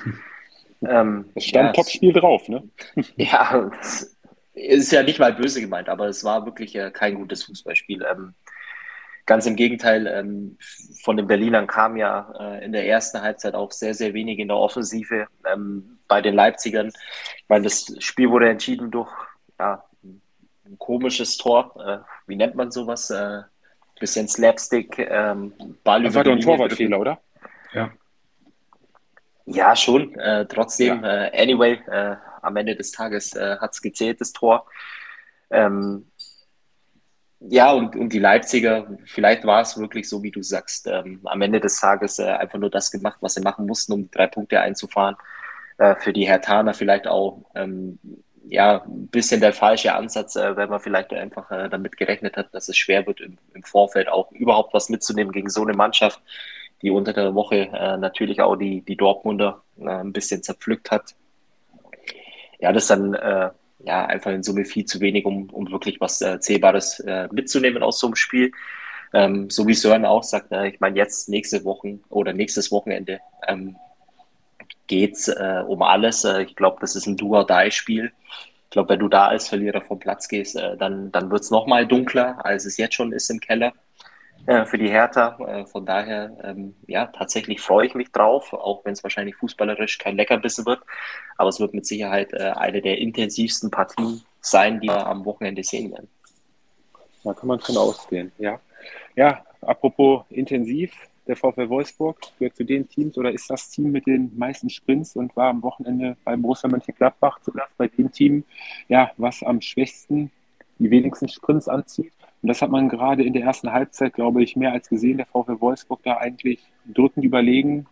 Ähm, 0.81 1.25
es 1.35 1.43
stand 1.43 1.67
ja, 1.67 1.73
Topspiel 1.73 2.13
drauf, 2.13 2.47
ne? 2.47 2.63
Ja, 3.17 3.69
ist 4.53 4.93
ja 4.93 5.03
nicht 5.03 5.19
mal 5.19 5.33
böse 5.33 5.59
gemeint, 5.59 5.89
aber 5.89 6.07
es 6.07 6.23
war 6.23 6.45
wirklich 6.45 6.73
äh, 6.73 6.89
kein 6.89 7.15
gutes 7.15 7.43
Fußballspiel. 7.43 8.05
Ähm, 8.09 8.33
ganz 9.29 9.45
im 9.45 9.55
Gegenteil, 9.55 10.07
ähm, 10.07 10.57
von 11.03 11.15
den 11.15 11.27
Berlinern 11.27 11.67
kam 11.67 11.95
ja 11.95 12.33
äh, 12.39 12.65
in 12.65 12.73
der 12.73 12.87
ersten 12.87 13.21
Halbzeit 13.21 13.53
auch 13.53 13.71
sehr, 13.71 13.93
sehr 13.93 14.13
wenig 14.13 14.39
in 14.39 14.49
der 14.49 14.57
Offensive. 14.57 15.27
Ähm, 15.45 15.99
bei 16.09 16.21
den 16.21 16.35
Leipzigern. 16.35 16.87
Ich 17.37 17.45
meine, 17.47 17.63
das 17.63 17.95
Spiel 17.99 18.29
wurde 18.31 18.49
entschieden 18.49 18.91
durch 18.91 19.11
ja, 19.59 19.85
ein 20.03 20.77
komisches 20.79 21.37
Tor. 21.37 21.75
Äh, 21.79 21.99
wie 22.27 22.35
nennt 22.35 22.55
man 22.55 22.71
sowas? 22.71 23.09
Äh, 23.11 23.43
bisschen 23.99 24.27
Slapstick, 24.27 24.97
ähm, 24.97 25.53
Ball 25.83 26.03
das 26.03 26.13
über 26.13 26.19
war 26.19 26.23
doch 26.23 26.31
ein 26.31 26.39
Torwartfehler, 26.39 26.99
oder? 26.99 27.19
Ja. 27.73 27.91
Ja, 29.45 29.75
schon. 29.75 30.17
Äh, 30.17 30.45
trotzdem, 30.45 31.03
ja. 31.03 31.25
Äh, 31.25 31.43
anyway, 31.43 31.81
äh, 31.87 32.15
am 32.41 32.55
Ende 32.55 32.75
des 32.75 32.91
Tages 32.91 33.35
äh, 33.35 33.57
hat 33.57 33.73
es 33.73 33.81
gezählt, 33.81 34.21
das 34.21 34.31
Tor. 34.31 34.65
Ähm, 35.49 36.09
ja, 37.41 37.71
und, 37.71 37.95
und 37.95 38.11
die 38.11 38.19
Leipziger, 38.19 38.87
vielleicht 39.05 39.45
war 39.45 39.61
es 39.61 39.77
wirklich 39.77 40.09
so, 40.09 40.21
wie 40.23 40.31
du 40.31 40.43
sagst, 40.43 40.87
ähm, 40.87 41.21
am 41.23 41.41
Ende 41.41 41.59
des 41.59 41.79
Tages 41.79 42.19
äh, 42.19 42.25
einfach 42.25 42.59
nur 42.59 42.69
das 42.69 42.91
gemacht, 42.91 43.17
was 43.21 43.35
sie 43.35 43.41
machen 43.41 43.65
mussten, 43.65 43.93
um 43.93 44.03
die 44.03 44.11
drei 44.11 44.27
Punkte 44.27 44.59
einzufahren 44.59 45.15
äh, 45.77 45.95
für 45.95 46.11
die 46.13 46.27
Hertaner 46.27 46.73
vielleicht 46.73 47.07
auch 47.07 47.45
ähm, 47.55 47.97
ja, 48.49 48.83
ein 48.83 49.07
bisschen 49.07 49.41
der 49.41 49.53
falsche 49.53 49.93
Ansatz, 49.93 50.35
äh, 50.35 50.55
wenn 50.57 50.69
man 50.69 50.79
vielleicht 50.79 51.13
einfach 51.13 51.49
äh, 51.51 51.69
damit 51.69 51.97
gerechnet 51.97 52.35
hat, 52.35 52.53
dass 52.53 52.67
es 52.67 52.77
schwer 52.77 53.05
wird, 53.07 53.21
im, 53.21 53.37
im, 53.53 53.63
Vorfeld 53.63 54.09
auch 54.09 54.31
überhaupt 54.31 54.73
was 54.73 54.89
mitzunehmen 54.89 55.31
gegen 55.31 55.49
so 55.49 55.61
eine 55.61 55.73
Mannschaft, 55.73 56.21
die 56.81 56.91
unter 56.91 57.13
der 57.13 57.35
Woche 57.35 57.69
äh, 57.71 57.97
natürlich 57.97 58.41
auch 58.41 58.55
die, 58.55 58.81
die 58.81 58.97
Dortmunder 58.97 59.61
äh, 59.79 59.87
ein 59.87 60.13
bisschen 60.13 60.43
zerpflückt 60.43 60.91
hat. 60.91 61.15
Ja, 62.59 62.73
das 62.73 62.87
dann 62.87 63.13
äh, 63.13 63.51
ja 63.79 64.05
einfach 64.05 64.31
in 64.31 64.43
Summe 64.43 64.65
viel 64.65 64.85
zu 64.85 64.99
wenig, 64.99 65.25
um, 65.25 65.49
um 65.49 65.71
wirklich 65.71 65.99
was 66.01 66.21
äh, 66.21 66.39
Zählbares 66.39 67.03
mitzunehmen 67.31 67.83
aus 67.83 67.99
so 67.99 68.07
einem 68.07 68.15
Spiel. 68.15 68.51
Ähm, 69.11 69.49
so 69.49 69.67
wie 69.67 69.73
Sören 69.73 70.05
auch 70.05 70.23
sagt, 70.23 70.51
ich 70.51 70.79
meine, 70.79 70.97
jetzt 70.97 71.29
nächste 71.29 71.63
Woche 71.65 71.99
oder 72.09 72.31
nächstes 72.31 72.71
Wochenende 72.71 73.19
ähm, 73.47 73.75
geht 74.89 75.15
es 75.15 75.29
äh, 75.29 75.63
um 75.65 75.81
alles. 75.81 76.25
Äh, 76.25 76.43
ich 76.43 76.55
glaube, 76.57 76.77
das 76.81 76.97
ist 76.97 77.07
ein 77.07 77.15
Do-or-Die-Spiel. 77.15 78.11
Ich 78.65 78.69
glaube, 78.71 78.89
wenn 78.89 78.99
du 78.99 79.07
da 79.07 79.27
als 79.27 79.47
Verlierer 79.47 79.81
vom 79.81 79.99
Platz 79.99 80.27
gehst, 80.27 80.57
äh, 80.57 80.75
dann, 80.75 81.11
dann 81.13 81.31
wird 81.31 81.43
es 81.43 81.51
nochmal 81.51 81.87
dunkler, 81.87 82.43
als 82.45 82.65
es 82.65 82.75
jetzt 82.75 82.95
schon 82.95 83.13
ist 83.13 83.29
im 83.29 83.39
Keller 83.39 83.71
äh, 84.49 84.65
für 84.65 84.79
die 84.79 84.89
Hertha. 84.89 85.37
Äh, 85.47 85.65
von 85.67 85.85
daher, 85.85 86.35
ähm, 86.43 86.75
ja, 86.87 87.05
tatsächlich 87.05 87.61
freue 87.61 87.85
ich 87.85 87.93
mich 87.93 88.11
drauf, 88.11 88.51
auch 88.51 88.83
wenn 88.83 88.93
es 88.93 89.03
wahrscheinlich 89.03 89.35
fußballerisch 89.35 89.99
kein 89.99 90.15
Leckerbissen 90.15 90.65
wird. 90.65 90.81
Aber 91.37 91.49
es 91.49 91.59
wird 91.59 91.75
mit 91.75 91.85
Sicherheit 91.85 92.33
äh, 92.33 92.53
eine 92.55 92.81
der 92.81 92.97
intensivsten 92.97 93.69
Partien 93.69 94.23
sein, 94.41 94.79
die 94.79 94.87
wir 94.87 95.05
am 95.05 95.23
Wochenende 95.23 95.63
sehen 95.63 95.91
werden. 95.91 96.09
Da 97.23 97.33
kann 97.33 97.47
man 97.47 97.59
schon 97.61 97.77
ausgehen, 97.77 98.31
ja. 98.39 98.59
Ja, 99.15 99.45
apropos 99.61 100.23
intensiv, 100.31 100.93
der 101.27 101.35
VfL 101.35 101.69
Wolfsburg 101.69 102.17
gehört 102.39 102.55
zu 102.55 102.63
den 102.63 102.89
Teams 102.89 103.19
oder 103.19 103.31
ist 103.31 103.47
das 103.51 103.69
Team 103.69 103.91
mit 103.91 104.07
den 104.07 104.35
meisten 104.35 104.71
Sprints 104.71 105.15
und 105.15 105.35
war 105.35 105.49
am 105.49 105.61
Wochenende 105.61 106.17
bei 106.23 106.35
Borussia 106.35 106.67
Mönchengladbach 106.67 107.39
zu 107.41 107.51
Gast 107.51 107.77
bei 107.77 107.87
dem 107.87 108.11
Team, 108.11 108.43
ja, 108.87 109.11
was 109.17 109.43
am 109.43 109.61
schwächsten 109.61 110.31
die 110.79 110.89
wenigsten 110.89 111.29
Sprints 111.29 111.67
anzieht. 111.67 112.13
Und 112.41 112.47
das 112.47 112.61
hat 112.61 112.69
man 112.69 112.89
gerade 112.89 113.23
in 113.23 113.33
der 113.33 113.43
ersten 113.43 113.71
Halbzeit, 113.71 114.13
glaube 114.13 114.43
ich, 114.43 114.55
mehr 114.55 114.71
als 114.71 114.89
gesehen. 114.89 115.17
Der 115.17 115.25
VfL 115.25 115.59
Wolfsburg 115.59 115.99
da 116.03 116.17
eigentlich 116.17 116.59
drückend 116.85 117.25
überlegen, 117.25 117.85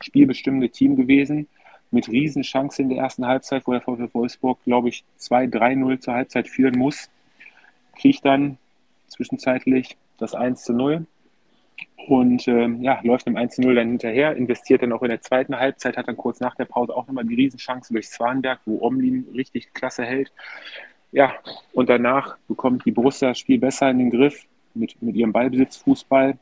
spielbestimmende 0.00 0.68
Team 0.68 0.96
gewesen, 0.96 1.48
mit 1.90 2.08
Riesenchance 2.08 2.82
in 2.82 2.90
der 2.90 2.98
ersten 2.98 3.26
Halbzeit, 3.26 3.66
wo 3.66 3.72
der 3.72 3.80
VfL 3.80 4.08
Wolfsburg, 4.12 4.58
glaube 4.64 4.88
ich, 4.90 5.04
2-3-0 5.20 6.00
zur 6.00 6.14
Halbzeit 6.14 6.48
führen 6.48 6.78
muss. 6.78 7.08
Kriegt 7.96 8.24
dann 8.24 8.58
zwischenzeitlich 9.08 9.96
das 10.18 10.34
1 10.34 10.64
zu 10.64 10.72
0 10.72 11.06
und 12.06 12.46
ähm, 12.48 12.82
ja, 12.82 13.00
läuft 13.02 13.26
im 13.26 13.36
1-0 13.36 13.74
dann 13.74 13.88
hinterher, 13.88 14.36
investiert 14.36 14.82
dann 14.82 14.92
auch 14.92 15.02
in 15.02 15.08
der 15.08 15.20
zweiten 15.20 15.56
Halbzeit, 15.56 15.96
hat 15.96 16.08
dann 16.08 16.16
kurz 16.16 16.40
nach 16.40 16.54
der 16.54 16.66
Pause 16.66 16.94
auch 16.94 17.06
nochmal 17.06 17.24
die 17.24 17.34
Riesenchance 17.34 17.92
durch 17.92 18.08
Zwanberg, 18.10 18.60
wo 18.66 18.82
Omlin 18.82 19.26
richtig 19.32 19.72
klasse 19.72 20.04
hält. 20.04 20.30
Ja, 21.14 21.32
und 21.72 21.88
danach 21.88 22.36
bekommt 22.48 22.84
die 22.84 22.90
Borussia 22.90 23.28
das 23.28 23.38
Spiel 23.38 23.60
besser 23.60 23.88
in 23.88 24.00
den 24.00 24.10
Griff 24.10 24.48
mit, 24.74 25.00
mit 25.00 25.14
ihrem 25.14 25.32
Ballbesitzfußball, 25.32 26.36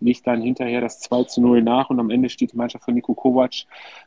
legt 0.00 0.26
dann 0.26 0.42
hinterher 0.42 0.80
das 0.80 0.98
2 0.98 1.22
zu 1.24 1.40
0 1.40 1.62
nach 1.62 1.90
und 1.90 2.00
am 2.00 2.10
Ende 2.10 2.28
steht 2.28 2.52
die 2.52 2.56
Mannschaft 2.56 2.84
von 2.84 2.94
Nico 2.94 3.14
Kovac 3.14 3.52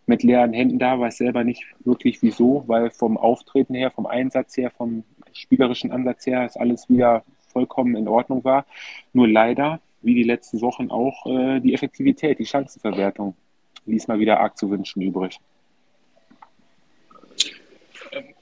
mit 0.08 0.22
leeren 0.24 0.52
Händen 0.52 0.78
da, 0.78 1.00
weiß 1.00 1.20
selber 1.20 1.46
nicht 1.46 1.64
wirklich 1.86 2.22
wieso, 2.22 2.66
weil 2.68 2.92
vom 2.92 3.18
Auftreten 3.18 3.76
her, 3.76 3.92
vom 3.92 4.08
Einsatz 4.08 4.58
her, 4.58 4.72
vom 4.72 5.06
spielerischen 5.32 5.94
Ansatz 5.94 6.26
her 6.26 6.46
ist 6.46 6.58
alles 6.58 6.90
wieder 6.90 7.24
vollkommen 7.48 7.96
in 7.96 8.10
Ordnung 8.10 8.44
war. 8.44 8.66
Nur 9.14 9.30
leider 9.30 9.80
wie 10.02 10.16
die 10.16 10.24
letzten 10.24 10.60
Wochen 10.60 10.92
auch 10.92 11.26
äh, 11.28 11.62
die 11.62 11.74
Effektivität, 11.74 12.40
die 12.40 12.46
Chancenverwertung 12.46 13.36
ließ 13.86 14.10
mal 14.10 14.20
wieder 14.20 14.42
arg 14.42 14.58
zu 14.58 14.70
wünschen 14.70 15.02
übrig. 15.02 15.40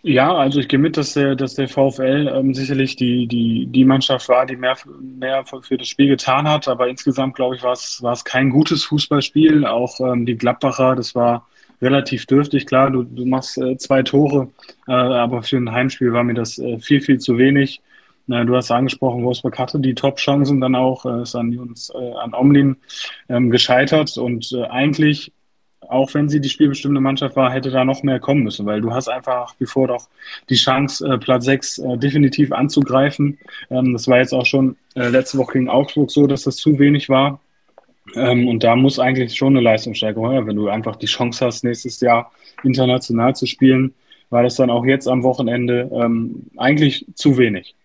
Ja, 0.09 0.33
also 0.33 0.61
ich 0.61 0.69
gehe 0.69 0.79
mit, 0.79 0.95
dass 0.95 1.15
der, 1.15 1.35
dass 1.35 1.55
der 1.55 1.67
VfL 1.67 2.31
ähm, 2.33 2.53
sicherlich 2.53 2.95
die, 2.95 3.27
die, 3.27 3.65
die 3.65 3.83
Mannschaft 3.83 4.29
war, 4.29 4.45
die 4.45 4.55
mehr, 4.55 4.77
mehr 5.01 5.43
für 5.43 5.77
das 5.77 5.89
Spiel 5.89 6.07
getan 6.07 6.47
hat. 6.47 6.69
Aber 6.69 6.87
insgesamt, 6.87 7.35
glaube 7.35 7.57
ich, 7.57 7.63
war 7.63 7.73
es, 7.73 8.01
war 8.01 8.13
es 8.13 8.23
kein 8.23 8.49
gutes 8.49 8.85
Fußballspiel. 8.85 9.65
Auch 9.65 9.99
ähm, 9.99 10.25
die 10.25 10.37
Gladbacher, 10.37 10.95
das 10.95 11.13
war 11.13 11.45
relativ 11.81 12.25
dürftig. 12.25 12.67
Klar, 12.67 12.89
du, 12.89 13.03
du 13.03 13.25
machst 13.25 13.57
äh, 13.57 13.75
zwei 13.77 14.01
Tore, 14.01 14.49
äh, 14.87 14.93
aber 14.93 15.43
für 15.43 15.57
ein 15.57 15.73
Heimspiel 15.73 16.13
war 16.13 16.23
mir 16.23 16.35
das 16.35 16.57
äh, 16.57 16.79
viel, 16.79 17.01
viel 17.01 17.19
zu 17.19 17.37
wenig. 17.37 17.81
Du 18.29 18.57
hast 18.57 18.71
angesprochen, 18.71 19.23
Wolfsburg 19.23 19.57
hatte 19.57 19.79
die 19.79 19.95
Top-Chancen 19.95 20.59
dann 20.59 20.75
auch, 20.75 21.05
äh, 21.05 21.21
ist 21.21 21.33
an 21.33 21.57
uns, 21.57 21.89
äh, 21.89 22.11
an 22.11 22.33
Omlin 22.33 22.75
ähm, 23.29 23.49
gescheitert 23.51 24.17
und 24.17 24.51
äh, 24.51 24.65
eigentlich, 24.65 25.31
auch 25.81 26.13
wenn 26.13 26.29
sie 26.29 26.41
die 26.41 26.49
spielbestimmte 26.49 26.99
Mannschaft 26.99 27.35
war, 27.35 27.51
hätte 27.51 27.71
da 27.71 27.85
noch 27.85 28.03
mehr 28.03 28.19
kommen 28.19 28.43
müssen, 28.43 28.65
weil 28.65 28.81
du 28.81 28.93
hast 28.93 29.07
einfach 29.07 29.55
wie 29.59 29.65
vor 29.65 29.87
doch 29.87 30.07
die 30.49 30.55
Chance, 30.55 31.07
äh, 31.07 31.17
Platz 31.17 31.45
6 31.45 31.77
äh, 31.79 31.97
definitiv 31.97 32.51
anzugreifen. 32.51 33.37
Ähm, 33.69 33.93
das 33.93 34.07
war 34.07 34.17
jetzt 34.17 34.33
auch 34.33 34.45
schon 34.45 34.75
äh, 34.95 35.09
letzte 35.09 35.37
Woche 35.37 35.53
gegen 35.53 35.69
Augsburg 35.69 36.11
so, 36.11 36.27
dass 36.27 36.43
das 36.43 36.57
zu 36.57 36.77
wenig 36.79 37.09
war. 37.09 37.39
Ähm, 38.15 38.47
und 38.47 38.63
da 38.63 38.75
muss 38.75 38.99
eigentlich 38.99 39.35
schon 39.35 39.55
eine 39.55 39.63
Leistungssteigerung 39.63 40.31
her, 40.31 40.47
wenn 40.47 40.55
du 40.55 40.69
einfach 40.69 40.95
die 40.95 41.07
Chance 41.07 41.45
hast, 41.45 41.63
nächstes 41.63 41.99
Jahr 41.99 42.31
international 42.63 43.35
zu 43.35 43.45
spielen, 43.45 43.93
war 44.29 44.43
das 44.43 44.55
dann 44.55 44.69
auch 44.69 44.85
jetzt 44.85 45.07
am 45.07 45.23
Wochenende 45.23 45.89
ähm, 45.93 46.47
eigentlich 46.57 47.05
zu 47.15 47.37
wenig. 47.37 47.75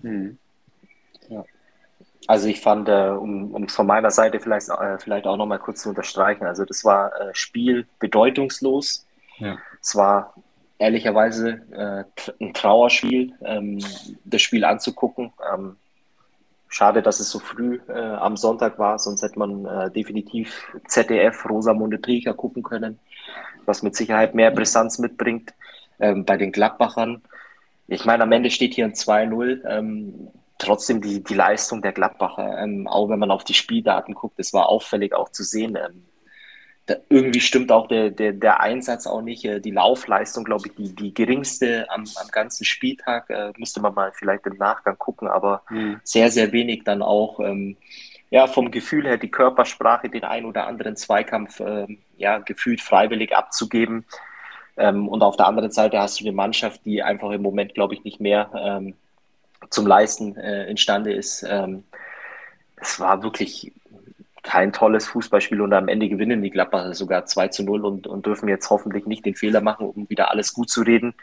Mhm. 0.00 0.38
Also 2.28 2.48
ich 2.48 2.60
fand, 2.60 2.88
äh, 2.88 3.08
um, 3.08 3.52
um 3.52 3.68
von 3.68 3.86
meiner 3.86 4.10
Seite 4.10 4.38
vielleicht, 4.38 4.68
äh, 4.68 4.98
vielleicht 4.98 5.26
auch 5.26 5.36
nochmal 5.36 5.58
kurz 5.58 5.82
zu 5.82 5.88
unterstreichen, 5.88 6.46
also 6.46 6.64
das 6.64 6.84
war 6.84 7.12
äh, 7.20 7.34
Spiel 7.34 7.86
bedeutungslos. 7.98 9.06
Ja. 9.38 9.58
Es 9.80 9.96
war 9.96 10.34
ehrlicherweise 10.78 11.62
äh, 11.72 12.04
ein 12.40 12.54
Trauerspiel, 12.54 13.32
ähm, 13.44 13.78
das 14.24 14.42
Spiel 14.42 14.64
anzugucken. 14.64 15.32
Ähm, 15.52 15.76
schade, 16.68 17.02
dass 17.02 17.20
es 17.20 17.30
so 17.30 17.38
früh 17.38 17.80
äh, 17.88 17.92
am 17.92 18.36
Sonntag 18.36 18.78
war, 18.78 18.98
sonst 18.98 19.22
hätte 19.22 19.38
man 19.38 19.66
äh, 19.66 19.90
definitiv 19.90 20.74
ZDF 20.86 21.48
Rosamunde 21.48 21.98
Pilcher 21.98 22.34
gucken 22.34 22.62
können, 22.62 22.98
was 23.66 23.82
mit 23.82 23.94
Sicherheit 23.96 24.34
mehr 24.34 24.50
Brisanz 24.50 24.98
mitbringt 24.98 25.54
ähm, 26.00 26.24
bei 26.24 26.36
den 26.36 26.52
Gladbachern. 26.52 27.22
Ich 27.88 28.04
meine, 28.04 28.22
am 28.22 28.32
Ende 28.32 28.50
steht 28.50 28.74
hier 28.74 28.84
ein 28.84 28.94
2-0. 28.94 30.22
Trotzdem 30.62 31.00
die, 31.00 31.24
die 31.24 31.34
Leistung 31.34 31.82
der 31.82 31.90
Gladbacher, 31.90 32.62
ähm, 32.62 32.86
auch 32.86 33.08
wenn 33.08 33.18
man 33.18 33.32
auf 33.32 33.42
die 33.42 33.54
Spieldaten 33.54 34.14
guckt, 34.14 34.38
das 34.38 34.52
war 34.52 34.68
auffällig 34.68 35.12
auch 35.12 35.30
zu 35.30 35.42
sehen. 35.42 35.76
Ähm, 35.76 36.04
da, 36.86 36.94
irgendwie 37.08 37.40
stimmt 37.40 37.72
auch 37.72 37.88
der, 37.88 38.10
der, 38.10 38.32
der 38.32 38.60
Einsatz 38.60 39.08
auch 39.08 39.22
nicht. 39.22 39.44
Äh, 39.44 39.60
die 39.60 39.72
Laufleistung, 39.72 40.44
glaube 40.44 40.68
ich, 40.68 40.74
die, 40.76 40.94
die 40.94 41.12
geringste 41.12 41.90
am, 41.90 42.04
am 42.14 42.28
ganzen 42.30 42.64
Spieltag. 42.64 43.28
Äh, 43.28 43.52
müsste 43.56 43.80
man 43.80 43.92
mal 43.94 44.12
vielleicht 44.14 44.46
im 44.46 44.56
Nachgang 44.56 44.96
gucken, 44.98 45.26
aber 45.26 45.62
mhm. 45.68 46.00
sehr, 46.04 46.30
sehr 46.30 46.52
wenig 46.52 46.84
dann 46.84 47.02
auch. 47.02 47.40
Ähm, 47.40 47.76
ja, 48.30 48.46
vom 48.46 48.70
Gefühl 48.70 49.04
her 49.04 49.18
die 49.18 49.30
Körpersprache, 49.30 50.08
den 50.08 50.22
ein 50.22 50.44
oder 50.44 50.68
anderen 50.68 50.94
Zweikampf 50.94 51.58
ähm, 51.58 51.98
ja, 52.16 52.38
gefühlt 52.38 52.80
freiwillig 52.80 53.36
abzugeben. 53.36 54.06
Ähm, 54.76 55.08
und 55.08 55.22
auf 55.22 55.36
der 55.36 55.48
anderen 55.48 55.72
Seite 55.72 55.98
hast 55.98 56.20
du 56.20 56.24
eine 56.24 56.32
Mannschaft, 56.32 56.84
die 56.84 57.02
einfach 57.02 57.30
im 57.32 57.42
Moment, 57.42 57.74
glaube 57.74 57.94
ich, 57.94 58.04
nicht 58.04 58.20
mehr 58.20 58.50
ähm, 58.54 58.94
zum 59.70 59.86
Leisten 59.86 60.36
äh, 60.36 60.68
imstande 60.68 61.12
ist. 61.12 61.44
Ähm, 61.48 61.84
es 62.76 62.98
war 63.00 63.22
wirklich 63.22 63.72
kein 64.42 64.72
tolles 64.72 65.06
Fußballspiel 65.06 65.60
und 65.60 65.72
am 65.72 65.88
Ende 65.88 66.08
gewinnen 66.08 66.42
die 66.42 66.50
Gladbacher 66.50 66.94
sogar 66.94 67.26
2 67.26 67.48
zu 67.48 67.62
0 67.62 67.84
und, 67.84 68.06
und 68.06 68.26
dürfen 68.26 68.48
jetzt 68.48 68.68
hoffentlich 68.70 69.06
nicht 69.06 69.24
den 69.24 69.36
Fehler 69.36 69.60
machen, 69.60 69.86
um 69.86 70.08
wieder 70.10 70.30
alles 70.30 70.52
gut 70.52 70.68
zu 70.68 70.82
reden. 70.82 71.14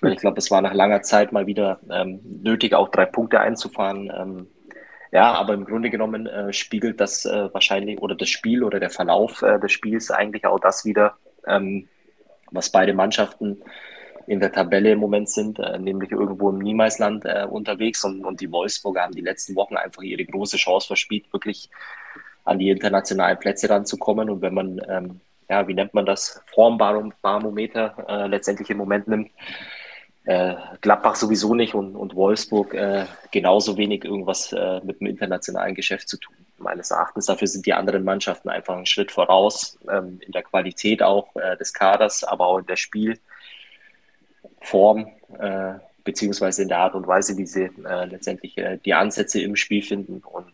Weil 0.00 0.12
ich 0.12 0.20
glaube, 0.20 0.38
es 0.38 0.50
war 0.50 0.60
nach 0.60 0.74
langer 0.74 1.02
Zeit 1.02 1.32
mal 1.32 1.46
wieder 1.46 1.80
ähm, 1.90 2.20
nötig, 2.42 2.74
auch 2.74 2.90
drei 2.90 3.06
Punkte 3.06 3.40
einzufahren. 3.40 4.12
Ähm, 4.14 4.46
ja, 5.10 5.32
aber 5.32 5.54
im 5.54 5.64
Grunde 5.64 5.90
genommen 5.90 6.26
äh, 6.26 6.52
spiegelt 6.52 7.00
das 7.00 7.24
äh, 7.24 7.52
wahrscheinlich 7.52 8.00
oder 8.00 8.14
das 8.14 8.28
Spiel 8.28 8.62
oder 8.62 8.78
der 8.78 8.90
Verlauf 8.90 9.42
äh, 9.42 9.58
des 9.58 9.72
Spiels 9.72 10.10
eigentlich 10.10 10.44
auch 10.46 10.60
das 10.60 10.84
wieder, 10.84 11.16
ähm, 11.46 11.88
was 12.50 12.70
beide 12.70 12.92
Mannschaften 12.92 13.62
in 14.28 14.40
der 14.40 14.52
Tabelle 14.52 14.92
im 14.92 14.98
Moment 14.98 15.30
sind, 15.30 15.58
äh, 15.58 15.78
nämlich 15.78 16.12
irgendwo 16.12 16.50
im 16.50 16.58
Niemeisland 16.58 17.24
äh, 17.24 17.46
unterwegs 17.48 18.04
und, 18.04 18.24
und 18.24 18.40
die 18.40 18.52
Wolfsburger 18.52 19.02
haben 19.02 19.14
die 19.14 19.22
letzten 19.22 19.56
Wochen 19.56 19.76
einfach 19.76 20.02
ihre 20.02 20.24
große 20.24 20.58
Chance 20.58 20.86
verspielt, 20.86 21.32
wirklich 21.32 21.70
an 22.44 22.58
die 22.58 22.70
internationalen 22.70 23.38
Plätze 23.38 23.70
ranzukommen. 23.70 24.28
Und 24.30 24.42
wenn 24.42 24.54
man, 24.54 24.80
ähm, 24.88 25.20
ja, 25.48 25.66
wie 25.66 25.74
nennt 25.74 25.94
man 25.94 26.06
das, 26.06 26.42
Formbarometer 26.46 28.04
äh, 28.06 28.26
letztendlich 28.26 28.68
im 28.70 28.76
Moment 28.76 29.08
nimmt, 29.08 29.30
äh, 30.24 30.56
Gladbach 30.82 31.14
sowieso 31.14 31.54
nicht 31.54 31.74
und, 31.74 31.96
und 31.96 32.14
Wolfsburg 32.14 32.74
äh, 32.74 33.06
genauso 33.30 33.78
wenig 33.78 34.04
irgendwas 34.04 34.52
äh, 34.52 34.80
mit 34.84 35.00
dem 35.00 35.06
internationalen 35.06 35.74
Geschäft 35.74 36.06
zu 36.06 36.18
tun, 36.18 36.36
meines 36.58 36.90
Erachtens. 36.90 37.26
Dafür 37.26 37.48
sind 37.48 37.64
die 37.64 37.72
anderen 37.72 38.04
Mannschaften 38.04 38.50
einfach 38.50 38.76
einen 38.76 38.84
Schritt 38.84 39.10
voraus, 39.10 39.78
ähm, 39.90 40.20
in 40.20 40.32
der 40.32 40.42
Qualität 40.42 41.02
auch 41.02 41.34
äh, 41.36 41.56
des 41.56 41.72
Kaders, 41.72 42.24
aber 42.24 42.46
auch 42.46 42.58
in 42.58 42.66
der 42.66 42.76
Spiel. 42.76 43.18
Form 44.60 45.06
äh, 45.38 45.74
beziehungsweise 46.04 46.62
in 46.62 46.68
der 46.68 46.78
Art 46.78 46.94
und 46.94 47.06
Weise, 47.06 47.36
wie 47.36 47.46
sie 47.46 47.70
äh, 47.84 48.04
letztendlich 48.06 48.56
äh, 48.56 48.78
die 48.82 48.94
Ansätze 48.94 49.42
im 49.42 49.56
Spiel 49.56 49.82
finden. 49.82 50.22
Und 50.24 50.46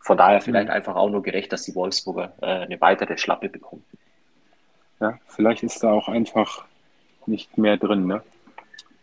von 0.00 0.16
daher 0.16 0.40
vielleicht 0.40 0.68
mhm. 0.68 0.74
einfach 0.74 0.96
auch 0.96 1.10
nur 1.10 1.22
gerecht, 1.22 1.52
dass 1.52 1.64
die 1.64 1.74
Wolfsburger 1.74 2.32
äh, 2.40 2.46
eine 2.46 2.80
weitere 2.80 3.18
Schlappe 3.18 3.48
bekommen. 3.48 3.84
Ja, 5.00 5.18
vielleicht 5.26 5.62
ist 5.62 5.82
da 5.82 5.92
auch 5.92 6.08
einfach 6.08 6.64
nicht 7.26 7.58
mehr 7.58 7.76
drin, 7.76 8.06
ne? 8.06 8.22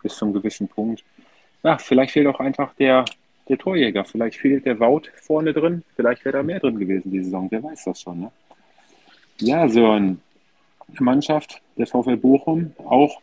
Bis 0.02 0.16
zum 0.18 0.34
gewissen 0.34 0.68
Punkt. 0.68 1.04
Ja, 1.62 1.78
vielleicht 1.78 2.12
fehlt 2.12 2.28
auch 2.28 2.40
einfach 2.40 2.74
der, 2.74 3.06
der 3.48 3.58
Torjäger. 3.60 4.04
Vielleicht 4.04 4.38
fehlt 4.38 4.66
der 4.66 4.80
Wout 4.80 5.04
vorne 5.22 5.54
drin. 5.54 5.84
Vielleicht 5.96 6.26
wäre 6.26 6.38
da 6.38 6.44
mehr 6.44 6.60
drin 6.60 6.80
gewesen 6.80 7.12
die 7.12 7.24
Saison. 7.24 7.48
Wer 7.52 7.64
weiß 7.64 7.84
das 7.86 8.02
schon, 8.02 8.22
ne? 8.22 8.32
Ja, 9.40 9.68
so 9.70 9.92
eine 9.92 10.18
Mannschaft, 11.00 11.62
der 11.78 11.86
VfL 11.86 12.18
Bochum, 12.18 12.74
auch 12.84 13.22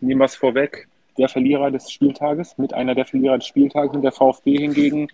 nehmen 0.00 0.20
wir 0.20 0.26
es 0.26 0.36
vorweg, 0.36 0.88
der 1.18 1.28
Verlierer 1.28 1.70
des 1.70 1.90
Spieltages, 1.90 2.58
mit 2.58 2.74
einer 2.74 2.94
der 2.94 3.06
Verlierer 3.06 3.38
des 3.38 3.46
Spieltages 3.46 3.94
und 3.94 4.02
der 4.02 4.12
VfB 4.12 4.58
hingegen, 4.58 5.08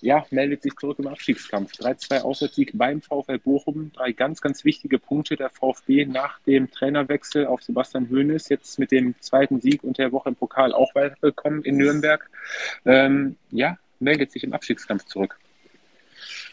ja, 0.00 0.26
meldet 0.30 0.62
sich 0.62 0.74
zurück 0.74 0.98
im 0.98 1.06
Abstiegskampf. 1.06 1.72
3-2 1.74 2.22
Auswärtssieg 2.22 2.72
beim 2.74 3.00
VfL 3.00 3.38
Bochum. 3.38 3.92
Drei 3.94 4.10
ganz, 4.10 4.40
ganz 4.40 4.64
wichtige 4.64 4.98
Punkte 4.98 5.36
der 5.36 5.48
VfB 5.48 6.06
nach 6.06 6.40
dem 6.40 6.70
Trainerwechsel 6.70 7.46
auf 7.46 7.62
Sebastian 7.62 8.10
Hoeneß. 8.10 8.48
Jetzt 8.48 8.80
mit 8.80 8.90
dem 8.90 9.14
zweiten 9.20 9.60
Sieg 9.60 9.84
und 9.84 9.98
der 9.98 10.10
Woche 10.10 10.30
im 10.30 10.34
Pokal 10.34 10.72
auch 10.72 10.92
weitergekommen 10.96 11.62
in 11.62 11.76
Nürnberg. 11.76 12.28
Ähm, 12.84 13.36
ja, 13.52 13.78
meldet 14.00 14.32
sich 14.32 14.42
im 14.42 14.52
Abstiegskampf 14.52 15.04
zurück. 15.04 15.38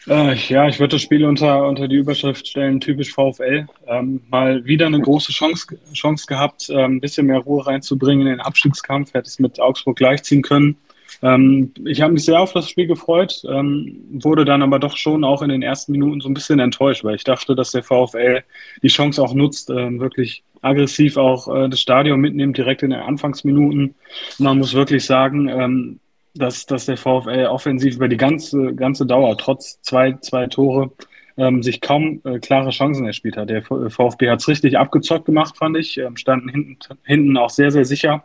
Äh, 0.08 0.34
ja, 0.34 0.66
ich 0.66 0.80
würde 0.80 0.96
das 0.96 1.02
Spiel 1.02 1.24
unter, 1.24 1.66
unter 1.68 1.86
die 1.86 1.96
Überschrift 1.96 2.46
stellen, 2.46 2.80
typisch 2.80 3.12
VfL. 3.12 3.66
Ähm, 3.86 4.22
mal 4.30 4.64
wieder 4.64 4.86
eine 4.86 5.00
große 5.00 5.32
Chance, 5.32 5.78
Chance 5.92 6.26
gehabt, 6.26 6.70
ähm, 6.70 6.96
ein 6.96 7.00
bisschen 7.00 7.26
mehr 7.26 7.40
Ruhe 7.40 7.66
reinzubringen 7.66 8.26
in 8.26 8.32
den 8.32 8.40
Abstiegskampf. 8.40 9.12
Hätte 9.12 9.28
es 9.28 9.38
mit 9.38 9.60
Augsburg 9.60 9.96
gleichziehen 9.96 10.42
können. 10.42 10.76
Ähm, 11.22 11.72
ich 11.84 12.00
habe 12.00 12.14
mich 12.14 12.24
sehr 12.24 12.40
auf 12.40 12.52
das 12.52 12.68
Spiel 12.68 12.86
gefreut, 12.86 13.42
ähm, 13.48 14.00
wurde 14.10 14.44
dann 14.44 14.62
aber 14.62 14.78
doch 14.78 14.96
schon 14.96 15.24
auch 15.24 15.42
in 15.42 15.50
den 15.50 15.62
ersten 15.62 15.92
Minuten 15.92 16.20
so 16.20 16.28
ein 16.28 16.34
bisschen 16.34 16.60
enttäuscht, 16.60 17.04
weil 17.04 17.16
ich 17.16 17.24
dachte, 17.24 17.54
dass 17.54 17.72
der 17.72 17.82
VfL 17.82 18.42
die 18.82 18.88
Chance 18.88 19.22
auch 19.22 19.34
nutzt, 19.34 19.70
ähm, 19.70 20.00
wirklich 20.00 20.42
aggressiv 20.62 21.16
auch 21.16 21.54
äh, 21.54 21.68
das 21.68 21.80
Stadion 21.80 22.20
mitnimmt, 22.20 22.56
direkt 22.56 22.82
in 22.82 22.90
den 22.90 23.00
Anfangsminuten. 23.00 23.94
Man 24.38 24.58
muss 24.58 24.72
wirklich 24.72 25.04
sagen, 25.04 25.48
ähm, 25.48 26.00
dass, 26.34 26.66
dass 26.66 26.86
der 26.86 26.96
VfL 26.96 27.46
offensiv 27.46 27.96
über 27.96 28.08
die 28.08 28.16
ganze, 28.16 28.74
ganze 28.74 29.06
Dauer, 29.06 29.36
trotz 29.36 29.80
zwei, 29.82 30.12
zwei 30.20 30.46
Tore, 30.46 30.92
ähm, 31.36 31.62
sich 31.62 31.80
kaum 31.80 32.20
äh, 32.24 32.38
klare 32.38 32.70
Chancen 32.70 33.06
erspielt 33.06 33.36
hat. 33.36 33.50
Der 33.50 33.62
VfB 33.62 34.30
hat 34.30 34.40
es 34.40 34.48
richtig 34.48 34.78
abgezockt 34.78 35.24
gemacht, 35.24 35.56
fand 35.56 35.76
ich. 35.76 35.98
Ähm, 35.98 36.16
standen 36.16 36.48
hinten, 36.48 36.78
hinten 37.04 37.36
auch 37.36 37.50
sehr, 37.50 37.70
sehr 37.70 37.84
sicher. 37.84 38.24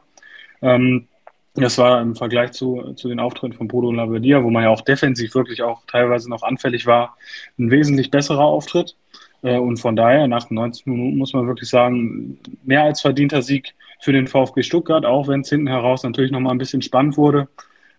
Ähm, 0.61 1.07
das 1.55 1.77
war 1.77 2.01
im 2.01 2.15
Vergleich 2.15 2.51
zu, 2.51 2.93
zu 2.95 3.07
den 3.07 3.19
Auftritten 3.19 3.53
von 3.53 3.69
Bodo 3.69 3.87
und 3.87 3.95
Labadia, 3.95 4.43
wo 4.43 4.49
man 4.49 4.63
ja 4.63 4.69
auch 4.69 4.81
defensiv 4.81 5.35
wirklich 5.35 5.61
auch 5.61 5.83
teilweise 5.87 6.29
noch 6.29 6.43
anfällig 6.43 6.85
war, 6.85 7.17
ein 7.57 7.71
wesentlich 7.71 8.11
besserer 8.11 8.43
Auftritt. 8.43 8.97
Äh, 9.41 9.57
und 9.57 9.77
von 9.77 9.95
daher, 9.95 10.27
nach 10.27 10.49
90 10.49 10.85
Minuten 10.85 11.17
muss 11.17 11.33
man 11.33 11.47
wirklich 11.47 11.69
sagen, 11.69 12.39
mehr 12.63 12.83
als 12.83 13.01
verdienter 13.01 13.41
Sieg 13.41 13.73
für 14.01 14.11
den 14.11 14.27
VfB 14.27 14.63
Stuttgart, 14.63 15.05
auch 15.05 15.29
wenn 15.29 15.41
es 15.41 15.49
hinten 15.49 15.67
heraus 15.67 16.03
natürlich 16.03 16.31
nochmal 16.31 16.53
ein 16.53 16.57
bisschen 16.57 16.81
spannend 16.81 17.15
wurde. 17.15 17.47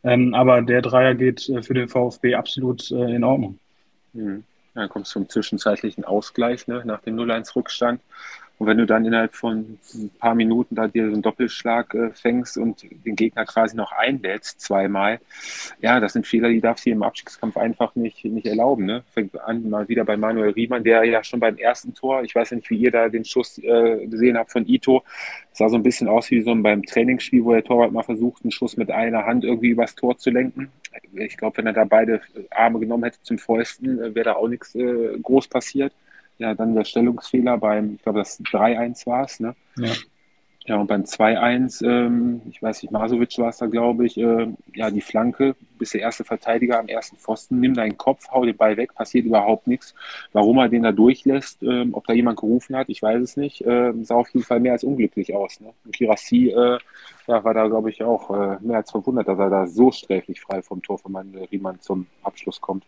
Ähm, 0.07 0.35
aber 0.35 0.63
der 0.63 0.83
Dreier 0.83 1.15
geht 1.17 1.49
äh, 1.49 1.63
für 1.63 1.75
den 1.75 1.89
VfB 1.89 2.37
absolut 2.37 2.91
äh, 2.93 3.17
in 3.17 3.25
Ordnung. 3.25 3.59
Mhm. 4.13 4.45
Dann 4.75 4.89
kommst 4.89 5.11
du 5.11 5.21
zum 5.21 5.29
zwischenzeitlichen 5.29 6.05
Ausgleich 6.05 6.69
ne, 6.69 6.83
nach 6.85 7.01
dem 7.01 7.17
0-1-Rückstand. 7.17 8.01
Und 8.59 8.67
wenn 8.67 8.79
du 8.79 8.87
dann 8.87 9.05
innerhalb 9.05 9.35
von 9.35 9.79
ein 9.95 10.11
paar 10.19 10.35
Minuten 10.35 10.75
da 10.75 10.89
dir 10.89 11.07
so 11.07 11.13
einen 11.13 11.23
Doppelschlag 11.23 11.95
äh, 11.95 12.11
fängst 12.11 12.57
und 12.57 12.87
den 13.05 13.15
Gegner 13.15 13.45
quasi 13.45 13.77
noch 13.77 13.93
einlädst 13.93 14.61
zweimal, 14.61 15.21
ja, 15.81 16.01
das 16.01 16.15
sind 16.15 16.27
Fehler, 16.27 16.49
die 16.49 16.61
darfst 16.61 16.87
du 16.87 16.91
im 16.91 17.03
Abstiegskampf 17.03 17.59
einfach 17.59 17.95
nicht, 17.97 18.25
nicht 18.25 18.47
erlauben. 18.47 18.87
Ne? 18.87 19.05
Fängt 19.13 19.39
an 19.41 19.69
mal 19.69 19.89
wieder 19.89 20.05
bei 20.05 20.17
Manuel 20.17 20.51
Riemann, 20.51 20.85
der 20.85 21.05
ja 21.05 21.23
schon 21.23 21.41
beim 21.41 21.59
ersten 21.59 21.93
Tor, 21.93 22.23
ich 22.23 22.35
weiß 22.35 22.51
ja 22.51 22.57
nicht, 22.57 22.71
wie 22.71 22.79
ihr 22.79 22.91
da 22.91 23.09
den 23.11 23.27
Schuss 23.27 23.59
äh, 23.59 24.07
gesehen 24.07 24.39
habt 24.39 24.53
von 24.53 24.67
Ito, 24.67 25.05
sah 25.53 25.69
so 25.69 25.77
ein 25.77 25.83
bisschen 25.83 26.09
aus 26.09 26.31
wie 26.31 26.41
so 26.41 26.55
beim 26.55 26.83
Trainingsspiel, 26.83 27.45
wo 27.45 27.53
der 27.53 27.65
Torwart 27.65 27.93
mal 27.93 28.03
versucht, 28.03 28.43
einen 28.43 28.53
Schuss 28.53 28.79
mit 28.79 28.91
einer 28.91 29.27
Hand 29.27 29.45
irgendwie 29.45 29.69
übers 29.69 29.95
Tor 29.95 30.17
zu 30.17 30.31
lenken. 30.31 30.71
Ich 31.13 31.37
glaube, 31.37 31.59
wenn 31.59 31.67
er 31.67 31.75
da 31.75 31.85
beide 31.85 32.23
Arme 32.51 32.79
genommen 32.79 33.05
hätte 33.05 33.21
zum 33.21 33.37
Fäusten, 33.37 33.99
äh, 33.99 34.15
wäre 34.15 34.25
da 34.25 34.33
auch 34.33 34.49
nichts 34.49 34.75
äh, 34.75 35.19
groß 35.23 35.49
passiert 35.49 35.93
ja, 36.39 36.55
dann 36.55 36.75
der 36.75 36.85
Stellungsfehler 36.85 37.59
beim, 37.59 37.95
ich 37.97 38.03
glaube, 38.03 38.21
das 38.21 38.41
3-1 38.41 39.07
war 39.07 39.25
es, 39.25 39.41
ne? 39.41 39.55
Ja. 39.77 39.93
Ja, 40.67 40.79
und 40.81 40.89
beim 40.89 41.03
2-1, 41.03 41.87
ähm, 41.87 42.43
ich 42.51 42.61
weiß 42.61 42.83
nicht, 42.83 42.91
Masovic 42.91 43.39
war 43.39 43.51
es 43.51 43.59
da, 43.59 43.67
glaube 43.67 44.05
ich, 44.05 44.19
äh, 44.19 44.49
ja, 44.75 44.91
die 44.91 45.01
Flanke, 45.01 45.55
bist 45.79 45.95
der 45.95 46.01
erste 46.01 46.25
Verteidiger 46.25 46.81
am 46.81 46.89
ersten 46.89 47.17
Pfosten, 47.17 47.61
nimm 47.61 47.75
deinen 47.75 47.97
Kopf, 47.97 48.29
hau 48.33 48.45
den 48.45 48.57
Ball 48.57 48.77
weg, 48.77 48.93
passiert 48.93 49.27
überhaupt 49.27 49.69
nichts. 49.69 49.95
Warum 50.33 50.59
er 50.59 50.69
den 50.69 50.83
da 50.83 50.91
durchlässt, 50.91 51.63
ähm, 51.63 51.95
ob 51.95 52.07
da 52.09 52.15
jemand 52.15 52.41
gerufen 52.41 52.75
hat, 52.75 52.89
ich 52.89 53.01
weiß 53.01 53.23
es 53.23 53.37
nicht, 53.37 53.65
äh, 53.65 53.93
sah 54.03 54.17
auf 54.17 54.29
jeden 54.31 54.45
Fall 54.45 54.59
mehr 54.59 54.73
als 54.73 54.83
unglücklich 54.83 55.33
aus. 55.35 55.61
Ne? 55.61 55.73
Und 55.85 55.95
Kirassi 55.95 56.49
äh, 56.49 56.79
ja, 57.29 57.45
war 57.45 57.55
da, 57.55 57.69
glaube 57.69 57.91
ich, 57.91 58.03
auch 58.03 58.31
äh, 58.31 58.59
mehr 58.61 58.79
als 58.79 58.91
verwundert, 58.91 59.29
dass 59.29 59.39
er 59.39 59.51
da 59.51 59.69
so 59.69 59.93
sträflich 59.93 60.41
frei 60.41 60.63
vom 60.63 60.83
Tor 60.83 60.99
von 60.99 61.15
Riemann 61.53 61.81
zum 61.81 62.07
Abschluss 62.25 62.61
kommt. 62.61 62.83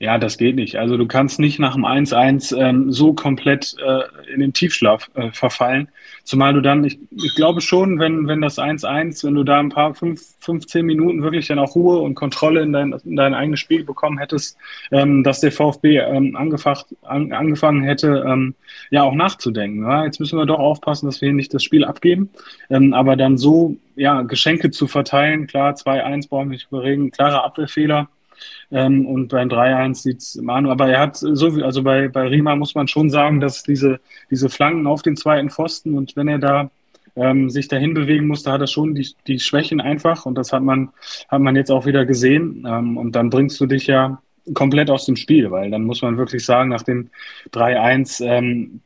Ja, 0.00 0.18
das 0.18 0.38
geht 0.38 0.56
nicht. 0.56 0.76
Also 0.76 0.96
du 0.96 1.06
kannst 1.06 1.38
nicht 1.38 1.60
nach 1.60 1.74
dem 1.74 1.84
1-1 1.84 2.54
ähm, 2.58 2.90
so 2.90 3.12
komplett 3.12 3.76
äh, 3.78 4.32
in 4.32 4.40
den 4.40 4.52
Tiefschlaf 4.52 5.08
äh, 5.14 5.30
verfallen. 5.30 5.88
Zumal 6.24 6.52
du 6.52 6.60
dann, 6.60 6.82
ich, 6.82 6.98
ich 7.12 7.36
glaube 7.36 7.60
schon, 7.60 8.00
wenn, 8.00 8.26
wenn 8.26 8.40
das 8.40 8.58
1-1, 8.58 9.24
wenn 9.24 9.34
du 9.34 9.44
da 9.44 9.60
ein 9.60 9.68
paar 9.68 9.94
fünf, 9.94 10.20
15 10.40 10.84
Minuten 10.84 11.22
wirklich 11.22 11.46
dann 11.46 11.60
auch 11.60 11.76
Ruhe 11.76 12.00
und 12.00 12.16
Kontrolle 12.16 12.62
in 12.62 12.72
dein, 12.72 12.92
in 13.04 13.14
dein 13.14 13.34
eigenes 13.34 13.60
Spiel 13.60 13.84
bekommen 13.84 14.18
hättest, 14.18 14.58
ähm, 14.90 15.22
dass 15.22 15.40
der 15.40 15.52
VfB 15.52 15.98
ähm, 15.98 16.34
angefacht, 16.34 16.86
an, 17.02 17.32
angefangen 17.32 17.84
hätte, 17.84 18.24
ähm, 18.26 18.56
ja 18.90 19.04
auch 19.04 19.14
nachzudenken. 19.14 19.84
Ja? 19.84 20.04
Jetzt 20.04 20.18
müssen 20.18 20.38
wir 20.38 20.44
doch 20.44 20.58
aufpassen, 20.58 21.06
dass 21.06 21.20
wir 21.20 21.28
hier 21.28 21.36
nicht 21.36 21.54
das 21.54 21.62
Spiel 21.62 21.84
abgeben. 21.84 22.30
Ähm, 22.68 22.94
aber 22.94 23.14
dann 23.14 23.38
so 23.38 23.76
ja, 23.94 24.22
Geschenke 24.22 24.72
zu 24.72 24.88
verteilen, 24.88 25.46
klar, 25.46 25.74
2-1 25.74 26.28
brauchen 26.28 26.48
wir 26.50 26.54
nicht 26.54 26.66
überreden, 26.68 27.12
klarer 27.12 27.44
Abwehrfehler 27.44 28.08
ähm, 28.70 29.06
und 29.06 29.28
beim 29.28 29.48
3-1 29.48 29.94
sieht 29.94 30.18
es 30.18 30.36
Manu, 30.36 30.70
aber 30.70 30.88
er 30.88 31.00
hat 31.00 31.16
so 31.16 31.50
viel, 31.50 31.64
also 31.64 31.82
bei, 31.82 32.08
bei 32.08 32.28
Rima 32.28 32.56
muss 32.56 32.74
man 32.74 32.88
schon 32.88 33.10
sagen, 33.10 33.40
dass 33.40 33.62
diese, 33.62 34.00
diese 34.30 34.48
Flanken 34.48 34.86
auf 34.86 35.02
den 35.02 35.16
zweiten 35.16 35.50
Pfosten 35.50 35.94
und 35.94 36.16
wenn 36.16 36.28
er 36.28 36.38
da 36.38 36.70
ähm, 37.16 37.50
sich 37.50 37.68
dahin 37.68 37.94
bewegen 37.94 38.26
muss, 38.26 38.42
da 38.42 38.52
hat 38.52 38.60
er 38.60 38.66
schon 38.66 38.94
die, 38.94 39.08
die 39.26 39.38
Schwächen 39.38 39.80
einfach 39.80 40.26
und 40.26 40.36
das 40.36 40.52
hat 40.52 40.62
man, 40.62 40.90
hat 41.28 41.40
man 41.40 41.56
jetzt 41.56 41.70
auch 41.70 41.86
wieder 41.86 42.04
gesehen. 42.04 42.66
Ähm, 42.68 42.96
und 42.96 43.12
dann 43.12 43.30
bringst 43.30 43.60
du 43.60 43.66
dich 43.66 43.86
ja 43.86 44.20
komplett 44.52 44.90
aus 44.90 45.06
dem 45.06 45.16
Spiel, 45.16 45.50
weil 45.50 45.70
dann 45.70 45.84
muss 45.84 46.02
man 46.02 46.18
wirklich 46.18 46.44
sagen, 46.44 46.70
nach 46.70 46.82
dem 46.82 47.10
3-1, 47.52 48.24
ähm, 48.24 48.80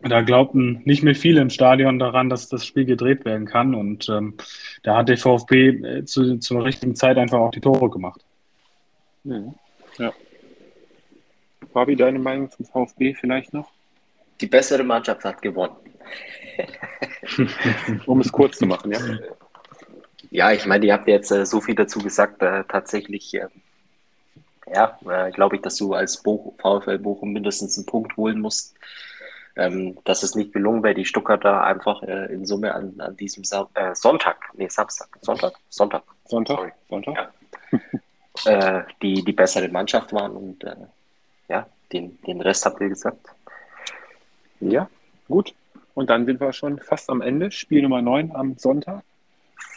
da 0.00 0.22
glaubten 0.22 0.82
nicht 0.84 1.02
mehr 1.02 1.14
viele 1.14 1.40
im 1.40 1.50
Stadion 1.50 1.98
daran, 1.98 2.28
dass 2.28 2.48
das 2.48 2.66
Spiel 2.66 2.84
gedreht 2.84 3.24
werden 3.24 3.46
kann. 3.46 3.74
Und 3.74 4.08
ähm, 4.08 4.34
da 4.82 4.96
hat 4.96 5.08
der 5.08 5.16
VfB 5.16 5.68
äh, 5.68 6.04
zu, 6.04 6.38
zur 6.38 6.64
richtigen 6.64 6.94
Zeit 6.94 7.16
einfach 7.16 7.38
auch 7.38 7.52
die 7.52 7.60
Tore 7.60 7.90
gemacht. 7.90 8.23
Mhm. 9.24 9.54
Ja. 9.98 10.12
Fabi, 11.72 11.96
deine 11.96 12.18
Meinung 12.18 12.50
zum 12.50 12.64
VfB 12.66 13.14
vielleicht 13.14 13.52
noch? 13.52 13.70
Die 14.40 14.46
bessere 14.46 14.84
Mannschaft 14.84 15.24
hat 15.24 15.42
gewonnen. 15.42 15.76
um 18.06 18.20
es 18.20 18.30
kurz 18.30 18.58
zu 18.58 18.66
machen, 18.66 18.92
ja. 18.92 19.00
Ja, 20.30 20.52
ich 20.52 20.66
meine, 20.66 20.86
ihr 20.86 20.92
habt 20.92 21.08
jetzt 21.08 21.30
äh, 21.30 21.46
so 21.46 21.60
viel 21.60 21.74
dazu 21.74 22.00
gesagt. 22.00 22.42
Äh, 22.42 22.64
tatsächlich, 22.64 23.34
äh, 23.34 23.48
ja, 24.72 24.98
äh, 25.08 25.30
glaube 25.30 25.56
ich, 25.56 25.62
dass 25.62 25.76
du 25.76 25.94
als 25.94 26.22
Bo 26.22 26.54
VfL 26.58 26.98
Bochum 26.98 27.32
mindestens 27.32 27.76
einen 27.76 27.86
Punkt 27.86 28.16
holen 28.16 28.40
musst. 28.40 28.74
Ähm, 29.56 29.96
dass 30.02 30.24
es 30.24 30.34
nicht 30.34 30.52
gelungen 30.52 30.82
wäre, 30.82 30.94
die 30.94 31.04
Stuttgarter 31.04 31.62
einfach 31.62 32.02
äh, 32.02 32.32
in 32.32 32.44
Summe 32.44 32.74
an, 32.74 32.94
an 32.98 33.16
diesem 33.16 33.44
Sa 33.44 33.68
äh, 33.74 33.94
Sonntag, 33.94 34.50
nee, 34.54 34.68
Samstag, 34.68 35.08
Sonntag, 35.20 35.52
Sonntag, 35.68 36.02
Sonntag, 36.24 36.56
Sorry. 36.56 36.72
Sonntag. 36.88 37.32
Ja. 37.70 37.78
äh, 38.44 38.82
die 39.02 39.24
die 39.24 39.32
bessere 39.32 39.68
Mannschaft 39.68 40.12
waren 40.12 40.32
und 40.32 40.64
äh, 40.64 40.76
ja, 41.48 41.66
den, 41.92 42.18
den 42.26 42.40
Rest 42.40 42.66
habt 42.66 42.80
ihr 42.80 42.88
gesagt. 42.88 43.28
Ja, 44.60 44.88
gut. 45.28 45.54
Und 45.94 46.10
dann 46.10 46.26
sind 46.26 46.40
wir 46.40 46.52
schon 46.52 46.78
fast 46.80 47.08
am 47.10 47.20
Ende. 47.20 47.50
Spiel 47.50 47.82
Nummer 47.82 48.02
9 48.02 48.34
am 48.34 48.56
Sonntag. 48.58 49.02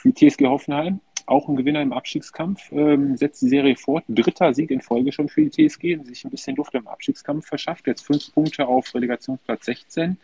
Die 0.03 0.13
TSG 0.13 0.45
Hoffenheim, 0.47 0.99
auch 1.25 1.47
ein 1.47 1.55
Gewinner 1.55 1.81
im 1.81 1.93
Abstiegskampf, 1.93 2.71
ähm, 2.71 3.17
setzt 3.17 3.41
die 3.41 3.49
Serie 3.49 3.75
fort. 3.75 4.03
Dritter 4.07 4.53
Sieg 4.53 4.71
in 4.71 4.81
Folge 4.81 5.11
schon 5.11 5.29
für 5.29 5.41
die 5.41 5.49
TSG, 5.67 5.97
sich 6.03 6.25
ein 6.25 6.31
bisschen 6.31 6.55
Luft 6.55 6.73
im 6.73 6.87
Abstiegskampf 6.87 7.45
verschafft. 7.45 7.85
Jetzt 7.85 8.05
fünf 8.05 8.33
Punkte 8.33 8.67
auf 8.67 8.93
Relegationsplatz 8.95 9.65
16. 9.65 10.17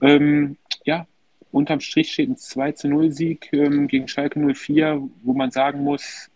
Ähm, 0.00 0.56
ja, 0.84 1.06
unterm 1.52 1.80
Strich 1.80 2.12
steht 2.12 2.30
ein 2.30 2.36
2 2.36 2.72
zu 2.72 2.88
0 2.88 3.10
Sieg 3.10 3.52
ähm, 3.52 3.88
gegen 3.88 4.08
Schalke 4.08 4.38
04, 4.40 5.02
wo 5.22 5.32
man 5.34 5.50
sagen 5.50 5.82
muss, 5.82 6.30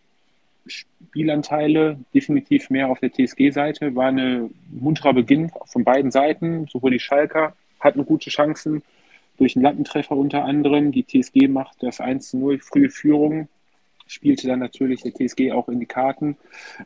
Spielanteile 0.68 1.98
definitiv 2.14 2.70
mehr 2.70 2.88
auf 2.88 3.00
der 3.00 3.12
TSG-Seite. 3.12 3.94
War 3.94 4.08
ein 4.08 4.54
munterer 4.70 5.14
Beginn 5.14 5.50
von 5.66 5.84
beiden 5.84 6.10
Seiten. 6.10 6.66
Sowohl 6.66 6.92
die 6.92 7.00
Schalker 7.00 7.54
hatten 7.80 8.04
gute 8.04 8.30
Chancen 8.30 8.82
durch 9.38 9.56
einen 9.56 9.62
Lattentreffer 9.62 10.16
unter 10.16 10.44
anderem. 10.44 10.92
Die 10.92 11.04
TSG 11.04 11.48
macht 11.48 11.82
das 11.82 12.00
1-0 12.00 12.62
frühe 12.62 12.90
Führung, 12.90 13.48
spielte 14.06 14.48
dann 14.48 14.58
natürlich 14.58 15.02
der 15.02 15.14
TSG 15.14 15.52
auch 15.52 15.68
in 15.68 15.80
die 15.80 15.86
Karten. 15.86 16.36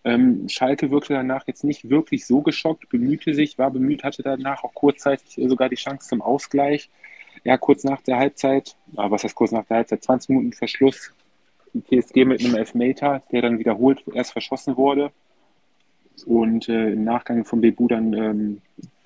Ähm, 0.05 0.49
Schalke 0.49 0.91
wirkte 0.91 1.15
danach 1.15 1.47
jetzt 1.47 1.65
nicht 1.65 1.91
wirklich 1.91 2.27
so 2.27 2.43
geschockt, 2.43 2.89
bemühte 2.89 3.35
sich, 3.35 3.59
war 3.59 3.71
bemüht, 3.71 4.05
hatte 4.05 4.23
danach 4.23 4.65
auch 4.65 4.75
kurzzeitig 4.75 5.41
sogar 5.49 5.69
die 5.69 5.77
Chance 5.77 6.09
zum 6.09 6.23
Ausgleich. 6.23 6.91
Ja, 7.45 7.57
kurz 7.57 7.83
nach 7.83 8.03
der 8.03 8.19
Halbzeit, 8.19 8.77
aber 8.95 9.13
was 9.13 9.25
heißt 9.25 9.35
kurz 9.35 9.51
nach 9.51 9.65
der 9.65 9.79
Halbzeit, 9.79 10.05
20 10.05 10.29
Minuten 10.29 10.53
Verschluss, 10.53 11.13
die 11.75 12.01
TSG 12.01 12.25
mit 12.25 12.45
einem 12.45 12.55
Elfmeter, 12.55 13.23
der 13.33 13.43
dann 13.43 13.59
wiederholt 13.59 14.03
erst 14.13 14.33
verschossen 14.33 14.77
wurde 14.77 15.11
und 16.27 16.69
äh, 16.69 16.91
im 16.91 17.05
Nachgang 17.05 17.45
von 17.45 17.61
Bebu 17.61 17.89
dann 17.89 18.13
ähm, 18.13 18.63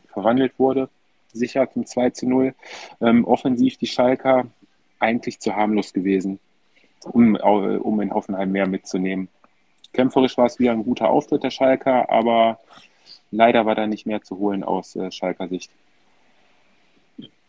verwandelt 0.09 0.59
wurde. 0.59 0.89
Sicher 1.33 1.71
zum 1.71 1.87
2 1.87 2.11
zu 2.11 2.29
0. 2.29 2.55
Ähm, 3.01 3.25
offensiv 3.25 3.77
die 3.77 3.87
Schalker 3.87 4.47
eigentlich 4.99 5.41
zu 5.41 5.55
harmlos 5.55 5.93
gewesen, 5.93 6.39
um, 7.05 7.37
um 7.37 8.01
in 8.01 8.13
Hoffenheim 8.13 8.51
mehr 8.51 8.67
mitzunehmen. 8.67 9.29
Kämpferisch 9.93 10.37
war 10.37 10.47
es 10.47 10.59
wieder 10.59 10.73
ein 10.73 10.85
guter 10.85 11.11
Auftritt 11.11 11.43
der 11.43 11.51
Schalker, 11.51 12.11
aber 12.11 12.59
leider 13.31 13.67
war 13.67 13.75
da 13.75 13.87
nicht 13.87 14.07
mehr 14.07 14.23
zu 14.23 14.39
holen 14.39 14.65
aus 14.65 14.97
äh, 14.97 15.11
Schalker 15.11 15.49
Sicht. 15.49 15.71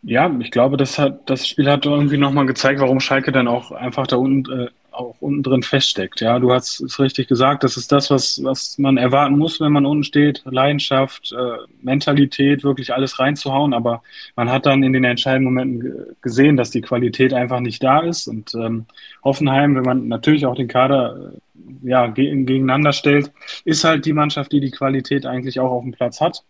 Ja, 0.04 0.34
ich 0.40 0.52
glaube, 0.52 0.78
das 0.78 1.00
hat 1.00 1.30
das 1.30 1.48
Spiel 1.48 1.70
hat 1.70 1.86
irgendwie 1.86 2.18
nochmal 2.18 2.46
gezeigt, 2.46 2.80
warum 2.80 3.00
Schalke 3.00 3.32
dann 3.32 3.48
auch 3.48 3.72
einfach 3.72 4.08
da 4.08 4.16
unten 4.16 4.52
äh, 4.52 4.68
auch 4.98 5.16
unten 5.20 5.44
drin 5.44 5.64
feststeckt. 5.64 6.22
Ja, 6.22 6.40
du 6.40 6.52
hast 6.52 6.82
es 6.82 7.00
richtig 7.00 7.28
gesagt. 7.28 7.64
Das 7.64 7.78
ist 7.78 7.92
das, 7.92 8.10
was, 8.10 8.44
was 8.44 8.78
man 8.78 8.98
erwarten 8.98 9.38
muss, 9.38 9.60
wenn 9.60 9.72
man 9.72 9.86
unten 9.86 10.04
steht. 10.04 10.42
Leidenschaft, 10.46 11.32
äh, 11.32 11.58
Mentalität, 11.82 12.64
wirklich 12.64 12.94
alles 12.94 13.20
reinzuhauen. 13.20 13.74
Aber 13.74 14.02
man 14.36 14.50
hat 14.50 14.66
dann 14.66 14.84
in 14.84 14.94
den 14.94 15.04
entscheidenden 15.04 15.54
Momenten 15.54 16.16
gesehen, 16.22 16.58
dass 16.58 16.72
die 16.72 16.82
Qualität 16.82 17.34
einfach 17.34 17.60
nicht 17.60 17.84
da 17.84 18.00
ist. 18.00 18.28
Und 18.28 18.54
ähm, 18.56 18.86
Hoffenheim, 19.24 19.76
wenn 19.76 19.84
man 19.84 20.08
natürlich 20.08 20.46
auch 20.46 20.56
den 20.56 20.68
Kader 20.68 21.34
äh, 21.34 21.90
ja, 21.90 22.08
gegeneinander 22.08 22.94
stellt, 22.94 23.32
ist 23.66 23.84
halt 23.84 24.06
die 24.06 24.14
Mannschaft, 24.14 24.52
die 24.52 24.60
die 24.60 24.72
Qualität 24.72 25.26
eigentlich 25.26 25.60
auch 25.60 25.72
auf 25.72 25.84
dem 25.84 25.92
Platz 25.92 26.22
hat. 26.22 26.44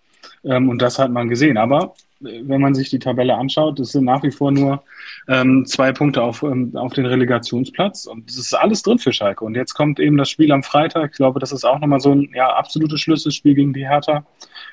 Ähm, 0.44 0.70
und 0.70 0.82
das 0.82 1.00
hat 1.00 1.12
man 1.12 1.30
gesehen. 1.30 1.58
Aber 1.58 1.94
wenn 2.20 2.62
man 2.62 2.74
sich 2.74 2.90
die 2.90 3.00
Tabelle 3.00 3.36
anschaut, 3.36 3.80
es 3.80 3.92
sind 3.92 4.06
nach 4.06 4.24
wie 4.24 4.32
vor 4.32 4.52
nur 4.52 4.84
ähm, 5.28 5.66
zwei 5.66 5.92
Punkte 5.92 6.24
auf, 6.24 6.44
ähm, 6.44 6.76
auf 6.76 6.94
den 6.94 7.06
Relegationsplatz 7.06 8.06
und 8.06 8.30
es 8.30 8.38
ist 8.38 8.54
alles 8.54 8.82
drin 8.82 9.00
für 9.00 9.14
Schalke. 9.14 9.46
Und 9.46 9.56
jetzt 9.56 9.74
kommt 9.74 10.00
eben 10.00 10.18
das 10.18 10.30
Spiel 10.30 10.52
am 10.52 10.64
Freitag. 10.64 11.12
Ich 11.12 11.18
glaube, 11.18 11.40
das 11.40 11.52
ist 11.52 11.64
auch 11.64 11.80
nochmal 11.80 12.00
so 12.00 12.12
ein 12.12 12.30
ja, 12.34 12.50
absolutes 12.50 13.00
Schlüsselspiel 13.02 13.54
gegen 13.54 13.74
die 13.74 13.88
Hertha. 13.88 14.26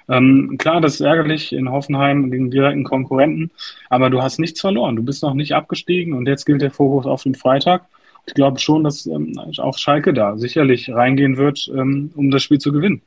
Ähm, 0.08 0.56
klar, 0.58 0.80
das 0.80 0.94
ist 0.94 1.00
ärgerlich 1.00 1.52
in 1.52 1.70
Hoffenheim 1.70 2.30
gegen 2.30 2.50
direkten 2.50 2.84
Konkurrenten, 2.84 3.50
aber 3.90 4.10
du 4.10 4.22
hast 4.22 4.38
nichts 4.38 4.60
verloren. 4.60 4.96
Du 4.96 5.02
bist 5.02 5.22
noch 5.22 5.34
nicht 5.34 5.54
abgestiegen 5.54 6.14
und 6.14 6.26
jetzt 6.26 6.44
gilt 6.44 6.62
der 6.62 6.70
Fokus 6.70 7.06
auf 7.06 7.22
den 7.22 7.34
Freitag. 7.34 7.86
Ich 8.26 8.34
glaube 8.34 8.58
schon, 8.58 8.84
dass 8.84 9.04
ähm, 9.06 9.38
auch 9.58 9.76
Schalke 9.76 10.14
da 10.14 10.38
sicherlich 10.38 10.90
reingehen 10.90 11.36
wird, 11.36 11.70
ähm, 11.74 12.10
um 12.14 12.30
das 12.30 12.42
Spiel 12.42 12.58
zu 12.58 12.72
gewinnen. 12.72 13.02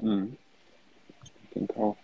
Mhm. 0.00 0.36
Ich 1.22 1.54
denke 1.54 1.76
auch 1.76 1.96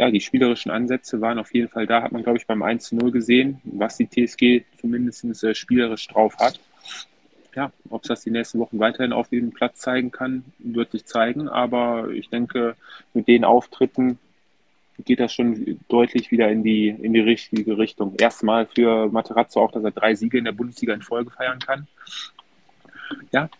ja, 0.00 0.10
die 0.10 0.22
spielerischen 0.22 0.70
Ansätze 0.70 1.20
waren 1.20 1.38
auf 1.38 1.52
jeden 1.52 1.68
Fall 1.68 1.86
da, 1.86 2.00
hat 2.00 2.10
man, 2.10 2.22
glaube 2.22 2.38
ich, 2.38 2.46
beim 2.46 2.62
1-0 2.62 3.10
gesehen, 3.10 3.60
was 3.64 3.98
die 3.98 4.08
TSG 4.08 4.64
zumindest 4.80 5.44
äh, 5.44 5.54
spielerisch 5.54 6.08
drauf 6.08 6.38
hat. 6.38 6.58
Ja, 7.54 7.70
ob 7.90 8.00
es 8.02 8.08
das 8.08 8.22
die 8.22 8.30
nächsten 8.30 8.60
Wochen 8.60 8.78
weiterhin 8.78 9.12
auf 9.12 9.28
diesem 9.28 9.50
Platz 9.50 9.80
zeigen 9.80 10.10
kann, 10.10 10.42
wird 10.58 10.92
sich 10.92 11.04
zeigen. 11.04 11.50
Aber 11.50 12.08
ich 12.12 12.30
denke, 12.30 12.76
mit 13.12 13.28
den 13.28 13.44
Auftritten 13.44 14.18
geht 15.04 15.20
das 15.20 15.34
schon 15.34 15.78
deutlich 15.88 16.30
wieder 16.30 16.48
in 16.48 16.64
die, 16.64 16.88
in 16.88 17.12
die 17.12 17.20
richtige 17.20 17.76
Richtung. 17.76 18.14
Erstmal 18.18 18.64
für 18.64 19.08
Materazzo 19.08 19.60
auch, 19.60 19.72
dass 19.72 19.84
er 19.84 19.90
drei 19.90 20.14
Siege 20.14 20.38
in 20.38 20.44
der 20.44 20.52
Bundesliga 20.52 20.94
in 20.94 21.02
Folge 21.02 21.30
feiern 21.30 21.58
kann. 21.58 21.86
Ja, 23.32 23.50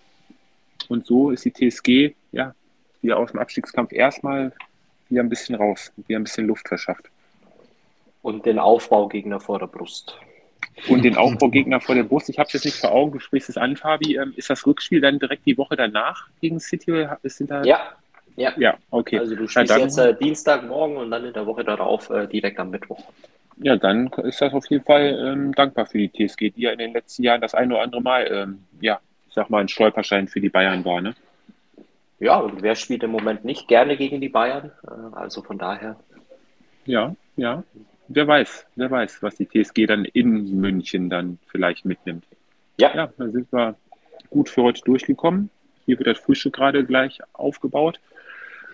und 0.88 1.04
so 1.04 1.32
ist 1.32 1.44
die 1.44 1.52
TSG, 1.52 2.14
ja, 2.32 2.54
wieder 3.02 3.18
aus 3.18 3.30
dem 3.30 3.40
Abstiegskampf 3.40 3.92
erstmal 3.92 4.54
wieder 5.10 5.22
ein 5.22 5.28
bisschen 5.28 5.54
raus, 5.54 5.92
wieder 6.06 6.18
ein 6.18 6.24
bisschen 6.24 6.46
Luft 6.46 6.68
verschafft. 6.68 7.10
Und 8.22 8.46
den 8.46 8.58
Aufbaugegner 8.58 9.40
vor 9.40 9.58
der 9.58 9.66
Brust. 9.66 10.16
Und 10.88 11.04
den 11.04 11.16
Aufbaugegner 11.16 11.80
vor 11.80 11.94
der 11.94 12.04
Brust. 12.04 12.28
Ich 12.28 12.38
habe 12.38 12.46
es 12.46 12.52
jetzt 12.52 12.64
nicht 12.64 12.76
vor 12.76 12.92
Augen, 12.92 13.12
du 13.12 13.18
sprichst 13.18 13.48
es 13.48 13.56
an, 13.56 13.76
Fabi. 13.76 14.16
Ähm, 14.16 14.32
ist 14.36 14.50
das 14.50 14.66
Rückspiel 14.66 15.00
dann 15.00 15.18
direkt 15.18 15.46
die 15.46 15.56
Woche 15.56 15.76
danach 15.76 16.28
gegen 16.40 16.60
City? 16.60 17.06
Sind 17.24 17.50
da 17.50 17.62
ja, 17.64 17.80
ja. 18.36 18.52
Ja, 18.56 18.78
okay. 18.90 19.18
Also 19.18 19.34
du 19.34 19.46
spielst 19.46 19.76
jetzt 19.76 19.98
äh, 19.98 20.14
Dienstagmorgen 20.14 20.96
und 20.96 21.10
dann 21.10 21.24
in 21.24 21.32
der 21.32 21.46
Woche 21.46 21.64
darauf 21.64 22.10
äh, 22.10 22.26
direkt 22.26 22.58
am 22.58 22.70
Mittwoch. 22.70 23.02
Ja, 23.58 23.76
dann 23.76 24.08
ist 24.22 24.40
das 24.40 24.54
auf 24.54 24.66
jeden 24.70 24.84
Fall 24.84 25.18
ähm, 25.22 25.54
dankbar 25.54 25.86
für 25.86 25.98
die 25.98 26.10
TSG, 26.10 26.50
die 26.50 26.62
ja 26.62 26.70
in 26.70 26.78
den 26.78 26.92
letzten 26.94 27.22
Jahren 27.22 27.42
das 27.42 27.54
ein 27.54 27.70
oder 27.70 27.82
andere 27.82 28.00
Mal, 28.00 28.26
ähm, 28.32 28.64
ja, 28.80 29.00
ich 29.28 29.34
sag 29.34 29.50
mal, 29.50 29.60
ein 29.60 29.68
Stolperschein 29.68 30.28
für 30.28 30.40
die 30.40 30.48
Bayern 30.48 30.84
war, 30.84 31.02
ne? 31.02 31.14
Ja, 32.20 32.38
und 32.38 32.62
wer 32.62 32.74
spielt 32.74 33.02
im 33.02 33.10
Moment 33.10 33.44
nicht 33.44 33.66
gerne 33.66 33.96
gegen 33.96 34.20
die 34.20 34.28
Bayern? 34.28 34.70
Äh, 34.86 35.16
also 35.16 35.42
von 35.42 35.58
daher. 35.58 35.98
Ja, 36.84 37.16
ja. 37.36 37.64
Wer 38.08 38.26
weiß, 38.26 38.66
wer 38.76 38.90
weiß, 38.90 39.22
was 39.22 39.36
die 39.36 39.46
TSG 39.46 39.86
dann 39.86 40.04
in 40.04 40.60
München 40.60 41.08
dann 41.08 41.38
vielleicht 41.46 41.84
mitnimmt. 41.84 42.24
Ja. 42.78 42.94
Ja, 42.94 43.12
da 43.16 43.28
sind 43.28 43.52
wir 43.52 43.76
gut 44.28 44.48
für 44.48 44.62
heute 44.62 44.82
durchgekommen. 44.82 45.50
Hier 45.86 45.98
wird 45.98 46.08
das 46.08 46.18
Frühstück 46.18 46.54
gerade 46.54 46.84
gleich 46.84 47.20
aufgebaut. 47.32 48.00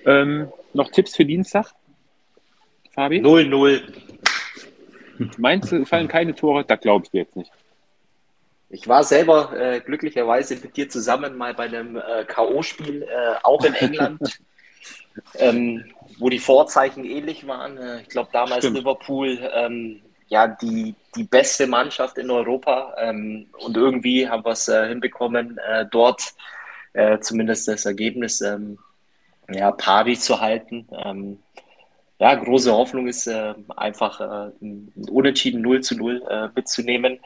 Ähm, 0.04 0.48
noch 0.74 0.90
Tipps 0.90 1.14
für 1.14 1.24
Dienstag? 1.24 1.72
Fabi? 2.92 3.20
0-0. 3.20 3.80
Meinst 5.38 5.72
du, 5.72 5.84
fallen 5.84 6.08
keine 6.08 6.34
Tore? 6.34 6.64
Da 6.64 6.76
glaubst 6.76 7.12
du 7.12 7.18
jetzt 7.18 7.36
nicht. 7.36 7.50
Ich 8.76 8.86
war 8.86 9.04
selber 9.04 9.58
äh, 9.58 9.80
glücklicherweise 9.80 10.54
mit 10.56 10.76
dir 10.76 10.86
zusammen 10.90 11.34
mal 11.38 11.54
bei 11.54 11.64
einem 11.64 11.96
äh, 11.96 12.26
K.O.-Spiel, 12.26 13.04
äh, 13.04 13.36
auch 13.42 13.64
in 13.64 13.72
England, 13.86 14.38
ähm, 15.36 15.86
wo 16.18 16.28
die 16.28 16.38
Vorzeichen 16.38 17.04
ähnlich 17.06 17.46
waren. 17.46 17.78
Äh, 17.78 18.02
ich 18.02 18.08
glaube, 18.08 18.28
damals 18.34 18.58
Stimmt. 18.58 18.76
Liverpool, 18.76 19.38
ähm, 19.54 20.02
ja, 20.28 20.46
die, 20.46 20.94
die 21.14 21.24
beste 21.24 21.66
Mannschaft 21.66 22.18
in 22.18 22.30
Europa. 22.30 22.94
Ähm, 22.98 23.48
und 23.60 23.78
irgendwie 23.78 24.28
haben 24.28 24.44
wir 24.44 24.52
es 24.52 24.68
äh, 24.68 24.88
hinbekommen, 24.88 25.58
äh, 25.58 25.86
dort 25.90 26.34
zumindest 27.20 27.68
das 27.68 27.84
Ergebnis 27.84 28.40
ähm, 28.40 28.78
ja, 29.50 29.70
pari 29.70 30.16
zu 30.18 30.40
halten. 30.40 30.88
Ähm, 31.04 31.38
ja, 32.18 32.34
große 32.34 32.72
Hoffnung 32.72 33.06
ist 33.06 33.28
einfach 33.28 34.18
ein 34.18 34.90
Unentschieden 35.10 35.60
0 35.60 35.82
zu 35.82 35.94
0 35.94 36.50
mitzunehmen. 36.54 37.20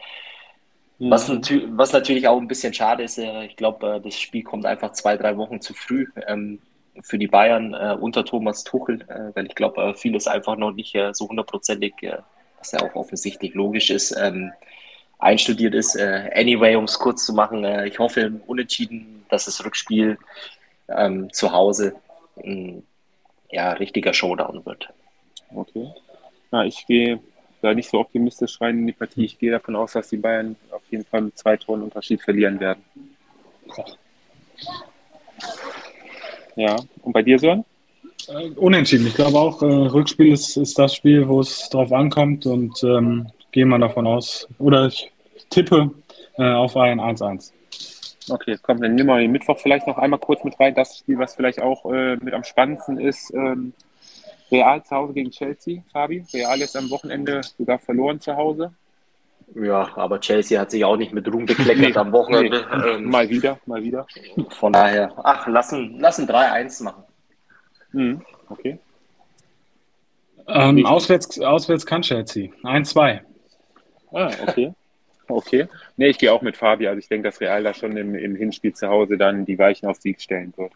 Mhm. 1.01 1.11
Was, 1.11 1.29
natü 1.29 1.67
was, 1.71 1.93
natürlich 1.93 2.29
auch 2.29 2.39
ein 2.39 2.47
bisschen 2.47 2.75
schade 2.75 3.03
ist, 3.03 3.19
äh, 3.19 3.47
ich 3.47 3.57
glaube, 3.57 3.97
äh, 3.97 4.01
das 4.01 4.21
Spiel 4.21 4.45
kommt 4.45 4.67
einfach 4.67 4.93
zwei, 4.93 5.17
drei 5.17 5.37
Wochen 5.39 5.61
zu 5.61 5.73
früh 5.73 6.07
ähm, 6.27 6.61
für 7.01 7.19
die 7.19 7.27
Bayern 7.27 7.73
äh, 7.73 7.97
unter 7.99 8.25
Thomas 8.25 8.65
Tuchel, 8.65 9.01
äh, 9.09 9.35
weil 9.35 9.47
ich 9.47 9.55
glaube, 9.55 9.83
äh, 9.83 9.95
vieles 9.95 10.27
einfach 10.27 10.57
noch 10.57 10.73
nicht 10.73 10.95
äh, 10.95 11.15
so 11.15 11.27
hundertprozentig, 11.27 11.95
was 12.59 12.73
ja 12.73 12.83
auch 12.83 12.95
offensichtlich 12.95 13.55
logisch 13.55 13.89
ist, 13.89 14.15
ähm, 14.21 14.53
einstudiert 15.19 15.75
ist. 15.75 15.99
anyway, 15.99 16.77
um 16.77 16.85
es 16.85 16.99
kurz 16.99 17.27
zu 17.27 17.35
machen, 17.35 17.65
ich 17.85 17.99
hoffe 17.99 18.41
Unentschieden, 18.47 19.25
dass 19.29 19.45
das 19.45 19.63
Rückspiel 19.63 20.19
ähm, 20.89 21.31
zu 21.33 21.53
Hause 21.53 21.95
ein 22.43 22.87
ja, 23.51 23.73
richtiger 23.73 24.15
Showdown 24.15 24.65
wird. 24.65 24.89
Okay. 25.55 25.91
Na, 26.51 26.65
ich 26.65 26.87
gehe 26.87 27.21
da 27.61 27.75
nicht 27.75 27.91
so 27.91 27.99
optimistisch 27.99 28.61
rein 28.61 28.79
in 28.79 28.87
die 28.87 28.93
Partie. 28.93 29.25
Ich 29.25 29.39
gehe 29.39 29.51
davon 29.51 29.77
aus, 29.77 29.93
dass 29.93 30.09
die 30.09 30.17
Bayern 30.17 30.57
auf 30.71 30.83
jeden 30.91 31.05
Fall 31.05 31.23
mit 31.23 31.39
zwei 31.39 31.57
Toren 31.57 31.83
Unterschied 31.83 32.23
verlieren 32.23 32.61
werden. 32.61 32.83
Ja, 36.57 36.77
und 37.03 37.13
bei 37.13 37.23
dir, 37.23 37.39
Sören? 37.39 37.65
Äh, 38.29 38.51
unentschieden. 38.57 39.07
Ich 39.07 39.15
glaube 39.15 39.39
auch, 39.39 39.63
äh, 39.63 39.67
Rückspiel 39.67 40.33
ist, 40.33 40.57
ist 40.57 40.79
das 40.79 40.95
Spiel, 40.95 41.27
wo 41.29 41.41
es 41.41 41.69
drauf 41.71 41.93
ankommt 41.93 42.47
und 42.47 42.83
ähm, 42.83 43.29
gehe 43.53 43.67
mal 43.67 43.79
davon 43.79 44.07
aus, 44.07 44.49
oder 44.59 44.87
ich 44.87 45.11
tippe 45.49 45.91
äh, 46.37 46.53
auf 46.53 46.77
ein 46.77 47.01
1-1. 47.01 47.53
Okay, 48.29 48.57
komm, 48.63 48.81
dann 48.81 48.95
nehmen 48.95 49.09
wir 49.09 49.19
den 49.19 49.33
Mittwoch 49.33 49.59
vielleicht 49.59 49.87
noch 49.87 49.99
einmal 49.99 50.21
kurz 50.21 50.45
mit 50.45 50.59
rein. 50.61 50.75
Das 50.75 50.99
Spiel, 50.99 51.19
was 51.19 51.35
vielleicht 51.35 51.61
auch 51.61 51.91
äh, 51.91 52.17
mit 52.17 52.35
am 52.35 52.45
spannendsten 52.45 52.99
ist, 52.99 53.33
ähm, 53.35 53.73
Real 54.51 54.83
zu 54.83 54.97
Hause 54.97 55.13
gegen 55.13 55.31
Chelsea, 55.31 55.83
Fabi. 55.93 56.25
Real 56.33 56.59
jetzt 56.59 56.77
am 56.77 56.91
Wochenende 56.91 57.41
sogar 57.59 57.79
verloren 57.79 58.21
zu 58.21 58.37
Hause. 58.37 58.73
Ja, 59.55 59.97
aber 59.97 60.21
Chelsea 60.21 60.61
hat 60.61 60.71
sich 60.71 60.85
auch 60.85 60.97
nicht 60.97 61.13
mit 61.13 61.27
Ruhm 61.33 61.47
bekleckert 61.47 61.91
nee, 61.91 61.97
am 61.97 62.13
Wochenende. 62.13 62.67
Nee. 62.71 62.89
Ähm, 62.89 63.05
mal 63.11 63.29
wieder, 63.29 63.59
mal 63.67 63.83
wieder. 63.83 64.07
Von 64.51 64.73
daher, 64.73 65.13
ach, 65.25 65.47
lassen, 65.49 65.99
lassen 65.99 66.29
3-1 66.29 66.85
machen. 66.85 67.03
Mhm, 67.93 68.23
okay. 68.49 68.79
Ähm, 70.47 70.87
auswärts, 70.87 71.41
auswärts 71.41 71.85
kann 71.85 72.03
Chelsea. 72.03 72.51
1-2. 72.63 73.21
Ah, 74.13 74.31
okay. 74.47 74.73
Okay. 75.29 75.69
Nee, 75.97 76.09
ich 76.09 76.19
gehe 76.19 76.33
auch 76.33 76.43
mit 76.43 76.57
Fabi. 76.57 76.89
Also 76.89 76.99
ich 76.99 77.09
denke, 77.09 77.29
dass 77.29 77.41
Real 77.41 77.63
da 77.63 77.73
schon 77.73 77.97
im, 77.97 78.15
im 78.15 78.35
Hinspiel 78.35 78.73
zu 78.73 78.89
Hause 78.89 79.17
dann 79.17 79.45
die 79.45 79.59
Weichen 79.59 79.89
auf 79.89 79.99
Sieg 79.99 80.21
stellen 80.21 80.53
wird. 80.57 80.73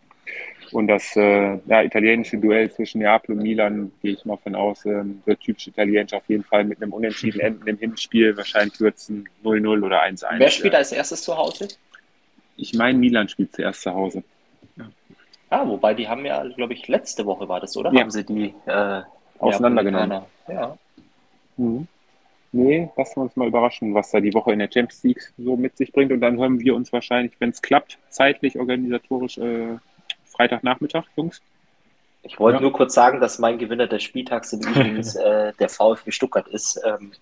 Und 0.73 0.89
das 0.89 1.15
äh, 1.15 1.59
ja, 1.67 1.83
italienische 1.83 2.37
Duell 2.39 2.71
zwischen 2.71 3.01
Neapel 3.01 3.37
und 3.37 3.43
Milan, 3.43 3.93
gehe 4.03 4.15
ich 4.15 4.25
mal 4.25 4.37
von 4.39 4.55
aus, 4.55 4.85
äh, 4.85 5.05
wird 5.25 5.41
typisch 5.41 5.69
italienisch 5.69 6.13
auf 6.13 6.25
jeden 6.29 6.43
Fall 6.43 6.65
mit 6.65 6.83
einem 6.83 6.93
Unentschieden 6.93 7.41
enden 7.41 7.67
im 7.69 7.79
Hinspiel. 7.79 8.37
Wahrscheinlich 8.37 8.81
wird 8.81 8.97
es 8.97 9.09
ein 9.09 9.29
0-0 9.45 9.85
oder 9.85 10.03
1-1. 10.03 10.39
Wer 10.39 10.51
spielt 10.51 10.75
als 10.75 10.91
erstes 10.93 11.23
zu 11.23 11.37
Hause? 11.37 11.69
Ich 12.57 12.75
meine, 12.75 12.99
Milan 12.99 13.29
spielt 13.29 13.55
zuerst 13.55 13.83
zu 13.83 13.93
Hause. 13.93 14.25
Ja. 14.77 14.91
Ah, 15.51 15.67
wobei 15.67 15.95
die 15.95 16.09
haben 16.09 16.25
ja, 16.25 16.43
glaube 16.43 16.73
ich, 16.73 16.89
letzte 16.89 17.25
Woche 17.27 17.49
war 17.49 17.61
das, 17.61 17.77
oder? 17.77 17.93
Ja. 17.93 18.01
Haben 18.01 18.11
sie 18.11 18.25
die 18.25 18.55
äh, 18.67 19.03
auseinandergenommen? 19.39 20.23
Ja. 20.49 20.77
Mhm. 21.57 21.87
Nee, 22.51 22.89
lassen 22.97 23.17
wir 23.17 23.23
uns 23.23 23.35
mal 23.35 23.49
überraschen, 23.49 23.95
was 23.95 24.13
da 24.13 24.21
die 24.21 24.33
Woche 24.33 24.53
in 24.53 24.61
der 24.61 24.71
Champions 24.73 25.03
League 25.03 25.33
so 25.37 25.57
mit 25.57 25.77
sich 25.77 25.93
bringt. 25.93 26.13
Und 26.13 26.21
dann 26.21 26.39
hören 26.39 26.61
wir 26.61 26.77
uns 26.77 26.93
wahrscheinlich, 26.93 27.33
wenn 27.41 27.51
es 27.51 27.61
klappt, 27.61 27.99
zeitlich, 28.11 28.59
organisatorisch 28.59 29.39
äh, 29.39 29.77
Freitagnachmittag, 30.35 31.05
Jungs. 31.17 31.41
Ich 32.23 32.41
wollte 32.41 32.57
ja. 32.57 32.63
nur 32.63 32.73
kurz 32.73 32.95
sagen, 32.95 33.21
dass 33.21 33.39
mein 33.39 33.59
Gewinner 33.59 33.87
des 33.87 34.03
Spieltags 34.03 34.53
im 34.53 34.61
Übrigen 34.61 34.97
äh, 35.19 35.53
der 35.59 35.69
VfB 35.69 36.11
Stuttgart 36.11 36.49
ist, 36.49 36.81
ähm, 36.85 37.13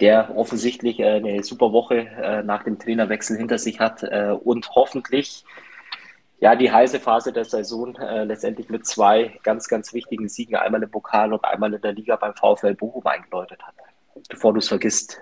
der 0.00 0.36
offensichtlich 0.36 0.98
äh, 0.98 1.16
eine 1.16 1.42
super 1.44 1.72
Woche 1.72 1.98
äh, 1.98 2.42
nach 2.42 2.64
dem 2.64 2.78
Trainerwechsel 2.78 3.36
hinter 3.36 3.58
sich 3.58 3.78
hat 3.78 4.02
äh, 4.02 4.36
und 4.42 4.68
hoffentlich 4.74 5.44
ja 6.40 6.56
die 6.56 6.72
heiße 6.72 6.98
Phase 6.98 7.32
der 7.32 7.44
Saison 7.44 7.94
äh, 7.94 8.24
letztendlich 8.24 8.68
mit 8.68 8.84
zwei 8.84 9.38
ganz, 9.44 9.68
ganz 9.68 9.94
wichtigen 9.94 10.28
Siegen, 10.28 10.56
einmal 10.56 10.82
im 10.82 10.90
Pokal 10.90 11.32
und 11.32 11.44
einmal 11.44 11.72
in 11.72 11.80
der 11.80 11.92
Liga 11.92 12.16
beim 12.16 12.34
VfL 12.34 12.74
Bochum 12.74 13.06
eingeläutet 13.06 13.62
hat. 13.62 13.74
Bevor 14.28 14.52
du 14.52 14.58
es 14.58 14.68
vergisst. 14.68 15.20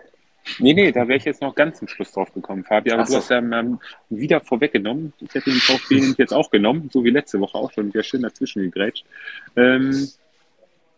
Nee, 0.58 0.74
nee, 0.74 0.92
da 0.92 1.06
wäre 1.06 1.18
ich 1.18 1.24
jetzt 1.24 1.40
noch 1.40 1.54
ganz 1.54 1.78
zum 1.78 1.88
Schluss 1.88 2.12
drauf 2.12 2.32
gekommen, 2.32 2.64
Fabi. 2.64 2.90
Aber 2.92 3.06
so. 3.06 3.14
du 3.14 3.18
hast 3.18 3.30
ja 3.30 3.38
ähm, 3.38 3.78
wieder 4.08 4.40
vorweggenommen. 4.40 5.12
Ich 5.20 5.34
hätte 5.34 5.50
den 5.50 5.60
VfB 5.60 6.14
jetzt 6.18 6.32
auch 6.32 6.50
genommen, 6.50 6.90
so 6.92 7.04
wie 7.04 7.10
letzte 7.10 7.40
Woche 7.40 7.58
auch 7.58 7.72
schon. 7.72 7.88
Wieder 7.88 8.02
schön 8.02 8.22
dazwischen 8.22 8.62
gegrätscht. 8.62 9.04
Ähm, 9.56 10.08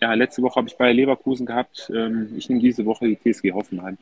ja, 0.01 0.15
letzte 0.15 0.43
Woche 0.43 0.57
habe 0.57 0.69
ich 0.69 0.77
bei 0.77 0.93
Leverkusen 0.93 1.47
gehabt. 1.47 1.91
Ähm, 1.95 2.33
ich 2.37 2.49
nehme 2.49 2.61
diese 2.61 2.85
Woche 2.85 3.07
die 3.07 3.17
TSG 3.17 3.53
Hoffenheim. 3.53 3.99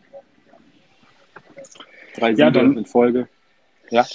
Drei 2.14 2.34
Siege 2.34 2.50
ja, 2.54 2.60
in 2.60 2.86
Folge. 2.86 3.28
Ja. 3.90 4.06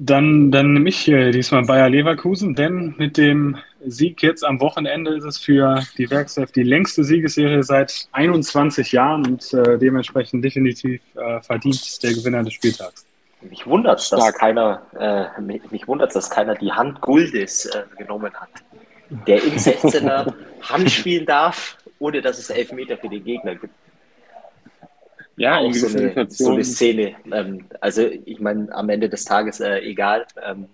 Dann, 0.00 0.52
dann 0.52 0.74
nehme 0.74 0.88
ich 0.90 1.08
äh, 1.08 1.32
diesmal 1.32 1.64
Bayer 1.64 1.90
Leverkusen, 1.90 2.54
denn 2.54 2.94
mit 2.98 3.16
dem 3.16 3.56
Sieg 3.84 4.22
jetzt 4.22 4.44
am 4.44 4.60
Wochenende 4.60 5.12
ist 5.16 5.24
es 5.24 5.38
für 5.38 5.82
die 5.96 6.08
Werkself 6.08 6.52
die 6.52 6.62
längste 6.62 7.02
Siegesserie 7.02 7.64
seit 7.64 8.06
21 8.12 8.92
Jahren 8.92 9.26
und 9.26 9.52
äh, 9.52 9.76
dementsprechend 9.76 10.44
definitiv 10.44 11.00
äh, 11.16 11.40
verdient 11.40 12.00
der 12.04 12.12
Gewinner 12.12 12.44
des 12.44 12.52
Spieltags. 12.52 13.04
Mich 13.40 13.66
wundert 13.66 13.98
es, 13.98 14.10
dass 14.10 14.34
keiner, 14.34 14.82
äh, 14.96 15.40
mich 15.40 15.88
wundert, 15.88 16.14
dass 16.14 16.30
keiner 16.30 16.54
die 16.54 16.70
Hand 16.70 17.00
Guldes 17.00 17.66
äh, 17.66 17.82
genommen 17.96 18.32
hat, 18.34 18.50
der 19.26 19.42
im 19.42 19.54
16er 19.54 20.32
Hand 20.62 20.90
spielen 20.92 21.26
darf, 21.26 21.76
ohne 21.98 22.22
dass 22.22 22.38
es 22.38 22.50
Elfmeter 22.50 22.96
für 22.98 23.08
den 23.08 23.24
Gegner 23.24 23.56
gibt 23.56 23.74
ja, 25.38 25.58
auch 25.58 25.72
so 25.72 25.86
eine, 25.86 26.28
so 26.28 26.52
eine, 26.52 26.64
Szene. 26.64 27.16
Ähm, 27.32 27.64
also 27.80 28.02
ich 28.02 28.40
meine, 28.40 28.72
am 28.74 28.88
Ende 28.88 29.08
des 29.08 29.24
Tages 29.24 29.60
äh, 29.60 29.78
egal. 29.78 30.26
Ähm, 30.44 30.68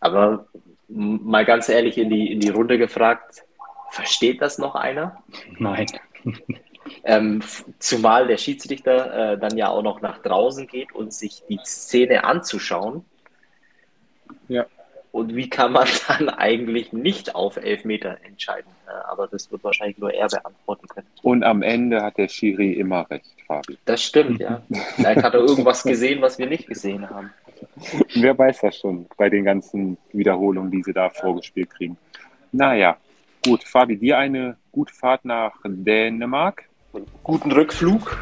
aber 0.00 0.46
mal 0.88 1.44
ganz 1.44 1.68
ehrlich 1.68 1.98
in 1.98 2.10
die, 2.10 2.32
in 2.32 2.40
die 2.40 2.50
Runde 2.50 2.78
gefragt, 2.78 3.44
versteht 3.90 4.42
das 4.42 4.58
noch 4.58 4.74
einer? 4.74 5.22
Nein. 5.58 5.86
Ähm, 7.04 7.42
zumal 7.78 8.28
der 8.28 8.38
Schiedsrichter 8.38 9.32
äh, 9.32 9.38
dann 9.38 9.58
ja 9.58 9.68
auch 9.68 9.82
noch 9.82 10.00
nach 10.00 10.22
draußen 10.22 10.66
geht 10.66 10.94
und 10.94 11.12
sich 11.12 11.42
die 11.48 11.60
Szene 11.62 12.24
anzuschauen. 12.24 13.04
Ja. 14.48 14.64
Und 15.12 15.34
wie 15.34 15.48
kann 15.48 15.72
man 15.72 15.88
dann 16.08 16.28
eigentlich 16.28 16.92
nicht 16.92 17.34
auf 17.34 17.56
Elfmeter 17.56 18.18
entscheiden? 18.24 18.70
Aber 19.08 19.26
das 19.26 19.50
wird 19.50 19.64
wahrscheinlich 19.64 19.98
nur 19.98 20.12
er 20.12 20.28
beantworten 20.28 20.86
können. 20.88 21.06
Und 21.22 21.44
am 21.44 21.62
Ende 21.62 22.02
hat 22.02 22.18
der 22.18 22.28
Schiri 22.28 22.72
immer 22.72 23.08
recht, 23.10 23.34
Fabi. 23.46 23.78
Das 23.84 24.02
stimmt, 24.02 24.40
ja. 24.40 24.62
Vielleicht 24.96 25.22
hat 25.22 25.34
er 25.34 25.40
irgendwas 25.40 25.82
gesehen, 25.84 26.20
was 26.22 26.38
wir 26.38 26.46
nicht 26.46 26.66
gesehen 26.66 27.08
haben. 27.08 27.30
Wer 28.14 28.38
weiß 28.38 28.60
das 28.60 28.76
schon 28.76 29.06
bei 29.16 29.28
den 29.28 29.44
ganzen 29.44 29.98
Wiederholungen, 30.12 30.70
die 30.70 30.82
sie 30.82 30.92
da 30.92 31.10
vorgespielt 31.10 31.70
kriegen. 31.70 31.96
Naja, 32.52 32.96
gut. 33.44 33.64
Fabi, 33.64 33.96
dir 33.96 34.18
eine 34.18 34.56
gute 34.72 34.94
Fahrt 34.94 35.24
nach 35.24 35.52
Dänemark. 35.64 36.64
Guten 37.22 37.52
Rückflug. 37.52 38.18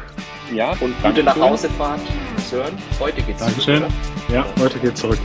Ja. 0.53 0.71
Und 0.79 1.01
gute 1.01 1.23
Nachhausefahrt. 1.23 2.01
Sören, 2.49 2.77
heute 2.99 3.21
geht's 3.21 3.39
Dankeschön. 3.39 3.79
zurück. 3.79 3.91
Ja, 4.29 4.45
heute 4.59 4.79
geht's 4.79 5.01
zurück. 5.01 5.19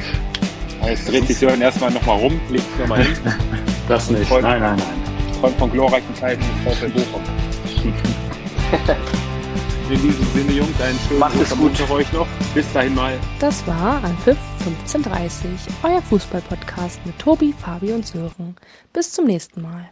Jetzt 0.87 1.09
dreht 1.09 1.26
sich 1.26 1.39
Sören 1.39 1.61
erstmal 1.61 1.91
nochmal 1.91 2.18
rum, 2.18 2.41
legt 2.51 2.64
sich 2.70 2.78
nochmal 2.80 3.05
hin. 3.05 3.16
Das 3.89 4.09
nicht. 4.09 4.30
Nein, 4.30 4.43
nein, 4.43 4.76
nein. 4.76 5.03
Träumt 5.41 5.59
von 5.59 5.70
glorreichen 5.70 6.14
Zeiten 6.14 6.43
mit 6.64 6.74
VfL 6.74 6.89
Bochum. 6.91 7.22
In 9.91 10.01
diesem 10.01 10.24
Sinne, 10.33 10.53
Jungs, 10.53 10.80
einen 10.80 10.99
schönen 11.07 11.20
Macht 11.20 11.35
es 11.41 11.51
gut 11.51 11.76
für 11.76 11.93
euch 11.93 12.11
noch. 12.12 12.26
Bis 12.55 12.72
dahin 12.72 12.95
mal. 12.95 13.12
Das 13.41 13.66
war 13.66 14.03
Anpfiff 14.05 14.39
1530, 14.61 15.51
euer 15.83 16.01
Fußballpodcast 16.01 17.05
mit 17.05 17.18
Tobi, 17.18 17.53
Fabi 17.53 17.93
und 17.93 18.07
Sören. 18.07 18.57
Bis 18.93 19.12
zum 19.12 19.26
nächsten 19.26 19.61
Mal. 19.61 19.91